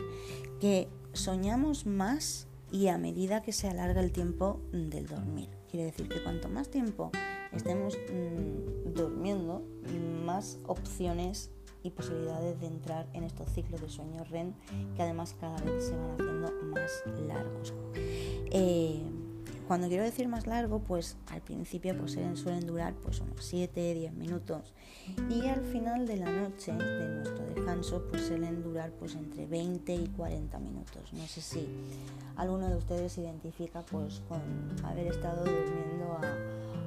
que 0.60 0.88
soñamos 1.12 1.86
más 1.86 2.46
y 2.72 2.88
a 2.88 2.98
medida 2.98 3.42
que 3.42 3.52
se 3.52 3.68
alarga 3.68 4.00
el 4.00 4.10
tiempo 4.10 4.60
mm, 4.72 4.88
del 4.88 5.06
dormir. 5.06 5.48
Quiere 5.70 5.86
decir 5.86 6.08
que 6.08 6.22
cuanto 6.22 6.48
más 6.48 6.70
tiempo 6.70 7.12
estemos 7.52 7.96
mm, 7.96 8.94
durmiendo, 8.94 9.62
más 10.24 10.58
opciones 10.66 11.50
y 11.82 11.90
posibilidades 11.90 12.60
de 12.60 12.66
entrar 12.66 13.08
en 13.12 13.24
estos 13.24 13.50
ciclos 13.50 13.80
de 13.80 13.88
sueño 13.88 14.24
REM 14.24 14.54
que 14.96 15.02
además 15.02 15.36
cada 15.40 15.60
vez 15.62 15.86
se 15.86 15.96
van 15.96 16.12
haciendo 16.12 16.52
más 16.72 17.02
largos. 17.26 17.74
Eh, 18.50 19.02
cuando 19.72 19.88
quiero 19.88 20.04
decir 20.04 20.28
más 20.28 20.46
largo, 20.46 20.80
pues 20.80 21.16
al 21.30 21.40
principio 21.40 21.96
pues 21.96 22.12
suelen, 22.12 22.66
durar 22.66 22.92
pues 22.92 23.20
unos 23.20 23.42
7, 23.42 23.94
10 23.94 24.12
minutos 24.12 24.74
y 25.30 25.46
al 25.46 25.64
final 25.64 26.06
de 26.06 26.18
la 26.18 26.30
noche 26.30 26.72
de 26.72 27.08
nuestro 27.08 27.46
descanso 27.46 28.04
pues 28.10 28.26
suelen 28.26 28.62
durar 28.62 28.90
pues 28.90 29.14
entre 29.14 29.46
20 29.46 29.94
y 29.94 30.08
40 30.08 30.58
minutos. 30.58 31.14
No 31.14 31.26
sé 31.26 31.40
si 31.40 31.66
alguno 32.36 32.68
de 32.68 32.76
ustedes 32.76 33.12
se 33.14 33.22
identifica 33.22 33.80
pues 33.80 34.20
con 34.28 34.42
haber 34.84 35.06
estado 35.06 35.42
durmiendo 35.42 36.18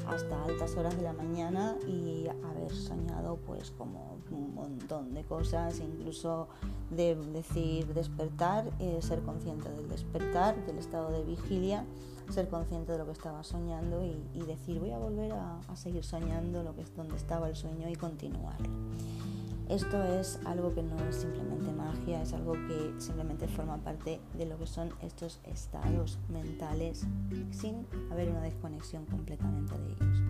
hasta 0.07 0.43
altas 0.43 0.75
horas 0.75 0.95
de 0.95 1.01
la 1.01 1.13
mañana 1.13 1.75
y 1.87 2.27
haber 2.27 2.71
soñado 2.71 3.37
pues 3.47 3.71
como 3.71 4.19
un 4.29 4.53
montón 4.53 5.15
de 5.15 5.23
cosas, 5.23 5.79
incluso 5.79 6.49
de 6.91 7.15
decir 7.15 7.87
despertar, 7.95 8.69
eh, 8.77 8.99
ser 9.01 9.21
consciente 9.21 9.71
del 9.71 9.89
despertar, 9.89 10.63
del 10.67 10.77
estado 10.77 11.09
de 11.11 11.23
vigilia, 11.23 11.83
ser 12.29 12.47
consciente 12.49 12.91
de 12.91 12.97
lo 12.97 13.05
que 13.05 13.11
estaba 13.11 13.43
soñando 13.43 14.03
y, 14.03 14.41
decir 14.45 14.79
voy 14.79 14.91
a 14.91 14.97
volver 14.97 15.31
a, 15.33 15.59
a, 15.67 15.75
seguir 15.75 16.03
soñando 16.03 16.63
lo 16.63 16.75
que 16.75 16.81
es 16.81 16.95
donde 16.95 17.15
estaba 17.15 17.49
el 17.49 17.55
sueño 17.55 17.89
y 17.89 17.95
continuar. 17.95 18.57
Esto 19.69 20.03
es 20.03 20.39
algo 20.45 20.75
que 20.75 20.83
no 20.83 20.95
es 21.09 21.15
simplemente 21.15 21.71
magia, 21.71 22.21
es 22.21 22.33
algo 22.33 22.53
que 22.53 22.93
simplemente 22.99 23.47
forma 23.47 23.77
parte 23.77 24.19
de 24.37 24.45
lo 24.45 24.59
que 24.59 24.67
son 24.67 24.89
estos 25.01 25.39
estados 25.43 26.19
mentales 26.29 27.07
sin 27.49 27.87
haber 28.11 28.29
una 28.29 28.41
desconexión 28.41 29.05
completamente 29.05 29.75
de 29.75 29.93
ellos. 29.93 30.21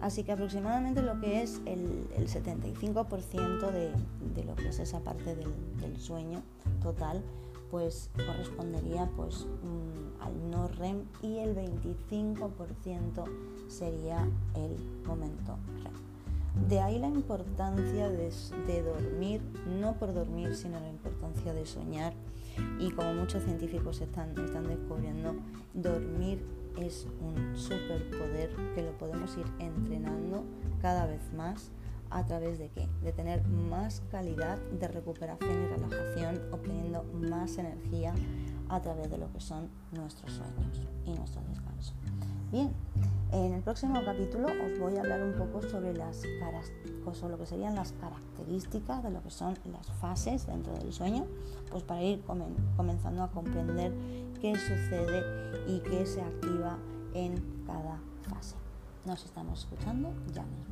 Así 0.00 0.24
que 0.24 0.32
aproximadamente 0.32 1.02
lo 1.02 1.20
que 1.20 1.42
es 1.42 1.60
el, 1.66 2.08
75% 2.16 3.70
de, 3.70 4.44
lo 4.44 4.56
que 4.56 4.68
es 4.68 4.78
esa 4.78 5.00
parte 5.00 5.36
del, 5.36 6.00
sueño 6.00 6.42
total, 6.80 7.22
pues 7.70 8.10
correspondería 8.14 9.08
pues 9.16 9.46
mm, 9.46 10.22
al 10.22 10.50
no 10.50 10.68
REM 10.68 11.04
y 11.22 11.38
el 11.38 11.54
25% 11.54 13.24
sería 13.68 14.28
el 14.54 14.76
momento 15.06 15.56
REM. 15.82 16.10
De 16.68 16.80
ahí 16.80 16.98
la 16.98 17.08
importancia 17.08 18.08
de, 18.08 18.82
dormir, 18.82 19.40
no 19.80 19.94
por 19.94 20.12
dormir, 20.12 20.54
sino 20.56 20.80
la 20.80 20.88
importancia 20.88 21.54
de 21.54 21.64
soñar. 21.64 22.12
Y 22.78 22.90
como 22.90 23.14
muchos 23.14 23.44
científicos 23.44 24.00
están, 24.00 24.36
están 24.38 24.66
descubriendo, 24.66 25.36
dormir 25.72 26.44
es 26.76 27.06
un 27.20 27.56
superpoder 27.56 28.50
que 28.74 28.82
lo 28.82 28.92
podemos 28.98 29.36
ir 29.36 29.46
entrenando 29.58 30.44
cada 30.82 31.06
vez 31.06 31.32
más 31.34 31.70
a 32.10 32.26
través 32.26 32.58
de 32.58 32.68
qué? 32.70 32.88
De 33.02 33.12
tener 33.12 33.46
más 33.46 34.02
calidad 34.10 34.58
de 34.58 34.88
recuperación 34.88 35.62
y 35.62 35.66
relajación, 35.68 36.19
más 37.04 37.58
energía 37.58 38.14
a 38.68 38.80
través 38.80 39.10
de 39.10 39.18
lo 39.18 39.32
que 39.32 39.40
son 39.40 39.68
nuestros 39.92 40.32
sueños 40.32 40.80
y 41.04 41.12
nuestro 41.12 41.42
descanso. 41.48 41.94
Bien, 42.52 42.72
en 43.32 43.54
el 43.54 43.62
próximo 43.62 44.00
capítulo 44.04 44.48
os 44.48 44.78
voy 44.78 44.96
a 44.96 45.00
hablar 45.00 45.22
un 45.22 45.34
poco 45.34 45.62
sobre 45.62 45.94
las 45.94 46.24
lo 47.28 47.38
que 47.38 47.46
serían 47.46 47.74
las 47.74 47.92
características 47.92 49.02
de 49.02 49.10
lo 49.10 49.22
que 49.22 49.30
son 49.30 49.58
las 49.72 49.86
fases 50.00 50.46
dentro 50.46 50.72
del 50.74 50.92
sueño, 50.92 51.26
pues 51.70 51.82
para 51.82 52.02
ir 52.02 52.22
comenzando 52.76 53.22
a 53.22 53.30
comprender 53.30 53.92
qué 54.40 54.54
sucede 54.56 55.24
y 55.66 55.80
qué 55.80 56.06
se 56.06 56.22
activa 56.22 56.78
en 57.14 57.34
cada 57.66 57.98
fase. 58.28 58.56
Nos 59.04 59.24
estamos 59.24 59.60
escuchando 59.60 60.12
ya 60.32 60.44
mismo. 60.44 60.69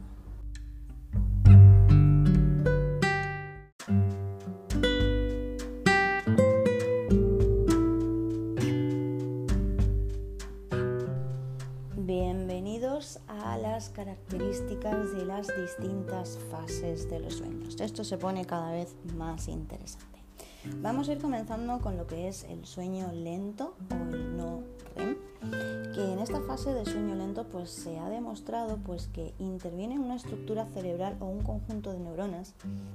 De 16.66 17.20
los 17.20 17.34
sueños. 17.34 17.80
Esto 17.80 18.02
se 18.04 18.18
pone 18.18 18.44
cada 18.44 18.72
vez 18.72 18.96
más 19.16 19.48
interesante. 19.48 20.18
Vamos 20.82 21.09
a 21.09 21.12
ir 21.12 21.18
comenzando 21.18 21.78
con 21.80 21.96
lo 21.96 22.06
que 22.06 22.28
es 22.28 22.44
el 22.44 22.66
sueño 22.66 23.12
lento 23.12 23.74
o 23.90 24.12
el 24.12 24.36
no 24.36 24.62
REM, 24.96 25.16
que 25.94 26.12
en 26.12 26.18
esta 26.18 26.42
fase 26.42 26.74
de 26.74 26.84
sueño 26.84 27.14
lento 27.14 27.44
pues 27.44 27.70
se 27.70 27.98
ha 27.98 28.09
demostrado 28.09 28.76
pues 28.78 29.06
que 29.09 29.32
interviene 29.38 29.98
una 29.98 30.16
estructura 30.16 30.66
cerebral 30.66 31.16
o 31.20 31.26
un 31.26 31.42
conjunto 31.42 31.92
de 31.92 32.00
neuronas 32.00 32.54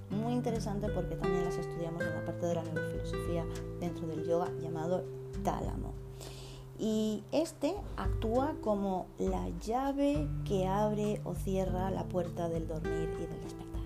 muy 0.09 0.33
interesante 0.33 0.89
porque 0.89 1.15
también 1.15 1.45
las 1.45 1.55
estudiamos 1.55 2.03
en 2.03 2.15
la 2.15 2.25
parte 2.25 2.45
de 2.45 2.55
la 2.55 2.63
neurofilosofía 2.63 3.45
dentro 3.79 4.07
del 4.07 4.27
yoga 4.27 4.51
llamado 4.61 5.05
tálamo 5.43 5.93
y 6.79 7.23
este 7.31 7.75
actúa 7.97 8.55
como 8.61 9.07
la 9.19 9.49
llave 9.59 10.27
que 10.45 10.67
abre 10.67 11.21
o 11.23 11.35
cierra 11.35 11.91
la 11.91 12.03
puerta 12.05 12.49
del 12.49 12.67
dormir 12.67 13.09
y 13.17 13.25
del 13.25 13.41
despertar. 13.41 13.81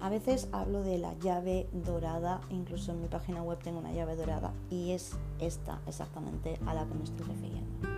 A 0.00 0.08
veces 0.08 0.48
hablo 0.52 0.82
de 0.82 0.98
la 0.98 1.14
llave 1.18 1.68
dorada, 1.72 2.40
incluso 2.50 2.92
en 2.92 3.02
mi 3.02 3.08
página 3.08 3.42
web 3.42 3.58
tengo 3.62 3.78
una 3.78 3.92
llave 3.92 4.16
dorada 4.16 4.52
y 4.70 4.92
es 4.92 5.16
esta 5.40 5.80
exactamente 5.86 6.58
a 6.66 6.74
la 6.74 6.86
que 6.86 6.94
me 6.94 7.04
estoy 7.04 7.26
refiriendo. 7.26 7.88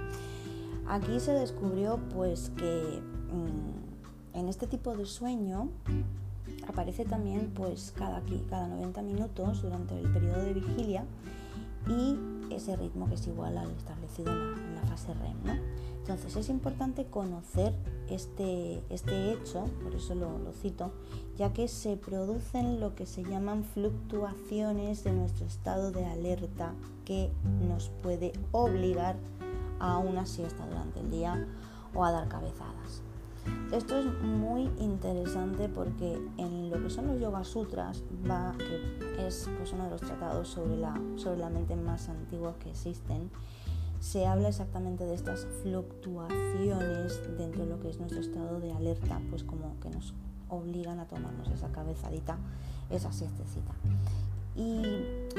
Aquí 0.89 1.21
se 1.21 1.33
descubrió 1.33 1.99
pues 2.13 2.51
que 2.57 3.01
mm, 3.33 4.37
en 4.37 4.49
este 4.49 4.67
tipo 4.67 4.97
de 4.97 5.07
sueño 5.07 5.69
aparece 6.69 7.05
también 7.05 7.53
pues 7.55 7.95
cada, 7.97 8.23
cada 8.51 8.69
90 8.69 9.03
minutos 9.03 9.63
durante 9.63 9.99
el 9.99 10.13
periodo 10.13 10.43
de 10.45 10.55
vigilia 10.55 11.05
y 11.89 12.17
ese 12.57 12.77
ritmo 12.77 13.09
que 13.09 13.15
es 13.15 13.27
igual 13.27 13.59
al 13.59 13.71
establecido 13.71 14.33
en 14.33 14.75
la, 14.75 14.83
fase 14.83 15.15
REM. 15.15 15.45
¿no? 15.45 15.53
Entonces 15.99 16.37
es 16.37 16.49
importante 16.49 17.07
conocer 17.07 17.75
este, 18.09 18.83
este 18.91 19.33
hecho, 19.33 19.65
por 19.83 19.95
eso 19.95 20.15
lo, 20.15 20.39
lo, 20.39 20.53
cito, 20.53 20.93
ya 21.37 21.53
que 21.53 21.69
se 21.69 21.97
producen 21.97 22.81
lo 22.81 22.95
que 22.95 23.07
se 23.07 23.23
llaman 23.23 23.65
fluctuaciones 23.65 25.05
de 25.05 25.13
nuestro 25.13 25.47
estado 25.47 25.93
de 25.93 26.05
alerta 26.05 26.75
que 27.05 27.31
nos 27.69 27.91
puede 28.03 28.33
obligar 28.51 29.17
a 29.79 29.99
una 29.99 30.27
siesta 30.27 30.67
durante 30.67 31.01
el 31.01 31.11
día 31.11 31.47
o 31.95 32.05
a 32.05 32.13
dar 32.13 32.29
cabezadas. 32.29 33.03
Esto 33.73 33.99
es 33.99 34.05
muy 34.23 34.71
interesante 34.79 35.69
porque 35.69 36.21
en 36.37 36.71
lo 36.71 36.83
que 36.83 36.91
son 36.91 37.07
los 37.07 37.21
Yoga 37.21 37.43
Sutras, 37.43 38.05
va, 38.31 38.55
que 38.59 39.27
es 39.27 39.49
pues, 39.57 39.73
uno 39.73 39.85
de 39.85 39.91
los 39.91 40.01
tratados 40.03 40.49
sobre 40.49 40.77
la, 40.77 41.01
sobre 41.17 41.39
la 41.39 41.49
mente 41.49 41.75
más 41.75 42.11
antigua 42.11 42.55
que 42.59 42.71
existen, 42.71 43.31
se 43.99 44.27
habla 44.27 44.49
exactamente 44.49 45.05
de 45.07 45.15
estas 45.15 45.47
fluctuaciones 45.63 47.21
dentro 47.39 47.65
de 47.65 47.71
lo 47.71 47.81
que 47.81 47.89
es 47.89 47.99
nuestro 47.99 48.21
estado 48.21 48.61
de 48.61 48.73
alerta, 48.73 49.21
pues 49.31 49.43
como 49.45 49.79
que 49.81 49.89
nos 49.91 50.13
obligan 50.49 50.99
a 50.99 51.07
tomarnos 51.07 51.49
esa 51.49 51.73
cabezadita, 51.73 52.37
esa 52.91 53.11
siestecita. 53.11 53.73
Y, 54.55 54.83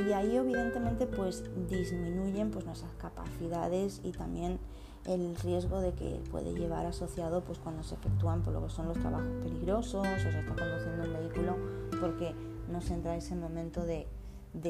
y 0.01 0.13
ahí 0.13 0.35
evidentemente 0.35 1.05
pues 1.05 1.43
disminuyen 1.69 2.49
pues 2.49 2.65
nuestras 2.65 2.93
capacidades 2.93 4.01
y 4.03 4.11
también 4.11 4.57
el 5.05 5.35
riesgo 5.37 5.81
de 5.81 5.93
que 5.93 6.21
puede 6.31 6.53
llevar 6.53 6.85
asociado 6.85 7.41
pues 7.41 7.59
cuando 7.59 7.83
se 7.83 7.95
efectúan 7.95 8.41
por 8.41 8.53
lo 8.53 8.63
que 8.63 8.69
son 8.69 8.87
los 8.87 8.97
trabajos 8.99 9.31
peligrosos 9.43 10.01
o 10.01 10.19
se 10.19 10.29
está 10.29 10.55
conduciendo 10.55 11.03
un 11.03 11.13
vehículo 11.13 11.57
porque 11.99 12.33
nos 12.71 12.89
entra 12.89 13.15
ese 13.15 13.35
momento 13.35 13.85
de, 13.85 14.07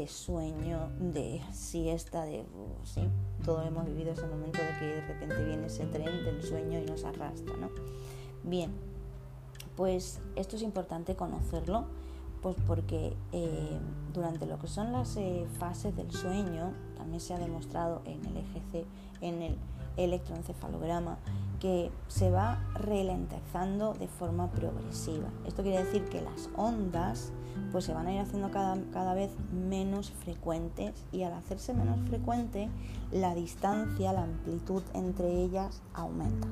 sueño, 0.08 0.90
de 1.00 1.42
siesta, 1.52 2.26
de 2.26 2.42
uh, 2.42 2.86
sí, 2.86 3.02
todos 3.46 3.66
hemos 3.66 3.86
vivido 3.86 4.12
ese 4.12 4.26
momento 4.26 4.60
de 4.60 4.80
que 4.80 4.86
de 4.86 5.02
repente 5.02 5.44
viene 5.46 5.68
ese 5.68 5.86
tren 5.86 6.26
del 6.26 6.42
sueño 6.44 6.80
y 6.80 6.86
nos 6.86 7.04
arrastra, 7.04 7.56
¿no? 7.58 7.70
Bien, 8.44 8.72
pues 9.76 10.20
esto 10.36 10.56
es 10.56 10.62
importante 10.64 11.16
conocerlo, 11.16 11.86
pues 12.42 12.56
porque 12.68 13.16
eh, 13.32 13.80
durante 14.14 14.46
lo 14.46 14.60
que 14.60 14.68
son 14.68 14.92
las 14.92 15.16
eh, 15.18 15.48
fases 15.60 15.96
del 15.96 16.12
sueño, 16.12 16.74
también 16.98 17.22
se 17.22 17.34
ha 17.34 17.40
demostrado 17.40 18.02
en 18.06 18.24
el 18.26 18.38
EGC, 18.38 18.86
en 19.22 19.42
el 19.42 19.58
electroencefalograma 19.98 21.18
que 21.60 21.92
se 22.08 22.30
va 22.30 22.62
ralentizando 22.74 23.94
de 23.94 24.08
forma 24.08 24.52
progresiva. 24.52 25.30
Esto 25.46 25.64
quiere 25.64 25.84
decir 25.84 26.04
que 26.10 26.22
las 26.22 26.50
ondas 26.58 27.32
pues 27.72 27.86
se 27.86 27.94
van 27.94 28.08
a 28.08 28.14
ir 28.14 28.20
haciendo 28.20 28.52
cada, 28.52 28.78
cada 28.92 29.14
vez 29.14 29.32
menos 29.52 30.12
frecuentes 30.12 30.94
y 31.12 31.24
al 31.24 31.34
hacerse 31.34 31.74
menos 31.74 32.00
frecuente 32.10 32.70
la 33.12 33.34
distancia, 33.34 34.12
la 34.12 34.24
amplitud 34.24 34.84
entre 34.94 35.44
ellas 35.44 35.82
aumenta. 35.94 36.48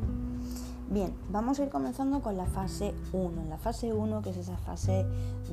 Bien, 0.89 1.13
vamos 1.29 1.57
a 1.57 1.63
ir 1.63 1.69
comenzando 1.69 2.21
con 2.21 2.35
la 2.35 2.45
fase 2.45 2.93
1. 3.13 3.41
En 3.41 3.49
la 3.49 3.57
fase 3.57 3.93
1, 3.93 4.21
que 4.21 4.31
es 4.31 4.37
esa 4.37 4.57
fase 4.57 5.05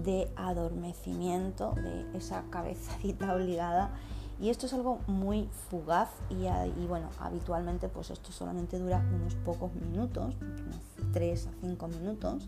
de 0.05 0.28
adormecimiento, 0.34 1.74
de 1.74 2.18
esa 2.18 2.43
cabezadita 2.51 3.32
obligada 3.36 3.93
y 4.41 4.51
esto 4.51 4.66
es 4.66 4.72
algo 4.72 5.01
muy 5.07 5.49
fugaz 5.70 6.11
y, 6.30 6.86
bueno, 6.86 7.09
habitualmente 7.18 7.89
pues 7.89 8.11
esto 8.11 8.30
solamente 8.32 8.78
dura 8.78 9.05
unos 9.14 9.34
pocos 9.34 9.72
minutos, 9.74 10.36
unos 10.41 11.12
3 11.12 11.47
a 11.47 11.51
5 11.61 11.89
minutos. 11.89 12.47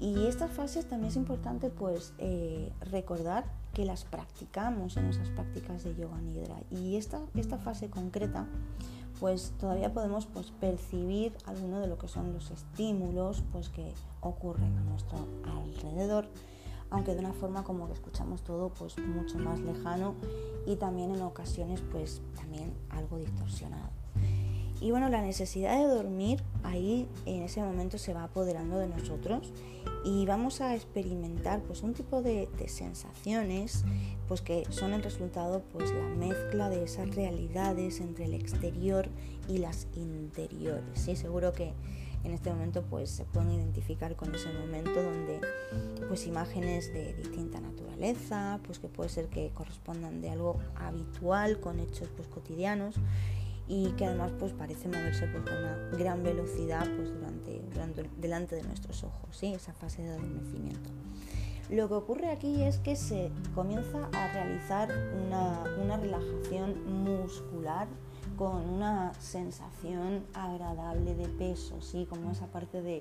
Y 0.00 0.26
estas 0.26 0.50
fases 0.50 0.86
también 0.86 1.08
es 1.10 1.16
importante 1.16 1.70
pues 1.70 2.12
eh, 2.18 2.70
recordar 2.90 3.44
que 3.72 3.86
las 3.86 4.04
practicamos 4.04 4.98
en 4.98 5.06
esas 5.06 5.30
prácticas 5.30 5.84
de 5.84 5.94
yoga 5.94 6.20
nidra. 6.20 6.56
Y 6.70 6.96
esta, 6.96 7.20
esta 7.34 7.58
fase 7.58 7.88
concreta 7.88 8.46
pues 9.22 9.52
todavía 9.60 9.92
podemos 9.92 10.26
pues, 10.26 10.50
percibir 10.50 11.32
alguno 11.46 11.78
de 11.78 11.86
lo 11.86 11.96
que 11.96 12.08
son 12.08 12.32
los 12.32 12.50
estímulos 12.50 13.44
pues, 13.52 13.68
que 13.68 13.92
ocurren 14.20 14.76
a 14.76 14.82
nuestro 14.82 15.16
alrededor 15.44 16.26
aunque 16.92 17.14
de 17.14 17.20
una 17.20 17.32
forma 17.32 17.64
como 17.64 17.86
que 17.86 17.94
escuchamos 17.94 18.42
todo 18.42 18.68
pues 18.68 18.96
mucho 18.98 19.38
más 19.38 19.58
lejano 19.60 20.14
y 20.66 20.76
también 20.76 21.10
en 21.10 21.22
ocasiones 21.22 21.80
pues 21.90 22.20
también 22.36 22.72
algo 22.90 23.18
distorsionado. 23.18 23.90
Y 24.80 24.90
bueno, 24.90 25.08
la 25.08 25.22
necesidad 25.22 25.78
de 25.78 25.86
dormir 25.86 26.42
ahí 26.64 27.08
en 27.24 27.44
ese 27.44 27.62
momento 27.62 27.98
se 27.98 28.14
va 28.14 28.24
apoderando 28.24 28.78
de 28.78 28.88
nosotros 28.88 29.52
y 30.04 30.26
vamos 30.26 30.60
a 30.60 30.74
experimentar 30.74 31.62
pues 31.62 31.82
un 31.82 31.94
tipo 31.94 32.20
de, 32.20 32.48
sensaciones 32.66 33.84
pues 34.26 34.40
que 34.40 34.64
son 34.70 34.92
el 34.92 35.02
resultado 35.02 35.62
pues 35.72 35.90
la 35.92 36.08
mezcla 36.08 36.68
de 36.68 36.82
esas 36.82 37.14
realidades 37.14 38.00
entre 38.00 38.24
el 38.24 38.34
exterior 38.34 39.08
y 39.48 39.58
las 39.58 39.86
interiores. 39.94 40.84
Sí, 40.94 41.14
seguro 41.16 41.52
que 41.52 41.72
en 42.24 42.32
este 42.32 42.50
momento 42.50 42.82
pues 42.82 43.10
se 43.10 43.24
pueden 43.24 43.52
identificar 43.52 44.16
con 44.16 44.34
ese 44.34 44.52
momento 44.52 45.02
donde 45.02 45.40
pues 46.08 46.26
imágenes 46.26 46.92
de 46.92 47.14
distinta 47.14 47.60
naturaleza, 47.60 48.60
pues 48.64 48.78
que 48.78 48.88
puede 48.88 49.08
ser 49.08 49.28
que 49.28 49.50
correspondan 49.50 50.20
de 50.20 50.30
algo 50.30 50.58
habitual 50.76 51.60
con 51.60 51.80
hechos 51.80 52.08
pues 52.14 52.28
cotidianos 52.28 52.96
y 53.68 53.92
que 53.92 54.06
además 54.06 54.32
pues 54.38 54.52
parece 54.52 54.88
moverse 54.88 55.26
pues, 55.28 55.44
con 55.44 55.58
una 55.58 55.76
gran 55.96 56.22
velocidad 56.22 56.86
pues 56.96 57.10
durante, 57.12 58.10
delante 58.18 58.56
de 58.56 58.62
nuestros 58.62 59.04
ojos, 59.04 59.36
¿sí? 59.36 59.54
esa 59.54 59.72
fase 59.72 60.02
de 60.02 60.10
adormecimiento. 60.10 60.90
Lo 61.70 61.88
que 61.88 61.94
ocurre 61.94 62.30
aquí 62.30 62.62
es 62.62 62.78
que 62.78 62.96
se 62.96 63.30
comienza 63.54 64.08
a 64.12 64.28
realizar 64.32 64.90
una, 65.24 65.64
una 65.82 65.96
relajación 65.96 67.02
muscular 67.02 67.88
con 68.42 68.68
una 68.68 69.14
sensación 69.20 70.24
agradable 70.34 71.14
de 71.14 71.28
peso, 71.28 71.80
¿sí? 71.80 72.08
como 72.10 72.32
esa 72.32 72.48
parte 72.48 72.82
de, 72.82 73.00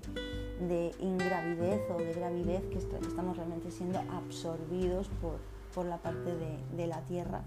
de 0.60 0.94
ingravidez 1.00 1.82
o 1.90 1.98
de 1.98 2.14
gravidez 2.14 2.62
que 2.66 2.78
estamos 2.78 3.38
realmente 3.38 3.72
siendo 3.72 3.98
absorbidos 4.12 5.08
por, 5.20 5.40
por 5.74 5.88
la 5.88 5.98
parte 5.98 6.36
de, 6.36 6.60
de 6.78 6.86
la 6.86 7.02
tierra 7.06 7.42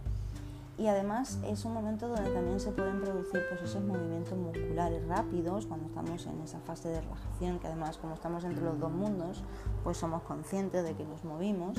y 0.76 0.88
además 0.88 1.38
es 1.44 1.64
un 1.64 1.74
momento 1.74 2.08
donde 2.08 2.30
también 2.30 2.58
se 2.58 2.72
pueden 2.72 3.00
producir 3.00 3.42
pues, 3.48 3.62
esos 3.62 3.82
movimientos 3.84 4.36
musculares 4.36 5.06
rápidos 5.06 5.66
cuando 5.66 5.86
estamos 5.86 6.26
en 6.26 6.40
esa 6.40 6.58
fase 6.60 6.88
de 6.88 7.00
relajación, 7.00 7.60
que 7.60 7.68
además 7.68 7.96
como 7.98 8.14
estamos 8.14 8.44
entre 8.44 8.64
los 8.64 8.78
dos 8.80 8.90
mundos, 8.90 9.44
pues 9.84 9.98
somos 9.98 10.22
conscientes 10.22 10.84
de 10.84 10.94
que 10.94 11.04
nos 11.04 11.24
movimos, 11.24 11.78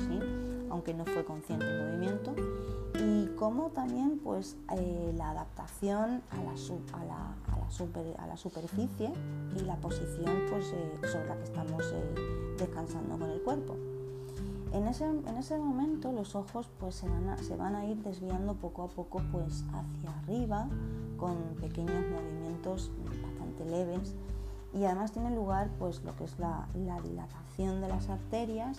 aunque 0.70 0.94
no 0.94 1.04
fue 1.04 1.24
consciente 1.24 1.66
el 1.66 1.84
movimiento, 1.84 2.34
y 2.98 3.26
como 3.36 3.70
también 3.70 4.18
pues, 4.18 4.56
eh, 4.76 5.12
la 5.14 5.30
adaptación 5.30 6.22
a 6.30 6.36
la, 6.36 6.52
a, 6.92 7.04
la, 7.04 7.34
a, 8.18 8.26
la 8.26 8.36
superficie 8.36 9.12
y 9.56 9.60
la 9.60 9.76
posición 9.76 10.46
pues, 10.50 10.72
eh, 10.72 11.00
sobre 11.12 11.28
la 11.28 11.36
que 11.36 11.44
estamos 11.44 11.82
eh, 11.92 12.54
descansando 12.58 13.18
con 13.18 13.30
el 13.30 13.42
cuerpo. 13.42 13.76
En 14.72 14.88
ese, 14.88 15.04
en 15.04 15.36
ese 15.36 15.58
momento 15.58 16.12
los 16.12 16.34
ojos 16.34 16.68
pues, 16.78 16.96
se, 16.96 17.08
van 17.08 17.28
a, 17.28 17.38
se 17.38 17.56
van 17.56 17.74
a 17.76 17.86
ir 17.86 17.96
desviando 18.02 18.54
poco 18.54 18.82
a 18.82 18.88
poco 18.88 19.22
pues, 19.32 19.64
hacia 19.72 20.18
arriba 20.22 20.68
con 21.16 21.36
pequeños 21.60 22.04
movimientos 22.10 22.90
bastante 23.22 23.64
leves 23.64 24.14
y 24.74 24.84
además 24.84 25.12
tiene 25.12 25.34
lugar 25.34 25.70
pues, 25.78 26.02
lo 26.02 26.14
que 26.16 26.24
es 26.24 26.38
la, 26.38 26.68
la 26.74 27.00
dilatación 27.00 27.80
de 27.80 27.88
las 27.88 28.08
arterias 28.10 28.78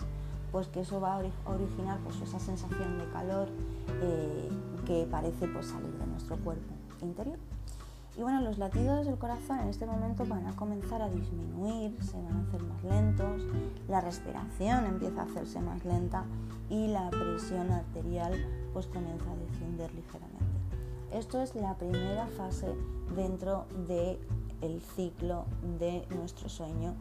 pues 0.52 0.68
que 0.68 0.80
eso 0.80 1.00
va 1.00 1.14
a 1.14 1.18
originar 1.46 1.98
pues, 2.04 2.20
esa 2.20 2.38
sensación 2.38 2.98
de 2.98 3.08
calor 3.10 3.48
eh, 4.02 4.48
que 4.86 5.06
parece 5.10 5.46
pues, 5.48 5.66
salir 5.66 5.92
de 5.92 6.06
nuestro 6.06 6.36
cuerpo 6.38 6.72
interior. 7.02 7.38
Y 8.18 8.22
bueno, 8.22 8.40
los 8.40 8.58
latidos 8.58 9.06
del 9.06 9.16
corazón 9.16 9.60
en 9.60 9.68
este 9.68 9.86
momento 9.86 10.26
van 10.26 10.44
a 10.48 10.56
comenzar 10.56 11.00
a 11.02 11.08
disminuir, 11.08 11.96
se 12.02 12.20
van 12.20 12.36
a 12.36 12.40
hacer 12.48 12.62
más 12.64 12.82
lentos, 12.82 13.42
la 13.86 14.00
respiración 14.00 14.86
empieza 14.86 15.22
a 15.22 15.24
hacerse 15.24 15.60
más 15.60 15.84
lenta 15.84 16.24
y 16.68 16.88
la 16.88 17.10
presión 17.10 17.70
arterial 17.70 18.34
pues 18.72 18.86
comienza 18.86 19.30
a 19.30 19.36
descender 19.36 19.94
ligeramente. 19.94 20.44
Esto 21.12 21.40
es 21.40 21.54
la 21.54 21.76
primera 21.76 22.26
fase 22.26 22.66
dentro 23.14 23.66
del 23.86 24.18
el 24.62 24.82
ciclo 24.96 25.44
de 25.78 26.04
nuestro 26.16 26.48
sueño, 26.48 26.96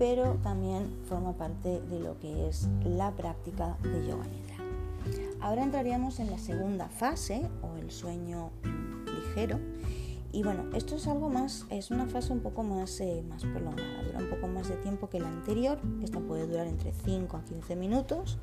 pero 0.00 0.34
también 0.42 0.90
forma 1.08 1.32
parte 1.34 1.80
de 1.80 2.00
lo 2.00 2.18
que 2.18 2.48
es 2.48 2.68
la 2.84 3.12
práctica 3.12 3.76
de 3.84 4.04
yoga 4.04 4.24
nidra. 4.24 5.30
Ahora 5.40 5.62
entraríamos 5.62 6.18
en 6.18 6.28
la 6.28 6.38
segunda 6.38 6.88
fase 6.88 7.48
o 7.62 7.76
el 7.76 7.92
sueño 7.92 8.50
ligero 9.04 9.60
y 10.32 10.42
bueno, 10.42 10.64
esto 10.74 10.94
es 10.96 11.08
algo 11.08 11.28
más, 11.28 11.66
es 11.70 11.90
una 11.90 12.06
fase 12.06 12.32
un 12.32 12.40
poco 12.40 12.62
más, 12.62 13.00
eh, 13.00 13.24
más 13.28 13.42
prolongada, 13.42 14.02
dura 14.04 14.18
un 14.20 14.30
poco 14.30 14.46
más 14.46 14.68
de 14.68 14.76
tiempo 14.76 15.08
que 15.08 15.18
la 15.18 15.28
anterior, 15.28 15.80
esta 16.02 16.20
puede 16.20 16.46
durar 16.46 16.66
entre 16.66 16.92
5 16.92 17.36
a 17.36 17.44
15 17.44 17.76
minutos. 17.76 18.38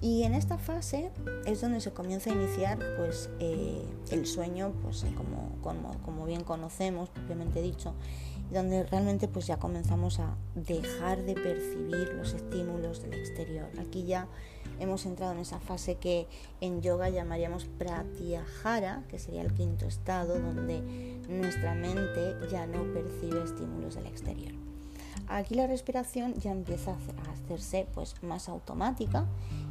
Y 0.00 0.24
en 0.24 0.34
esta 0.34 0.58
fase 0.58 1.12
es 1.46 1.60
donde 1.60 1.80
se 1.80 1.92
comienza 1.92 2.30
a 2.30 2.32
iniciar 2.32 2.76
pues, 2.96 3.30
eh, 3.38 3.84
el 4.10 4.26
sueño, 4.26 4.72
pues, 4.82 5.04
eh, 5.04 5.14
como, 5.16 5.56
como, 5.62 5.96
como, 6.02 6.26
bien 6.26 6.42
conocemos, 6.42 7.08
propiamente 7.08 7.62
dicho, 7.62 7.94
donde 8.50 8.82
realmente 8.82 9.28
pues, 9.28 9.46
ya 9.46 9.58
comenzamos 9.58 10.18
a 10.18 10.36
dejar 10.56 11.22
de 11.22 11.34
percibir 11.34 12.14
los 12.14 12.34
estímulos 12.34 13.00
del 13.00 13.14
exterior. 13.14 13.68
Aquí 13.78 14.04
ya 14.04 14.26
hemos 14.82 15.06
entrado 15.06 15.32
en 15.32 15.38
esa 15.38 15.60
fase 15.60 15.94
que 15.94 16.26
en 16.60 16.82
yoga 16.82 17.08
llamaríamos 17.08 17.66
pratyahara, 17.78 19.04
que 19.08 19.18
sería 19.18 19.42
el 19.42 19.54
quinto 19.54 19.86
estado, 19.86 20.40
donde 20.40 20.80
nuestra 21.28 21.74
mente 21.74 22.36
ya 22.50 22.66
no 22.66 22.82
percibe 22.92 23.44
estímulos 23.44 23.94
del 23.94 24.06
exterior. 24.06 24.52
Aquí 25.28 25.54
la 25.54 25.68
respiración 25.68 26.34
ya 26.34 26.50
empieza 26.50 26.92
a 26.92 27.32
hacerse 27.32 27.86
pues, 27.94 28.20
más 28.22 28.48
automática 28.48 29.26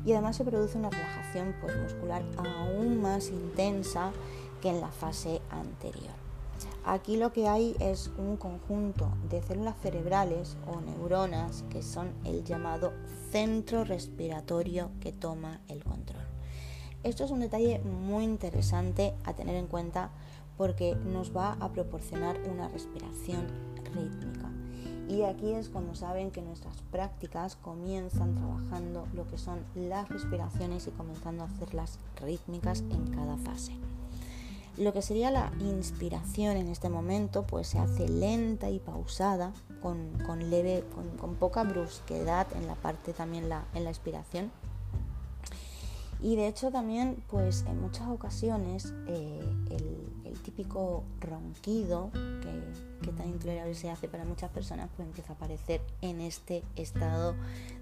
y 0.05 0.13
además 0.13 0.37
se 0.37 0.45
produce 0.45 0.77
una 0.77 0.89
relajación 0.89 1.55
pues, 1.59 1.75
muscular 1.75 2.23
aún 2.37 3.01
más 3.01 3.29
intensa 3.29 4.11
que 4.61 4.69
en 4.69 4.79
la 4.79 4.91
fase 4.91 5.41
anterior. 5.49 6.13
Aquí 6.85 7.17
lo 7.17 7.33
que 7.33 7.47
hay 7.47 7.75
es 7.79 8.09
un 8.17 8.37
conjunto 8.37 9.09
de 9.29 9.41
células 9.43 9.75
cerebrales 9.81 10.57
o 10.67 10.79
neuronas 10.79 11.63
que 11.69 11.83
son 11.83 12.11
el 12.23 12.43
llamado 12.43 12.93
centro 13.31 13.85
respiratorio 13.85 14.91
que 14.99 15.13
toma 15.13 15.61
el 15.69 15.83
control. 15.83 16.23
Esto 17.03 17.23
es 17.23 17.31
un 17.31 17.39
detalle 17.39 17.79
muy 17.79 18.25
interesante 18.25 19.13
a 19.23 19.33
tener 19.33 19.55
en 19.55 19.67
cuenta 19.67 20.11
porque 20.57 20.95
nos 20.95 21.35
va 21.35 21.53
a 21.53 21.71
proporcionar 21.71 22.37
una 22.41 22.67
respiración 22.67 23.47
rítmica. 23.95 24.51
Y 25.07 25.23
aquí 25.23 25.51
es 25.51 25.69
cuando 25.69 25.95
saben 25.95 26.31
que 26.31 26.41
nuestras 26.41 26.81
prácticas 26.91 27.55
comienzan 27.55 28.35
trabajando 28.35 29.07
lo 29.13 29.27
que 29.27 29.37
son 29.37 29.65
las 29.75 30.09
respiraciones 30.09 30.87
y 30.87 30.91
comenzando 30.91 31.43
a 31.43 31.47
hacerlas 31.47 31.99
rítmicas 32.21 32.81
en 32.91 33.07
cada 33.07 33.37
fase. 33.37 33.73
Lo 34.81 34.93
que 34.93 35.03
sería 35.03 35.29
la 35.29 35.51
inspiración 35.59 36.57
en 36.57 36.67
este 36.67 36.89
momento, 36.89 37.43
pues 37.43 37.67
se 37.67 37.77
hace 37.77 38.09
lenta 38.09 38.71
y 38.71 38.79
pausada, 38.79 39.53
con, 39.79 40.49
leve, 40.49 40.83
con, 41.19 41.35
poca 41.35 41.63
brusquedad 41.63 42.47
en 42.55 42.65
la 42.65 42.73
parte 42.73 43.13
también 43.13 43.47
la, 43.47 43.65
en 43.75 43.83
la 43.83 43.91
expiración. 43.91 44.51
Y 46.19 46.35
de 46.35 46.47
hecho 46.47 46.71
también, 46.71 47.23
pues 47.29 47.63
en 47.67 47.79
muchas 47.79 48.07
ocasiones, 48.07 48.91
eh, 49.07 49.39
el, 49.69 50.41
típico 50.41 51.03
ronquido 51.19 52.09
que, 52.11 53.05
que 53.05 53.11
tan 53.11 53.29
intolerable 53.29 53.75
se 53.75 53.91
hace 53.91 54.07
para 54.07 54.25
muchas 54.25 54.49
personas, 54.49 54.89
pues 54.95 55.07
empieza 55.07 55.33
a 55.33 55.35
aparecer 55.35 55.81
en 56.01 56.19
este 56.21 56.63
estado 56.75 57.35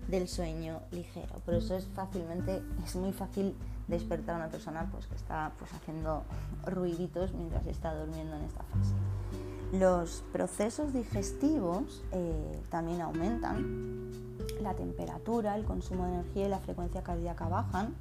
del 0.10 0.28
sueño 0.28 0.82
ligero. 0.92 1.34
Por 1.46 1.54
eso 1.54 1.78
es 1.78 1.88
fácilmente, 1.96 2.62
es 2.84 2.98
muy 2.98 3.14
fácil 3.14 3.56
despertar 3.90 4.36
a 4.36 4.38
una 4.38 4.50
persona 4.50 4.88
pues, 4.92 5.08
que 5.08 5.16
está 5.16 5.52
pues, 5.58 5.74
haciendo 5.74 6.24
ruiditos 6.66 7.34
mientras 7.34 7.66
está 7.66 7.94
durmiendo 7.96 8.36
en 8.36 8.44
esta 8.44 8.64
fase. 8.64 8.94
Los 9.72 10.24
procesos 10.32 10.94
digestivos 10.94 12.04
eh, 12.12 12.62
también 12.70 13.02
aumentan, 13.02 14.10
la 14.62 14.74
temperatura, 14.74 15.56
el 15.56 15.64
consumo 15.64 16.06
de 16.06 16.14
energía 16.14 16.46
y 16.48 16.50
la 16.50 16.60
frecuencia 16.60 17.04
cardíaca 17.04 17.48
bajan, 17.48 17.94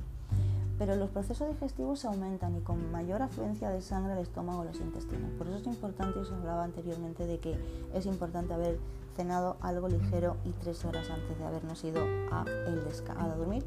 pero 0.79 0.97
los 0.97 1.11
procesos 1.11 1.49
digestivos 1.49 2.05
aumentan 2.05 2.57
y 2.57 2.61
con 2.61 2.91
mayor 2.91 3.21
afluencia 3.23 3.69
de 3.69 3.83
sangre 3.83 4.13
al 4.13 4.19
estómago 4.21 4.65
y 4.65 4.69
los 4.69 4.81
intestinos. 4.81 5.31
Por 5.33 5.47
eso 5.49 5.59
es 5.59 5.67
importante, 5.67 6.21
os 6.21 6.31
hablaba 6.33 6.65
anteriormente 6.65 7.27
de 7.27 7.39
que 7.39 7.59
es 7.93 8.07
importante 8.07 8.55
haber 8.55 8.79
cenado 9.17 9.57
algo 9.61 9.89
ligero 9.89 10.37
y 10.45 10.51
tres 10.53 10.85
horas 10.85 11.11
antes 11.11 11.37
de 11.39 11.45
habernos 11.45 11.83
ido 11.85 12.01
a, 12.31 12.45
el 12.67 12.81
a 13.19 13.29
dormir 13.37 13.65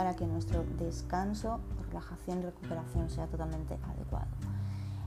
para 0.00 0.16
que 0.16 0.26
nuestro 0.26 0.64
descanso, 0.78 1.60
relajación 1.88 2.38
y 2.38 2.44
recuperación 2.44 3.10
sea 3.10 3.26
totalmente 3.26 3.78
adecuado. 3.86 4.28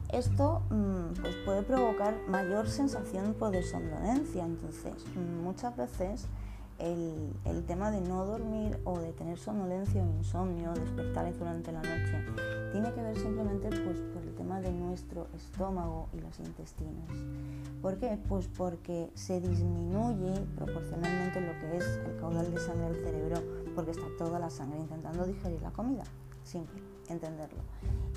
Esto 0.09 0.61
mm, 0.69 1.19
pues 1.19 1.35
puede 1.45 1.63
provocar 1.63 2.13
mayor 2.27 2.69
sensación 2.69 3.35
de 3.51 3.63
somnolencia, 3.63 4.45
entonces 4.45 4.93
mm, 5.15 5.43
muchas 5.43 5.75
veces 5.75 6.27
el, 6.83 7.63
tema 7.65 7.91
de 7.91 8.01
no 8.01 8.25
dormir 8.25 8.77
o 8.83 8.99
de 8.99 9.13
tener 9.13 9.37
somnolencia 9.37 10.03
o 10.03 10.17
insomnio, 10.17 10.73
despertar 10.73 11.33
durante 11.37 11.71
la 11.71 11.81
noche, 11.81 12.25
tiene 12.71 12.91
que 12.93 13.01
ver 13.01 13.17
simplemente 13.17 13.69
pues, 13.69 13.99
por 14.13 14.21
el 14.21 14.35
tema 14.35 14.59
de 14.59 14.71
nuestro 14.71 15.27
estómago 15.35 16.09
y 16.13 16.19
los 16.19 16.39
intestinos. 16.39 17.09
¿Por 17.81 17.97
qué? 17.97 18.19
Pues 18.27 18.47
porque 18.47 19.09
se 19.13 19.39
disminuye 19.39 20.41
proporcionalmente 20.55 21.39
lo 21.39 21.53
que 21.59 21.77
es 21.77 21.85
el 22.05 22.19
caudal 22.19 22.51
de 22.51 22.59
sangre 22.59 22.89
del 22.89 23.03
cerebro 23.03 23.41
porque 23.75 23.91
está 23.91 24.05
toda 24.17 24.39
la 24.39 24.49
sangre 24.49 24.79
intentando 24.79 25.25
digerir 25.25 25.61
la 25.61 25.71
comida. 25.71 26.03
Simple, 26.43 26.81
entenderlo. 27.07 27.59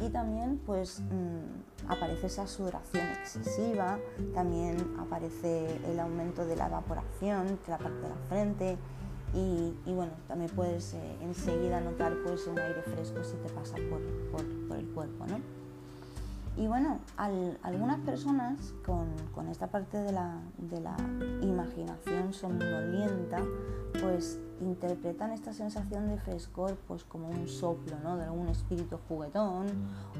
Y 0.01 0.09
también 0.11 0.61
pues 0.66 1.01
mm, 1.01 1.90
aparece 1.90 2.26
esa 2.26 2.47
sudoración 2.47 3.07
excesiva, 3.20 3.99
también 4.34 4.76
aparece 4.99 5.80
el 5.90 5.99
aumento 6.01 6.44
de 6.47 6.57
la 6.57 6.66
evaporación 6.66 7.47
de 7.47 7.68
la 7.68 7.78
parte 7.78 8.01
de 8.01 8.09
la 8.09 8.16
frente 8.28 8.78
y, 9.34 9.92
bueno, 9.92 10.12
también 10.28 10.51
puedes 10.51 10.94
eh, 10.94 11.16
enseguida 11.20 11.80
notar 11.80 12.14
pues 12.24 12.47
un 12.47 12.59
aire 12.59 12.82
fresco 12.82 13.22
si 13.22 13.36
te 13.36 13.51
pasa 13.51 13.76
por, 13.90 14.01
por, 14.30 14.78
el 14.78 14.86
cuerpo, 14.86 15.26
¿no? 15.26 15.55
Y 16.57 16.66
bueno, 16.66 16.98
algunas 17.62 17.98
personas 18.00 18.74
con, 18.84 19.48
esta 19.48 19.66
parte 19.66 19.98
de 19.98 20.11
la, 20.11 20.40
de 20.57 20.80
la 20.80 20.96
imaginación 21.42 22.32
somnolienta, 22.32 23.42
pues 24.00 24.40
interpretan 24.62 25.32
esta 25.32 25.52
sensación 25.52 26.09
de 26.09 26.18
frescor 26.18 26.76
pues 26.88 27.04
como 27.04 27.28
un 27.28 27.46
soplo 27.46 27.98
¿no? 28.02 28.16
de 28.16 28.24
algún 28.24 28.48
espíritu 28.48 28.98
juguetón 29.07 29.66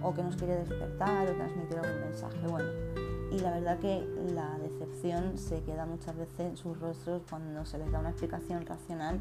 o 0.03 0.13
que 0.13 0.23
nos 0.23 0.37
quiere 0.37 0.57
despertar 0.57 1.27
o 1.29 1.33
transmitir 1.33 1.79
algún 1.79 2.01
mensaje. 2.01 2.39
Bueno, 2.49 2.69
y 3.33 3.39
la 3.39 3.53
verdad 3.53 3.79
que 3.79 4.07
la 4.35 4.59
decepción 4.59 5.39
se 5.39 5.63
queda 5.63 5.87
muchas 5.87 6.17
veces 6.17 6.41
en 6.41 6.57
sus 6.57 6.79
rostros 6.79 7.23
cuando 7.31 7.65
se 7.65 7.79
les 7.79 7.91
da 7.91 7.99
una 7.99 8.11
explicación 8.11 8.67
racional 8.67 9.21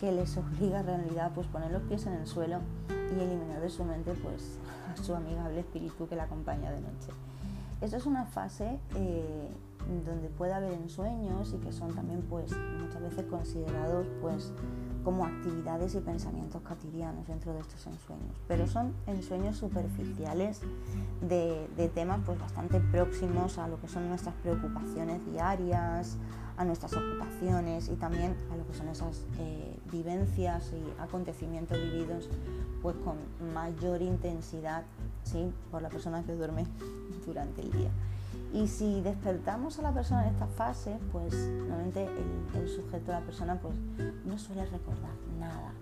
que 0.00 0.12
les 0.12 0.36
obliga 0.36 0.80
en 0.80 0.86
realidad 0.86 1.32
pues 1.34 1.46
poner 1.46 1.70
los 1.70 1.82
pies 1.82 2.06
en 2.06 2.14
el 2.14 2.26
suelo 2.26 2.58
y 2.88 3.20
eliminar 3.20 3.60
de 3.60 3.68
su 3.68 3.84
mente 3.84 4.12
pues 4.22 4.58
su 5.02 5.14
amigable 5.14 5.60
espíritu 5.60 6.08
que 6.08 6.16
la 6.16 6.24
acompaña 6.24 6.70
de 6.70 6.80
noche. 6.80 7.10
Esto 7.80 7.96
es 7.96 8.06
una 8.06 8.24
fase 8.24 8.78
eh, 8.96 9.48
donde 10.04 10.28
puede 10.28 10.52
haber 10.52 10.72
ensueños 10.72 11.54
y 11.54 11.58
que 11.58 11.72
son 11.72 11.94
también 11.94 12.22
pues 12.28 12.52
muchas 12.80 13.00
veces 13.00 13.24
considerados 13.26 14.06
pues 14.20 14.52
como 15.04 15.24
actividades 15.24 15.94
y 15.94 16.00
pensamientos 16.00 16.60
cotidianos 16.62 17.26
dentro 17.26 17.54
de 17.54 17.60
estos 17.60 17.86
ensueños, 17.86 18.36
pero 18.46 18.66
son 18.66 18.92
ensueños 19.06 19.56
superficiales 19.56 20.60
de, 21.22 21.90
temas 21.94 22.20
pues 22.26 22.38
bastante 22.38 22.80
próximos 22.80 23.58
a 23.58 23.68
lo 23.68 23.80
que 23.80 23.88
son 23.88 24.08
nuestras 24.08 24.34
preocupaciones 24.42 25.24
diarias, 25.32 26.18
a 26.58 26.64
nuestras 26.64 26.92
ocupaciones 26.92 27.88
y 27.88 27.94
también 27.94 28.36
a 28.52 28.56
lo 28.56 28.66
que 28.66 28.74
son 28.74 28.88
esas 28.88 29.24
eh, 29.38 29.78
vivencias 29.90 30.72
y 30.72 31.00
acontecimientos 31.00 31.78
vividos 31.78 32.28
pues 32.82 32.96
con 32.96 33.16
mayor 33.54 34.02
intensidad 34.02 34.82
¿sí? 35.22 35.52
por 35.70 35.82
la 35.82 35.88
persona 35.88 36.22
que 36.24 36.34
duerme 36.34 36.66
durante 37.24 37.62
el 37.62 37.70
día. 37.70 37.90
Y 38.52 38.66
si 38.66 39.00
despertamos 39.02 39.78
a 39.78 39.82
la 39.82 39.92
persona 39.92 40.26
en 40.26 40.34
esta 40.34 40.46
fase, 40.46 40.98
pues 41.12 41.34
normalmente 41.34 42.08
el, 42.54 42.68
sujeto, 42.68 43.12
la 43.12 43.20
persona, 43.20 43.60
pues 43.60 43.74
no 44.24 44.38
suele 44.38 44.64
recordar 44.64 45.10
nada. 45.38 45.72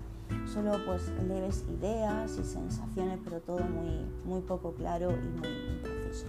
Solo 0.53 0.73
pues 0.85 1.09
leves 1.29 1.65
ideas 1.79 2.37
y 2.39 2.45
sensaciones, 2.45 3.21
pero 3.23 3.41
todo 3.41 3.61
muy, 3.61 4.05
muy 4.25 4.41
poco 4.41 4.73
claro 4.75 5.13
y 5.13 5.39
muy 5.39 5.49
impreciso. 5.77 6.27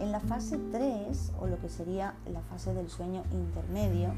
En 0.00 0.12
la 0.12 0.20
fase 0.20 0.58
3, 0.72 1.32
o 1.40 1.46
lo 1.46 1.60
que 1.60 1.68
sería 1.68 2.14
la 2.32 2.40
fase 2.40 2.72
del 2.72 2.88
sueño 2.88 3.22
intermedio, 3.32 4.14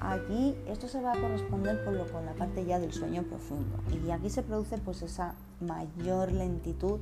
aquí 0.00 0.54
esto 0.68 0.86
se 0.86 1.00
va 1.00 1.14
a 1.14 1.20
corresponder 1.20 1.84
con, 1.84 1.96
la 1.96 2.32
parte 2.34 2.64
ya 2.64 2.78
del 2.78 2.92
sueño 2.92 3.24
profundo. 3.24 3.76
Y 4.06 4.10
aquí 4.12 4.30
se 4.30 4.42
produce 4.42 4.78
pues 4.78 5.02
esa 5.02 5.34
mayor 5.60 6.30
lentitud 6.30 7.00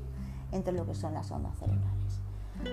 entre 0.53 0.73
lo 0.73 0.87
que 0.87 0.95
son 0.95 1.13
las 1.13 1.31
ondas 1.31 1.53
cerebrales. 1.59 2.21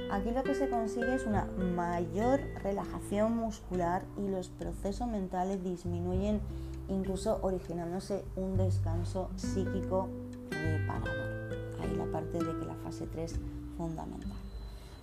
Aquí 0.09 0.31
lo 0.31 0.43
que 0.43 0.55
se 0.55 0.69
consigue 0.69 1.15
es 1.15 1.25
una 1.25 1.45
mayor 1.75 2.39
relajación 2.63 3.35
muscular 3.35 4.03
y 4.17 4.29
los 4.29 4.47
procesos 4.47 5.09
mentales 5.09 5.61
disminuyen, 5.65 6.39
incluso 6.87 7.39
originándose 7.41 8.23
un 8.37 8.55
descanso 8.55 9.29
psíquico 9.35 10.07
reparador. 10.49 11.51
Ahí 11.81 11.93
la 11.97 12.05
parte 12.05 12.37
de 12.37 12.57
que 12.57 12.65
la 12.65 12.75
fase 12.75 13.05
3 13.07 13.33
es 13.33 13.39
fundamental. 13.75 14.40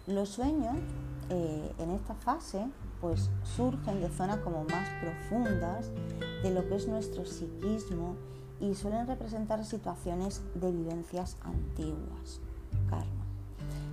Los 0.09 0.31
sueños 0.31 0.75
eh, 1.29 1.75
en 1.77 1.91
esta 1.91 2.15
fase 2.15 2.67
pues 2.99 3.29
surgen 3.43 4.01
de 4.01 4.09
zonas 4.09 4.39
como 4.39 4.65
más 4.65 4.89
profundas 5.03 5.91
de 6.43 6.51
lo 6.51 6.67
que 6.67 6.77
es 6.77 6.89
nuestro 6.89 7.27
psiquismo 7.27 8.17
y 8.59 8.75
suelen 8.75 9.07
representar 9.07 9.63
situaciones 9.67 10.43
de 10.55 10.73
vivencias 10.73 11.37
antiguas, 11.43 12.41
karma. 12.89 13.27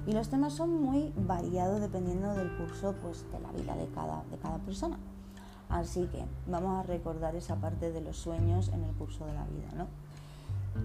Y 0.07 0.13
los 0.13 0.29
temas 0.29 0.53
son 0.53 0.81
muy 0.81 1.11
variados 1.17 1.81
dependiendo 1.81 2.33
del 2.33 2.49
curso 2.59 2.95
pues, 3.01 3.29
de 3.33 3.39
la 3.41 3.51
vida 3.51 3.75
de 3.75 3.87
cada, 3.87 4.23
de 4.31 4.37
cada 4.37 4.59
persona. 4.59 4.97
Así 5.67 6.07
que 6.07 6.23
vamos 6.47 6.79
a 6.79 6.83
recordar 6.83 7.35
esa 7.35 7.57
parte 7.57 7.91
de 7.91 7.99
los 7.99 8.15
sueños 8.15 8.69
en 8.69 8.85
el 8.85 8.95
curso 8.95 9.25
de 9.25 9.33
la 9.33 9.43
vida. 9.47 9.67
¿no? 9.75 9.87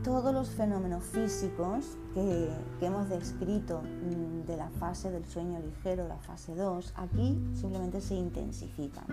Todos 0.04 0.32
los 0.32 0.48
fenómenos 0.48 1.04
físicos 1.04 1.98
que, 2.14 2.48
hemos 2.80 3.08
descrito 3.10 3.82
mm, 3.82 4.46
de 4.46 4.56
la 4.56 4.70
fase 4.70 5.10
del 5.10 5.26
sueño 5.26 5.60
ligero, 5.60 6.08
la 6.08 6.16
fase 6.16 6.54
2, 6.54 6.94
aquí 6.96 7.38
simplemente 7.54 8.00
se 8.00 8.14
intensifican. 8.14 9.04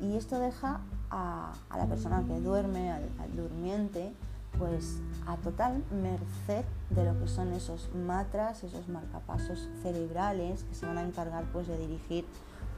Y 0.00 0.16
esto 0.16 0.38
deja 0.38 0.80
a, 1.10 1.52
la 1.74 1.86
persona 1.86 2.22
que 2.26 2.38
duerme, 2.40 2.92
al 2.92 3.34
durmiente, 3.34 4.12
pues 4.58 5.00
a 5.26 5.36
total 5.36 5.82
merced 5.90 6.64
de 6.90 7.04
lo 7.04 7.18
que 7.18 7.28
son 7.28 7.52
esos 7.52 7.88
matras, 7.94 8.62
esos 8.64 8.88
marcapasos 8.88 9.68
cerebrales 9.82 10.64
que 10.64 10.74
se 10.74 10.86
van 10.86 10.98
a 10.98 11.02
encargar 11.02 11.44
pues 11.52 11.66
de 11.66 11.78
dirigir 11.78 12.26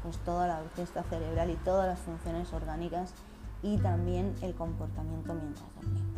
pues 0.02 0.18
toda 0.18 0.46
la 0.46 0.60
orquesta 0.60 1.02
cerebral 1.04 1.50
y 1.50 1.56
todas 1.56 1.86
las 1.86 1.98
funciones 2.00 2.52
orgánicas 2.52 3.14
y 3.62 3.78
también 3.78 4.34
el 4.42 4.54
comportamiento 4.54 5.34
mientras 5.34 5.66
dormimos. 5.76 6.11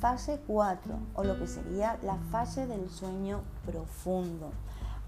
Fase 0.00 0.40
4 0.46 0.98
o 1.14 1.24
lo 1.24 1.38
que 1.38 1.46
sería 1.46 1.98
la 2.02 2.16
fase 2.30 2.66
del 2.66 2.88
sueño 2.88 3.42
profundo. 3.66 4.50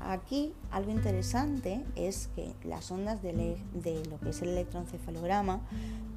Aquí 0.01 0.53
algo 0.71 0.91
interesante 0.91 1.85
es 1.97 2.29
que 2.35 2.55
las 2.65 2.91
ondas 2.91 3.23
de, 3.23 3.57
lo 4.11 4.21
que 4.21 4.31
es 4.31 4.43
el 4.43 4.51
electroencefalograma 4.51 5.61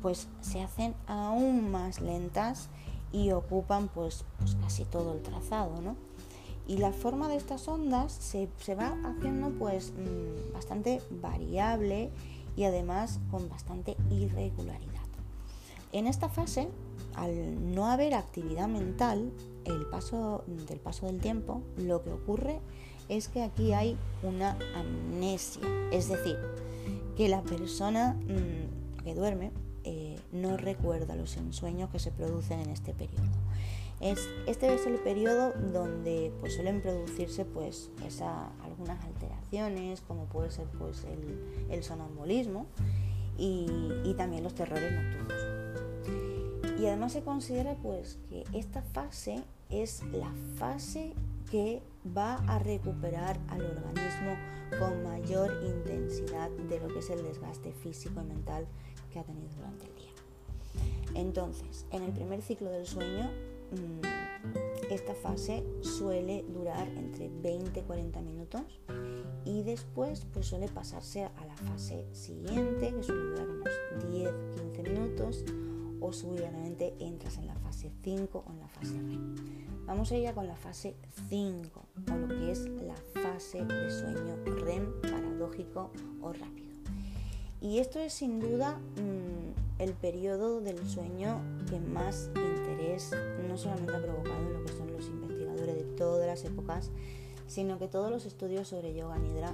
pues 0.02 0.28
se 0.42 0.62
hacen 0.62 0.94
aún 1.08 1.72
más 1.72 2.02
lentas 2.02 2.68
y 3.14 3.32
ocupan 3.32 3.88
pues, 3.88 4.26
pues, 4.40 4.56
casi 4.56 4.84
todo 4.84 5.14
el 5.14 5.22
trazado. 5.22 5.80
¿no? 5.82 5.96
Y 6.68 6.78
la 6.78 6.92
forma 6.92 7.30
de 7.30 7.38
estas 7.38 7.68
ondas 7.70 8.12
se, 8.12 8.50
va 8.76 8.98
haciendo 9.06 9.52
pues 9.52 9.94
mm, 9.94 10.54
bastante 10.54 11.02
variable 11.22 12.12
y 12.58 12.64
además 12.64 13.20
con 13.32 13.48
bastante 13.48 13.96
irregularidad. 14.10 14.96
En 15.92 16.08
esta 16.08 16.28
fase, 16.28 16.68
al 17.16 17.74
no 17.74 17.88
haber 17.88 18.14
actividad 18.14 18.68
mental, 18.68 19.32
el 19.66 19.86
paso 19.88 20.44
del 20.48 20.80
paso 20.80 21.08
del 21.08 21.20
tiempo, 21.20 21.62
lo 21.78 22.04
que 22.04 22.12
ocurre 22.12 22.60
es 23.10 23.28
que 23.28 23.44
aquí 23.44 23.74
hay 23.74 23.98
una 24.24 24.58
amnesia, 24.76 25.62
es 25.92 26.10
decir, 26.10 26.38
que 27.16 27.30
la 27.30 27.42
persona 27.42 28.14
mm, 28.14 29.04
que 29.04 29.16
duerme 29.16 29.52
eh, 29.84 30.20
no 30.32 30.58
recuerda 30.58 31.16
los 31.16 31.38
ensueños 31.38 31.90
que 31.92 32.00
se 32.00 32.12
producen 32.12 32.60
en 32.60 32.72
este 32.72 32.94
periodo. 32.94 33.24
Es, 34.02 34.28
este 34.48 34.74
es 34.74 34.86
el 34.88 34.96
periodo 34.96 35.54
donde 35.72 36.34
pues, 36.42 36.56
suelen 36.56 36.82
producirse 36.82 37.46
pues, 37.46 37.92
algunas 38.64 39.04
alteraciones, 39.06 40.02
como 40.02 40.26
puede 40.26 40.52
ser 40.52 40.66
pues, 40.78 41.06
el, 41.70 41.84
sonambulismo 41.84 42.66
y, 43.38 44.14
también 44.18 44.44
los 44.44 44.56
terrores 44.56 44.92
nocturnos. 44.92 45.55
Y 46.80 46.88
además 46.88 47.14
se 47.14 47.22
considera 47.22 47.76
pues, 47.76 48.18
que 48.30 48.44
esta 48.54 48.82
fase 48.82 49.44
es 49.70 50.04
la 50.12 50.32
fase 50.58 51.14
que 51.50 51.82
va 52.16 52.36
a 52.48 52.60
recuperar 52.60 53.40
al 53.48 53.62
organismo 53.62 54.36
con 54.80 55.04
mayor 55.04 55.52
intensidad 55.66 56.50
de 56.50 56.80
lo 56.80 56.88
que 56.90 57.00
es 57.00 57.10
el 57.10 57.24
desgaste 57.24 57.72
físico 57.72 58.22
y 58.22 58.26
mental 58.26 58.68
ha 59.20 59.24
tenido 59.24 59.48
durante 59.56 59.86
el 59.86 59.96
día. 59.96 60.12
Entonces, 61.16 61.86
en 61.92 62.04
el 62.04 62.12
primer 62.12 62.42
ciclo 62.42 62.70
del 62.70 62.86
sueño, 62.86 63.30
mm, 63.72 64.92
esta 64.92 65.16
fase 65.16 65.64
suele 65.82 66.44
durar 66.50 66.88
entre 66.90 67.30
20 67.30 67.80
y 67.80 67.84
40 67.84 68.22
minutos 68.22 68.62
y 69.44 69.64
después 69.64 70.26
pues 70.34 70.48
suele 70.48 70.68
pasarse 70.68 71.24
a 71.24 71.46
la 71.46 71.56
fase 71.56 72.06
siguiente, 72.12 72.94
que 72.94 73.04
suele 73.04 73.22
durar 73.22 73.48
unos 73.50 73.70
10-15 74.12 74.84
minutos 74.84 75.46
o 76.00 76.14
subidamente 76.14 76.94
entras 77.00 77.38
en 77.38 77.48
la 77.48 77.56
fase 77.56 77.92
5 78.04 78.44
o 78.46 78.52
en 78.52 78.60
la 78.60 78.68
fase 78.68 78.94
REM. 78.94 79.36
Vamos 79.86 80.12
a 80.12 80.18
ir 80.18 80.34
con 80.34 80.48
la 80.48 80.56
fase 80.56 80.96
5 81.30 81.86
o 82.12 82.16
lo 82.16 82.28
que 82.28 82.52
es 82.52 82.66
la 82.68 82.96
fase 83.22 83.64
de 83.66 83.90
sueño 83.92 84.36
REM 84.64 85.02
paradójico 85.02 85.92
o 86.22 86.34
rápido. 86.34 86.66
Y 87.62 87.80
esto 87.80 88.00
es 88.00 88.14
sin 88.14 88.40
duda 88.40 88.78
mm, 88.78 89.82
el 89.82 89.94
periodo 89.94 90.62
del 90.62 90.88
sueño 90.88 91.42
que 91.70 91.80
más 91.80 92.30
interés 92.36 93.12
no 93.48 93.58
solamente 93.58 93.96
ha 93.96 94.02
provocado 94.02 94.40
en 94.40 94.54
lo 94.54 94.64
que 94.64 94.72
son 94.74 94.92
los 94.92 95.08
investigadores 95.08 95.76
de 95.76 95.84
todas 95.96 96.28
las 96.28 96.44
épocas, 96.46 96.92
sino 97.48 97.80
que 97.80 97.88
todos 97.88 98.12
los 98.12 98.26
estudios 98.26 98.68
sobre 98.68 98.94
yoga 98.94 99.18
nidra 99.18 99.54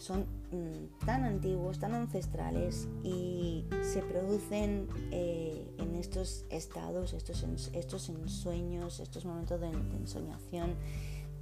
son 0.00 0.24
mm, 0.50 1.04
tan 1.04 1.24
antiguos, 1.24 1.78
tan 1.78 1.94
ancestrales 1.94 2.88
y 3.04 3.66
se 3.82 4.00
producen 4.00 4.88
eh, 5.10 5.70
en 5.76 5.94
estos 5.94 6.46
estados, 6.48 7.12
estos, 7.12 7.44
estos 7.74 8.08
ensueños, 8.08 8.98
estos 9.00 9.26
momentos 9.26 9.60
de, 9.60 9.68
ensoñación 9.68 10.74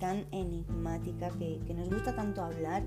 tan 0.00 0.26
enigmática 0.32 1.30
que, 1.30 1.60
nos 1.72 1.88
gusta 1.88 2.16
tanto 2.16 2.42
hablar 2.42 2.82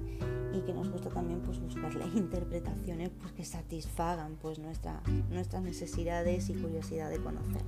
y 0.53 0.59
que 0.61 0.73
nos 0.73 0.89
gusta 0.89 1.09
también 1.09 1.39
pues, 1.41 1.59
buscarle 1.61 2.05
interpretaciones 2.15 3.09
pues, 3.21 3.31
que 3.31 3.45
satisfagan 3.45 4.35
pues, 4.41 4.59
nuestra, 4.59 5.01
nuestras 5.29 5.63
necesidades 5.63 6.49
y 6.49 6.53
curiosidad 6.53 7.09
de 7.09 7.21
conocer. 7.21 7.63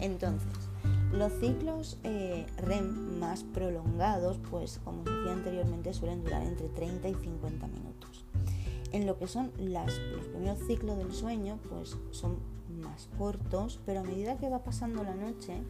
Entonces, 0.00 0.52
los 1.12 1.32
ciclos 1.40 1.98
eh, 2.04 2.46
REM 2.58 3.18
más 3.18 3.44
prolongados, 3.44 4.38
pues 4.50 4.80
como 4.84 5.04
decía 5.04 5.32
anteriormente, 5.32 5.92
suelen 5.92 6.24
durar 6.24 6.42
entre 6.42 6.68
30 6.68 7.08
y 7.08 7.14
50 7.14 7.66
minutos. 7.68 8.24
En 8.92 9.06
lo 9.06 9.18
que 9.18 9.26
son 9.26 9.52
los 9.58 9.98
primeros 10.32 10.58
ciclos 10.66 10.98
del 10.98 11.12
sueño, 11.12 11.58
pues 11.68 11.96
son 12.10 12.38
más 12.80 13.08
cortos, 13.18 13.80
pero 13.84 14.00
a 14.00 14.02
medida 14.02 14.38
que 14.38 14.48
va 14.48 14.64
pasando 14.64 15.02
la 15.02 15.14
noche, 15.14 15.62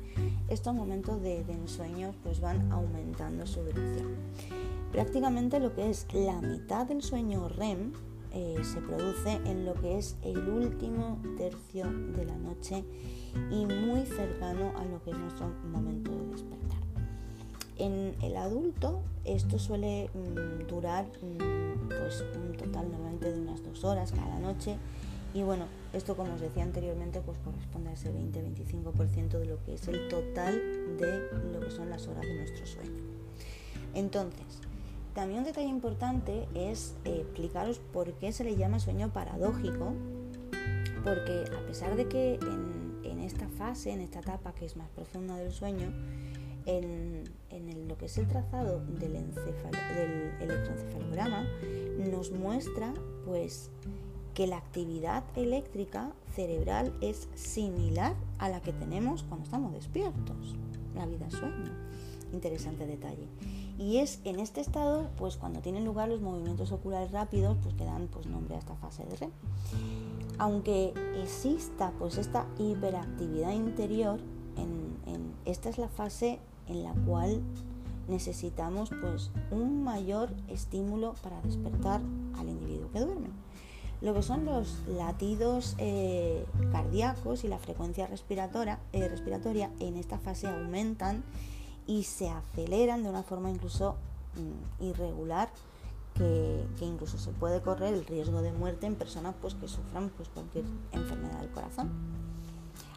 estos 0.48 0.74
momentos 0.74 1.20
de, 1.20 1.40
ensueño 1.40 2.14
pues 2.22 2.40
van 2.40 2.70
aumentando 2.70 3.46
su 3.46 3.60
duración. 3.62 4.16
Prácticamente 4.92 5.58
lo 5.58 5.74
que 5.74 5.90
es 5.90 6.06
la 6.12 6.40
mitad 6.40 6.86
del 6.86 7.02
sueño 7.02 7.48
REM 7.48 7.92
eh, 8.32 8.56
se 8.62 8.80
produce 8.80 9.40
en 9.44 9.64
lo 9.64 9.74
que 9.74 9.98
es 9.98 10.16
el 10.22 10.48
último 10.48 11.20
tercio 11.36 11.90
de 12.16 12.24
la 12.24 12.36
noche 12.36 12.84
y 13.50 13.66
muy 13.66 14.06
cercano 14.06 14.72
a 14.76 14.84
lo 14.84 15.02
que 15.02 15.10
es 15.10 15.18
nuestro 15.18 15.48
momento 15.70 16.10
de 16.10 16.26
despertar. 16.26 16.78
En 17.78 18.14
el 18.22 18.36
adulto 18.36 19.00
esto 19.24 19.58
suele 19.58 20.10
mm, 20.14 20.66
durar 20.66 21.06
mm, 21.06 21.88
pues 21.88 22.24
un 22.34 22.56
total 22.56 22.90
normalmente 22.90 23.32
de 23.32 23.40
unas 23.40 23.62
dos 23.62 23.84
horas 23.84 24.12
cada 24.12 24.38
noche 24.38 24.76
y 25.34 25.42
bueno, 25.42 25.64
esto 25.92 26.16
como 26.16 26.34
os 26.34 26.40
decía 26.40 26.62
anteriormente 26.62 27.20
pues 27.20 27.38
corresponde 27.38 27.90
a 27.90 27.92
ese 27.94 28.12
20-25% 28.12 29.38
de 29.38 29.46
lo 29.46 29.62
que 29.64 29.74
es 29.74 29.88
el 29.88 30.08
total 30.08 30.54
de 30.98 31.28
lo 31.52 31.60
que 31.60 31.70
son 31.70 31.88
las 31.88 32.06
horas 32.06 32.22
de 32.22 32.34
nuestro 32.34 32.66
sueño. 32.66 33.00
Entonces, 33.94 34.60
también 35.14 35.40
un 35.40 35.44
detalle 35.44 35.68
importante 35.68 36.46
es 36.54 36.94
eh, 37.04 37.20
explicaros 37.20 37.78
por 37.78 38.12
qué 38.14 38.32
se 38.32 38.44
le 38.44 38.56
llama 38.56 38.80
sueño 38.80 39.10
paradójico, 39.12 39.92
porque 41.04 41.44
a 41.54 41.66
pesar 41.66 41.96
de 41.96 42.08
que 42.08 42.34
en 42.34 42.81
esta 43.22 43.48
fase, 43.48 43.92
en 43.92 44.00
esta 44.00 44.20
etapa 44.20 44.54
que 44.54 44.64
es 44.64 44.76
más 44.76 44.88
profunda 44.90 45.36
del 45.36 45.52
sueño, 45.52 45.92
en, 46.66 47.24
lo 47.88 47.98
que 47.98 48.06
es 48.06 48.18
el 48.18 48.28
trazado 48.28 48.80
del, 48.80 48.98
del 48.98 50.32
electroencefalograma, 50.40 51.44
nos 52.10 52.30
muestra 52.30 52.94
pues 53.24 53.70
que 54.34 54.46
la 54.46 54.56
actividad 54.56 55.24
eléctrica 55.36 56.12
cerebral 56.34 56.92
es 57.00 57.28
similar 57.34 58.14
a 58.38 58.48
la 58.48 58.60
que 58.60 58.72
tenemos 58.72 59.24
cuando 59.24 59.44
estamos 59.44 59.72
despiertos, 59.74 60.56
la 60.94 61.06
vida 61.06 61.30
sueño. 61.30 61.72
Interesante 62.32 62.86
detalle. 62.86 63.26
Y 63.78 63.98
es 63.98 64.20
en 64.24 64.38
este 64.38 64.60
estado, 64.60 65.08
pues 65.16 65.36
cuando 65.36 65.60
tienen 65.60 65.84
lugar 65.84 66.08
los 66.08 66.20
movimientos 66.20 66.72
oculares 66.72 67.10
rápidos, 67.10 67.56
pues 67.62 67.74
que 67.74 67.84
dan 67.84 68.08
pues, 68.08 68.26
nombre 68.26 68.54
a 68.54 68.58
esta 68.58 68.76
fase 68.76 69.04
de 69.04 69.16
REM 69.16 69.30
aunque 70.38 70.92
exista 71.22 71.92
pues 71.98 72.18
esta 72.18 72.46
hiperactividad 72.58 73.52
interior, 73.52 74.18
en, 74.56 75.32
esta 75.44 75.68
es 75.68 75.78
la 75.78 75.88
fase 75.88 76.38
en 76.68 76.82
la 76.82 76.92
cual 77.06 77.42
necesitamos 78.08 78.90
pues 79.00 79.30
un 79.50 79.82
mayor 79.84 80.30
estímulo 80.48 81.14
para 81.22 81.40
despertar 81.42 82.00
al 82.38 82.48
individuo 82.48 82.90
que 82.92 83.00
duerme. 83.00 83.28
Lo 84.00 84.14
que 84.14 84.22
son 84.22 84.44
los 84.44 84.78
latidos 84.88 85.76
eh, 85.78 86.44
cardíacos 86.72 87.44
y 87.44 87.48
la 87.48 87.58
frecuencia 87.58 88.06
respiratoria, 88.06 88.80
eh, 88.92 89.08
respiratoria 89.08 89.70
en 89.78 89.96
esta 89.96 90.18
fase 90.18 90.48
aumentan 90.48 91.22
y 91.86 92.04
se 92.04 92.30
aceleran 92.30 93.02
de 93.02 93.10
una 93.10 93.22
forma 93.22 93.50
incluso 93.50 93.96
mm, 94.36 94.84
irregular 94.84 95.50
que, 96.14 96.66
incluso 96.80 97.18
se 97.18 97.30
puede 97.30 97.62
correr 97.62 97.94
el 97.94 98.04
riesgo 98.04 98.42
de 98.42 98.52
muerte 98.52 98.86
en 98.86 98.94
personas 98.94 99.34
pues, 99.40 99.54
que 99.54 99.68
sufran 99.68 100.10
pues, 100.10 100.28
cualquier 100.28 100.64
enfermedad 100.92 101.40
del 101.40 101.50
corazón. 101.50 101.90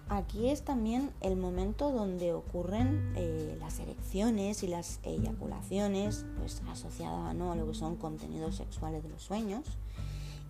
Aquí 0.07 0.49
es 0.49 0.63
también 0.63 1.11
el 1.21 1.35
momento 1.35 1.91
donde 1.91 2.33
ocurren 2.33 3.13
eh, 3.15 3.57
las 3.59 3.79
erecciones 3.79 4.61
y 4.61 4.67
las 4.67 4.99
eyaculaciones 5.03 6.25
pues, 6.37 6.61
asociadas 6.69 7.33
¿no? 7.33 7.51
a 7.51 7.55
lo 7.55 7.65
que 7.65 7.73
son 7.73 7.95
contenidos 7.95 8.55
sexuales 8.55 9.01
de 9.01 9.09
los 9.09 9.23
sueños 9.23 9.65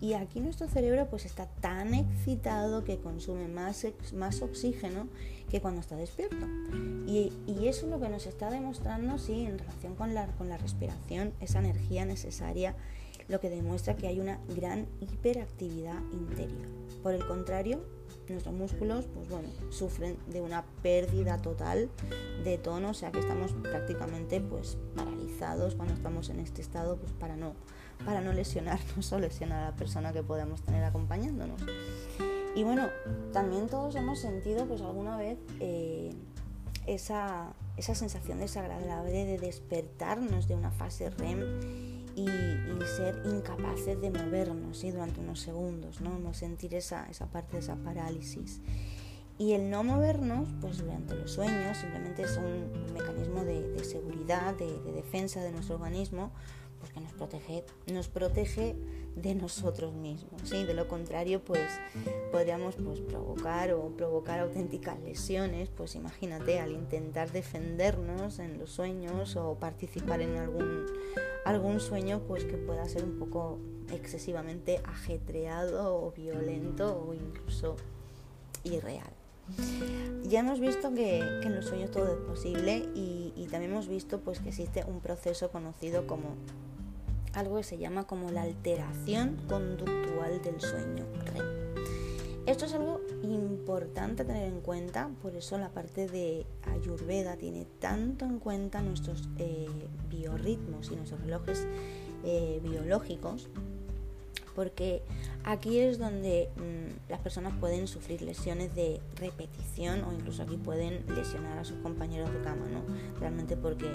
y 0.00 0.12
aquí 0.12 0.40
nuestro 0.40 0.68
cerebro 0.68 1.06
pues 1.08 1.24
está 1.24 1.46
tan 1.46 1.94
excitado 1.94 2.84
que 2.84 2.98
consume 2.98 3.48
más, 3.48 3.86
más 4.14 4.42
oxígeno 4.42 5.08
que 5.50 5.60
cuando 5.60 5.80
está 5.80 5.96
despierto. 5.96 6.46
Y, 7.06 7.32
eso 7.66 7.86
es 7.86 7.90
lo 7.90 8.00
que 8.00 8.08
nos 8.08 8.26
está 8.26 8.50
demostrando, 8.50 9.18
sí, 9.18 9.44
en 9.44 9.58
relación 9.58 9.94
con 9.94 10.14
la, 10.14 10.26
con 10.38 10.48
la 10.48 10.56
respiración, 10.56 11.32
esa 11.40 11.58
energía 11.58 12.04
necesaria, 12.04 12.74
lo 13.28 13.40
que 13.40 13.50
demuestra 13.50 13.96
que 13.96 14.06
hay 14.06 14.20
una 14.20 14.38
gran 14.54 14.86
hiperactividad 15.00 16.00
interior. 16.12 16.66
Por 17.02 17.14
el 17.14 17.26
contrario, 17.26 17.80
nuestros 18.28 18.54
músculos 18.54 19.06
pues 19.06 19.28
bueno, 19.28 19.48
sufren 19.70 20.16
de 20.28 20.40
una 20.40 20.64
pérdida 20.82 21.40
total 21.40 21.90
de 22.44 22.58
tono, 22.58 22.90
o 22.90 22.94
sea 22.94 23.10
que 23.10 23.20
estamos 23.20 23.52
prácticamente 23.52 24.40
pues 24.40 24.76
paralizados 24.94 25.74
cuando 25.74 25.94
estamos 25.94 26.28
en 26.28 26.40
este 26.40 26.62
estado 26.62 26.96
pues 26.96 27.12
para 27.12 27.36
no 27.36 27.54
para 28.04 28.20
no 28.20 28.32
lesionarnos 28.32 29.12
o 29.12 29.18
lesionar 29.18 29.62
a 29.62 29.70
la 29.70 29.76
persona 29.76 30.12
que 30.12 30.22
podemos 30.22 30.62
tener 30.62 30.84
acompañándonos. 30.84 31.60
Y 32.54 32.64
bueno, 32.64 32.88
también 33.32 33.68
todos 33.68 33.94
hemos 33.96 34.18
sentido 34.18 34.66
pues 34.66 34.80
alguna 34.80 35.16
vez 35.18 35.38
eh, 35.60 36.14
esa, 36.86 37.52
esa, 37.76 37.94
sensación 37.94 38.38
desagradable 38.38 39.26
de 39.26 39.38
despertarnos 39.38 40.48
de 40.48 40.54
una 40.54 40.70
fase 40.70 41.10
REM 41.10 41.40
y, 42.16 42.26
ser 42.96 43.20
incapaces 43.26 44.00
de 44.00 44.10
movernos 44.10 44.80
durante 44.80 45.20
unos 45.20 45.40
segundos, 45.40 46.00
¿no? 46.00 46.32
sentir 46.32 46.74
esa, 46.74 47.04
esa 47.10 47.26
parte 47.26 47.54
de 47.54 47.58
esa 47.58 47.74
parálisis. 47.74 48.60
Y 49.38 49.52
el 49.52 49.68
no 49.70 49.84
movernos, 49.84 50.48
pues 50.60 50.78
durante 50.78 51.14
los 51.14 51.32
sueños, 51.32 51.76
simplemente 51.76 52.22
es 52.22 52.38
un 52.38 52.92
mecanismo 52.94 53.44
de, 53.44 53.84
seguridad, 53.84 54.54
de, 54.54 54.80
de, 54.80 54.92
defensa 54.92 55.42
de 55.42 55.52
nuestro 55.52 55.74
organismo, 55.74 56.30
porque 56.86 57.00
nos 57.00 57.12
protege, 57.12 57.64
nos 57.92 58.08
protege 58.08 58.76
de 59.16 59.34
nosotros 59.34 59.92
mismos. 59.94 60.42
¿sí? 60.44 60.64
De 60.64 60.74
lo 60.74 60.86
contrario, 60.86 61.40
pues 61.44 61.68
podríamos 62.30 62.76
pues, 62.76 63.00
provocar 63.00 63.72
o 63.72 63.88
provocar 63.88 64.40
auténticas 64.40 65.00
lesiones, 65.00 65.68
pues 65.70 65.96
imagínate, 65.96 66.60
al 66.60 66.72
intentar 66.72 67.32
defendernos 67.32 68.38
en 68.38 68.58
los 68.58 68.70
sueños 68.70 69.36
o 69.36 69.54
participar 69.54 70.20
en 70.20 70.36
algún, 70.36 70.86
algún 71.44 71.80
sueño 71.80 72.20
pues 72.26 72.44
que 72.44 72.56
pueda 72.56 72.88
ser 72.88 73.04
un 73.04 73.18
poco 73.18 73.58
excesivamente 73.90 74.80
ajetreado 74.84 75.96
o 75.96 76.12
violento 76.12 77.04
o 77.06 77.14
incluso 77.14 77.76
irreal. 78.64 79.10
Ya 80.24 80.40
hemos 80.40 80.58
visto 80.58 80.92
que, 80.92 81.20
en 81.20 81.54
los 81.54 81.66
sueños 81.66 81.92
todo 81.92 82.12
es 82.12 82.18
posible 82.18 82.88
y, 82.96 83.32
y, 83.36 83.46
también 83.46 83.72
hemos 83.72 83.86
visto 83.86 84.18
pues, 84.20 84.40
que 84.40 84.48
existe 84.48 84.84
un 84.84 85.00
proceso 85.00 85.50
conocido 85.50 86.06
como 86.08 86.34
algo 87.36 87.56
que 87.58 87.62
se 87.62 87.78
llama 87.78 88.06
como 88.06 88.30
la 88.30 88.42
alteración 88.42 89.36
conductual 89.46 90.40
del 90.42 90.60
sueño 90.60 91.04
Esto 92.46 92.64
es 92.64 92.72
algo 92.72 93.02
importante 93.22 94.24
tener 94.24 94.50
en 94.50 94.60
cuenta, 94.60 95.10
por 95.20 95.36
eso 95.36 95.58
la 95.58 95.68
parte 95.68 96.08
de 96.08 96.46
Ayurveda 96.62 97.36
tiene 97.36 97.66
tanto 97.78 98.24
en 98.24 98.38
cuenta 98.38 98.80
nuestros 98.80 99.28
eh, 99.38 99.68
biorritmos 100.08 100.90
y 100.90 100.96
nuestros 100.96 101.20
relojes 101.20 101.66
eh, 102.24 102.60
biológicos, 102.62 103.48
porque 104.54 105.02
aquí 105.44 105.78
es 105.80 105.98
donde 105.98 106.48
mm, 106.56 107.10
las 107.10 107.20
personas 107.20 107.52
pueden 107.60 107.86
sufrir 107.86 108.22
lesiones 108.22 108.74
de 108.74 109.02
repetición 109.16 110.04
o 110.04 110.12
incluso 110.14 110.42
aquí 110.42 110.56
pueden 110.56 111.04
lesionar 111.14 111.58
a 111.58 111.64
sus 111.64 111.76
compañeros 111.80 112.32
de 112.32 112.40
cama, 112.40 112.64
¿no? 112.72 112.82
Realmente 113.20 113.58
porque 113.58 113.94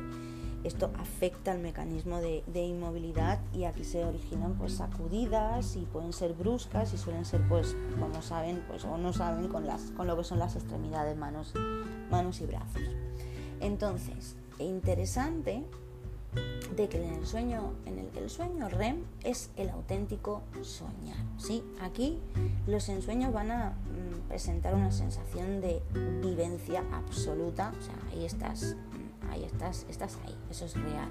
esto 0.64 0.92
afecta 1.00 1.52
al 1.52 1.60
mecanismo 1.60 2.20
de, 2.20 2.44
inmovilidad 2.54 3.40
y 3.54 3.64
aquí 3.64 3.84
se 3.84 4.06
originan 4.06 4.54
pues 4.54 4.74
sacudidas 4.74 5.76
y 5.76 5.82
pueden 5.82 6.14
ser 6.14 6.34
bruscas 6.34 6.94
y 6.94 6.98
suelen 6.98 7.26
ser 7.26 7.42
pues 7.48 7.76
como 8.00 8.22
saben 8.22 8.64
pues 8.68 8.86
o 8.86 8.98
no 8.98 9.14
saben 9.14 9.48
con 9.48 9.66
las 9.66 9.82
con 9.92 10.08
lo 10.08 10.16
que 10.18 10.24
son 10.24 10.40
las 10.40 10.56
extremidades 10.56 11.18
manos 11.18 11.54
manos 12.10 12.42
y 12.42 12.46
brazos. 12.46 12.82
Entonces 13.60 14.36
interesante 14.60 15.64
de 16.76 16.88
que 16.88 17.04
en 17.04 17.14
el 17.14 17.26
sueño 17.26 17.74
en 17.86 18.00
el 18.16 18.30
sueño 18.30 18.70
REM 18.70 19.04
es 19.24 19.50
el 19.58 19.70
auténtico 19.70 20.44
soñar 20.62 21.18
sí 21.38 21.64
aquí 21.82 22.20
los 22.68 22.88
ensueños 22.88 23.34
van 23.34 23.52
a 23.52 23.70
mm, 23.72 24.30
presentar 24.30 24.74
una 24.76 24.92
sensación 24.92 25.60
de 25.60 25.82
vivencia 26.22 26.86
absoluta 26.94 27.74
o 27.78 27.82
sea 27.82 27.96
ahí 28.12 28.24
estás 28.24 28.78
estás, 29.40 29.86
estás 29.90 30.18
ahí, 30.26 30.36
eso 30.50 30.66
es 30.66 30.74
real. 30.76 31.10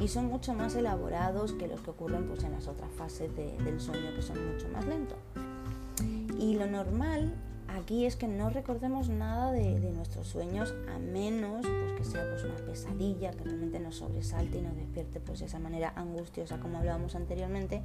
y 0.00 0.08
son 0.08 0.26
mucho 0.26 0.52
más 0.54 0.74
elaborados 0.74 1.52
que 1.52 1.68
los 1.68 1.80
que 1.80 1.90
ocurren 1.90 2.26
pues, 2.26 2.44
en 2.44 2.52
las 2.52 2.68
otras 2.68 2.90
fases 2.92 3.34
del 3.34 3.80
sueño 3.80 4.14
que 4.14 4.22
son 4.22 4.52
mucho 4.52 4.68
más 4.68 4.84
lentos. 4.86 5.18
Y 6.38 6.54
lo 6.54 6.66
normal 6.66 7.34
aquí 7.68 8.06
es 8.06 8.16
que 8.16 8.28
no 8.28 8.50
recordemos 8.50 9.08
nada 9.08 9.52
de, 9.52 9.78
nuestros 9.92 10.26
sueños 10.26 10.74
a 10.94 10.98
menos 10.98 11.66
pues, 11.66 11.92
que 11.96 12.04
sea 12.04 12.28
pues, 12.30 12.44
una 12.44 12.56
pesadilla 12.56 13.30
que 13.32 13.44
realmente 13.44 13.80
nos 13.80 13.96
sobresalte 13.96 14.58
y 14.58 14.62
nos 14.62 14.76
despierte 14.76 15.20
pues, 15.20 15.40
de 15.40 15.46
esa 15.46 15.58
manera 15.58 15.92
angustiosa 15.96 16.58
como 16.60 16.78
hablábamos 16.78 17.14
anteriormente 17.14 17.82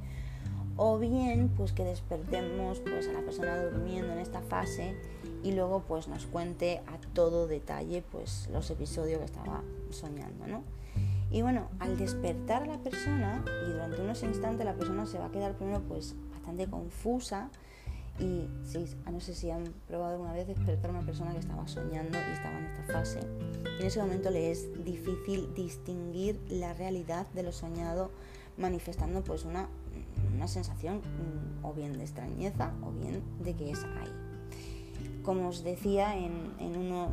o 0.76 0.98
bien 0.98 1.50
pues 1.56 1.72
que 1.72 1.84
despertemos 1.84 2.80
pues 2.80 3.08
a 3.08 3.12
la 3.12 3.20
persona 3.20 3.62
durmiendo 3.62 4.12
en 4.12 4.18
esta 4.18 4.40
fase 4.40 4.94
y 5.42 5.52
luego 5.52 5.82
pues 5.86 6.08
nos 6.08 6.26
cuente 6.26 6.82
a 6.86 6.98
todo 7.14 7.46
detalle 7.46 8.02
pues 8.12 8.48
los 8.52 8.70
episodios 8.70 9.18
que 9.18 9.26
estaba 9.26 9.62
soñando, 9.90 10.46
¿no? 10.46 10.62
Y 11.30 11.42
bueno, 11.42 11.68
al 11.78 11.96
despertar 11.96 12.64
a 12.64 12.66
la 12.66 12.78
persona 12.78 13.42
y 13.66 13.72
durante 13.72 14.02
unos 14.02 14.22
instantes 14.22 14.66
la 14.66 14.74
persona 14.74 15.06
se 15.06 15.18
va 15.18 15.26
a 15.26 15.30
quedar 15.30 15.54
primero 15.56 15.80
pues 15.80 16.14
bastante 16.30 16.66
confusa 16.68 17.48
y 18.18 18.46
sí, 18.64 18.84
no 19.10 19.20
sé 19.20 19.34
si 19.34 19.50
han 19.50 19.64
probado 19.88 20.12
alguna 20.12 20.34
vez 20.34 20.46
despertar 20.46 20.90
a 20.90 20.92
una 20.92 21.06
persona 21.06 21.32
que 21.32 21.38
estaba 21.38 21.66
soñando 21.66 22.18
y 22.18 22.32
estaba 22.32 22.58
en 22.58 22.64
esta 22.66 22.92
fase. 22.92 23.20
Y 23.78 23.80
en 23.80 23.86
ese 23.86 24.00
momento 24.00 24.30
le 24.30 24.50
es 24.50 24.84
difícil 24.84 25.54
distinguir 25.54 26.38
la 26.50 26.74
realidad 26.74 27.26
de 27.34 27.42
lo 27.42 27.52
soñado 27.52 28.10
manifestando 28.58 29.24
pues 29.24 29.46
una 29.46 29.68
una 30.34 30.48
sensación 30.48 30.98
mm, 30.98 31.64
o 31.64 31.72
bien 31.72 31.92
de 31.96 32.02
extrañeza 32.04 32.72
o 32.82 32.90
bien 32.90 33.22
de 33.42 33.54
que 33.54 33.70
es 33.70 33.84
ahí. 33.84 34.31
Como 35.22 35.48
os 35.48 35.62
decía 35.62 36.16
en, 36.16 36.76
uno, 36.76 37.08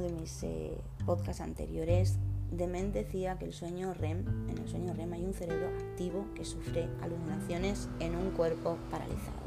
de 0.00 0.12
mis 0.12 0.42
eh, 0.42 0.72
podcasts 1.04 1.40
anteriores, 1.40 2.18
Dement 2.50 2.94
decía 2.94 3.38
que 3.38 3.44
el 3.44 3.52
sueño 3.52 3.92
REM, 3.92 4.48
en 4.48 4.58
el 4.58 4.68
sueño 4.68 4.94
REM 4.94 5.12
hay 5.12 5.24
un 5.24 5.34
cerebro 5.34 5.68
activo 5.68 6.26
que 6.34 6.44
sufre 6.44 6.88
alucinaciones 7.02 7.88
en 8.00 8.16
un 8.16 8.30
cuerpo 8.30 8.78
paralizado. 8.90 9.46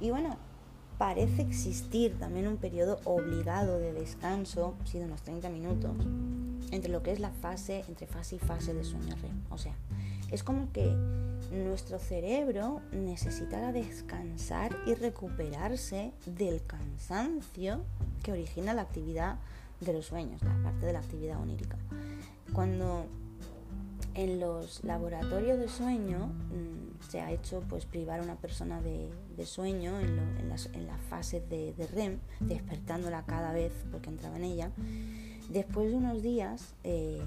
Y 0.00 0.10
bueno, 0.10 0.36
parece 0.98 1.42
existir 1.42 2.18
también 2.18 2.48
un 2.48 2.56
periodo 2.56 3.00
obligado 3.04 3.78
de 3.78 3.92
descanso, 3.92 4.74
sido 4.84 5.06
unos 5.06 5.22
30 5.22 5.48
minutos, 5.48 5.92
entre 6.72 6.90
lo 6.90 7.02
que 7.02 7.12
es 7.12 7.20
la 7.20 7.30
fase, 7.30 7.84
entre 7.88 8.06
fase 8.06 8.36
y 8.36 8.38
fase 8.38 8.74
del 8.74 8.84
sueño 8.84 9.14
REM. 9.22 9.40
O 9.50 9.58
sea, 9.58 9.74
es 10.30 10.42
como 10.42 10.70
que 10.72 10.94
nuestro 11.50 11.98
cerebro 11.98 12.82
necesitara 12.92 13.72
descansar 13.72 14.76
y 14.86 14.94
recuperarse 14.94 16.12
del 16.26 16.62
cansancio 16.64 17.80
que 18.22 18.32
origina 18.32 18.74
la 18.74 18.82
actividad 18.82 19.38
de 19.80 19.92
los 19.92 20.06
sueños, 20.06 20.42
la 20.42 20.62
parte 20.62 20.86
de 20.86 20.92
la 20.92 20.98
actividad 20.98 21.40
onírica. 21.40 21.78
Cuando 22.52 23.06
en 24.14 24.40
los 24.40 24.82
laboratorios 24.84 25.58
de 25.58 25.68
sueño 25.68 26.26
mm, 26.26 27.08
se 27.08 27.20
ha 27.20 27.30
hecho 27.30 27.62
pues 27.68 27.86
privar 27.86 28.20
a 28.20 28.22
una 28.22 28.36
persona 28.36 28.80
de, 28.82 29.10
sueño 29.46 30.00
en, 30.00 30.48
las, 30.48 30.68
fases 31.08 31.48
de, 31.48 31.72
REM, 31.94 32.18
despertándola 32.40 33.24
cada 33.24 33.52
vez 33.52 33.72
porque 33.92 34.10
entraba 34.10 34.36
en 34.36 34.44
ella, 34.44 34.72
después 35.48 35.90
de 35.90 35.96
unos 35.96 36.22
días 36.22 36.74
eh, 36.82 37.22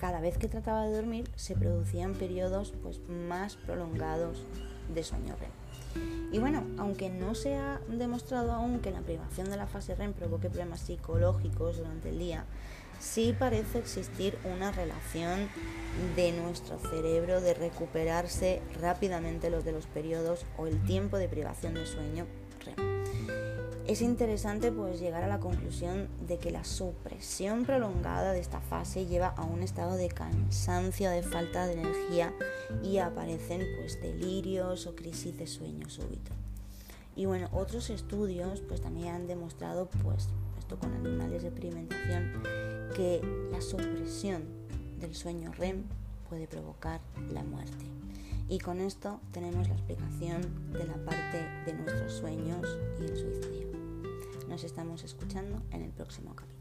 cada 0.00 0.20
vez 0.20 0.38
que 0.38 0.48
trataba 0.48 0.86
de 0.86 0.96
dormir 0.96 1.30
se 1.36 1.54
producían 1.54 2.14
periodos 2.14 2.72
pues, 2.82 3.00
más 3.08 3.56
prolongados 3.56 4.44
de 4.92 5.04
sueño 5.04 5.36
REM. 5.36 6.32
Y 6.32 6.38
bueno, 6.38 6.64
aunque 6.78 7.10
no 7.10 7.34
se 7.34 7.56
ha 7.56 7.80
demostrado 7.88 8.52
aún 8.52 8.80
que 8.80 8.90
la 8.90 9.00
privación 9.00 9.50
de 9.50 9.56
la 9.56 9.66
fase 9.66 9.94
REM 9.94 10.12
provoque 10.12 10.48
problemas 10.48 10.80
psicológicos 10.80 11.78
durante 11.78 12.08
el 12.10 12.18
día, 12.18 12.46
sí 12.98 13.34
parece 13.38 13.78
existir 13.78 14.38
una 14.44 14.70
relación 14.72 15.48
de 16.16 16.32
nuestro 16.32 16.78
cerebro 16.78 17.40
de 17.40 17.54
recuperarse 17.54 18.62
rápidamente 18.80 19.50
los 19.50 19.64
de 19.64 19.72
los 19.72 19.86
periodos 19.86 20.46
o 20.56 20.66
el 20.66 20.82
tiempo 20.84 21.18
de 21.18 21.28
privación 21.28 21.74
de 21.74 21.86
sueño 21.86 22.26
REM 22.64 22.89
es 23.90 24.02
interesante 24.02 24.70
pues 24.70 25.00
llegar 25.00 25.24
a 25.24 25.26
la 25.26 25.40
conclusión 25.40 26.06
de 26.28 26.38
que 26.38 26.52
la 26.52 26.62
supresión 26.62 27.64
prolongada 27.64 28.32
de 28.32 28.38
esta 28.38 28.60
fase 28.60 29.06
lleva 29.06 29.34
a 29.36 29.42
un 29.42 29.64
estado 29.64 29.96
de 29.96 30.06
cansancio, 30.06 31.10
de 31.10 31.24
falta 31.24 31.66
de 31.66 31.72
energía 31.72 32.32
y 32.84 32.98
aparecen 32.98 33.66
pues 33.80 34.00
delirios 34.00 34.86
o 34.86 34.94
crisis 34.94 35.36
de 35.36 35.48
sueño 35.48 35.90
súbito. 35.90 36.30
Y 37.16 37.26
bueno, 37.26 37.48
otros 37.50 37.90
estudios 37.90 38.60
pues 38.60 38.80
también 38.80 39.08
han 39.08 39.26
demostrado 39.26 39.88
pues 40.04 40.28
esto 40.60 40.78
con 40.78 40.94
animales 40.94 41.42
de 41.42 41.48
experimentación 41.48 42.44
que 42.94 43.20
la 43.50 43.60
supresión 43.60 44.44
del 45.00 45.16
sueño 45.16 45.50
REM 45.50 45.82
puede 46.28 46.46
provocar 46.46 47.00
la 47.32 47.42
muerte. 47.42 47.86
Y 48.48 48.60
con 48.60 48.80
esto 48.80 49.20
tenemos 49.32 49.66
la 49.68 49.74
explicación 49.74 50.72
de 50.72 50.84
la 50.84 50.94
parte 51.04 51.44
de 51.66 51.72
nuestros 51.72 52.12
sueños 52.12 52.78
y 53.00 53.04
el 53.04 53.16
suicidio. 53.16 53.69
Nos 54.50 54.64
estamos 54.64 55.04
escuchando 55.04 55.62
en 55.70 55.84
el 55.84 55.92
próximo 55.92 56.34
capítulo. 56.34 56.60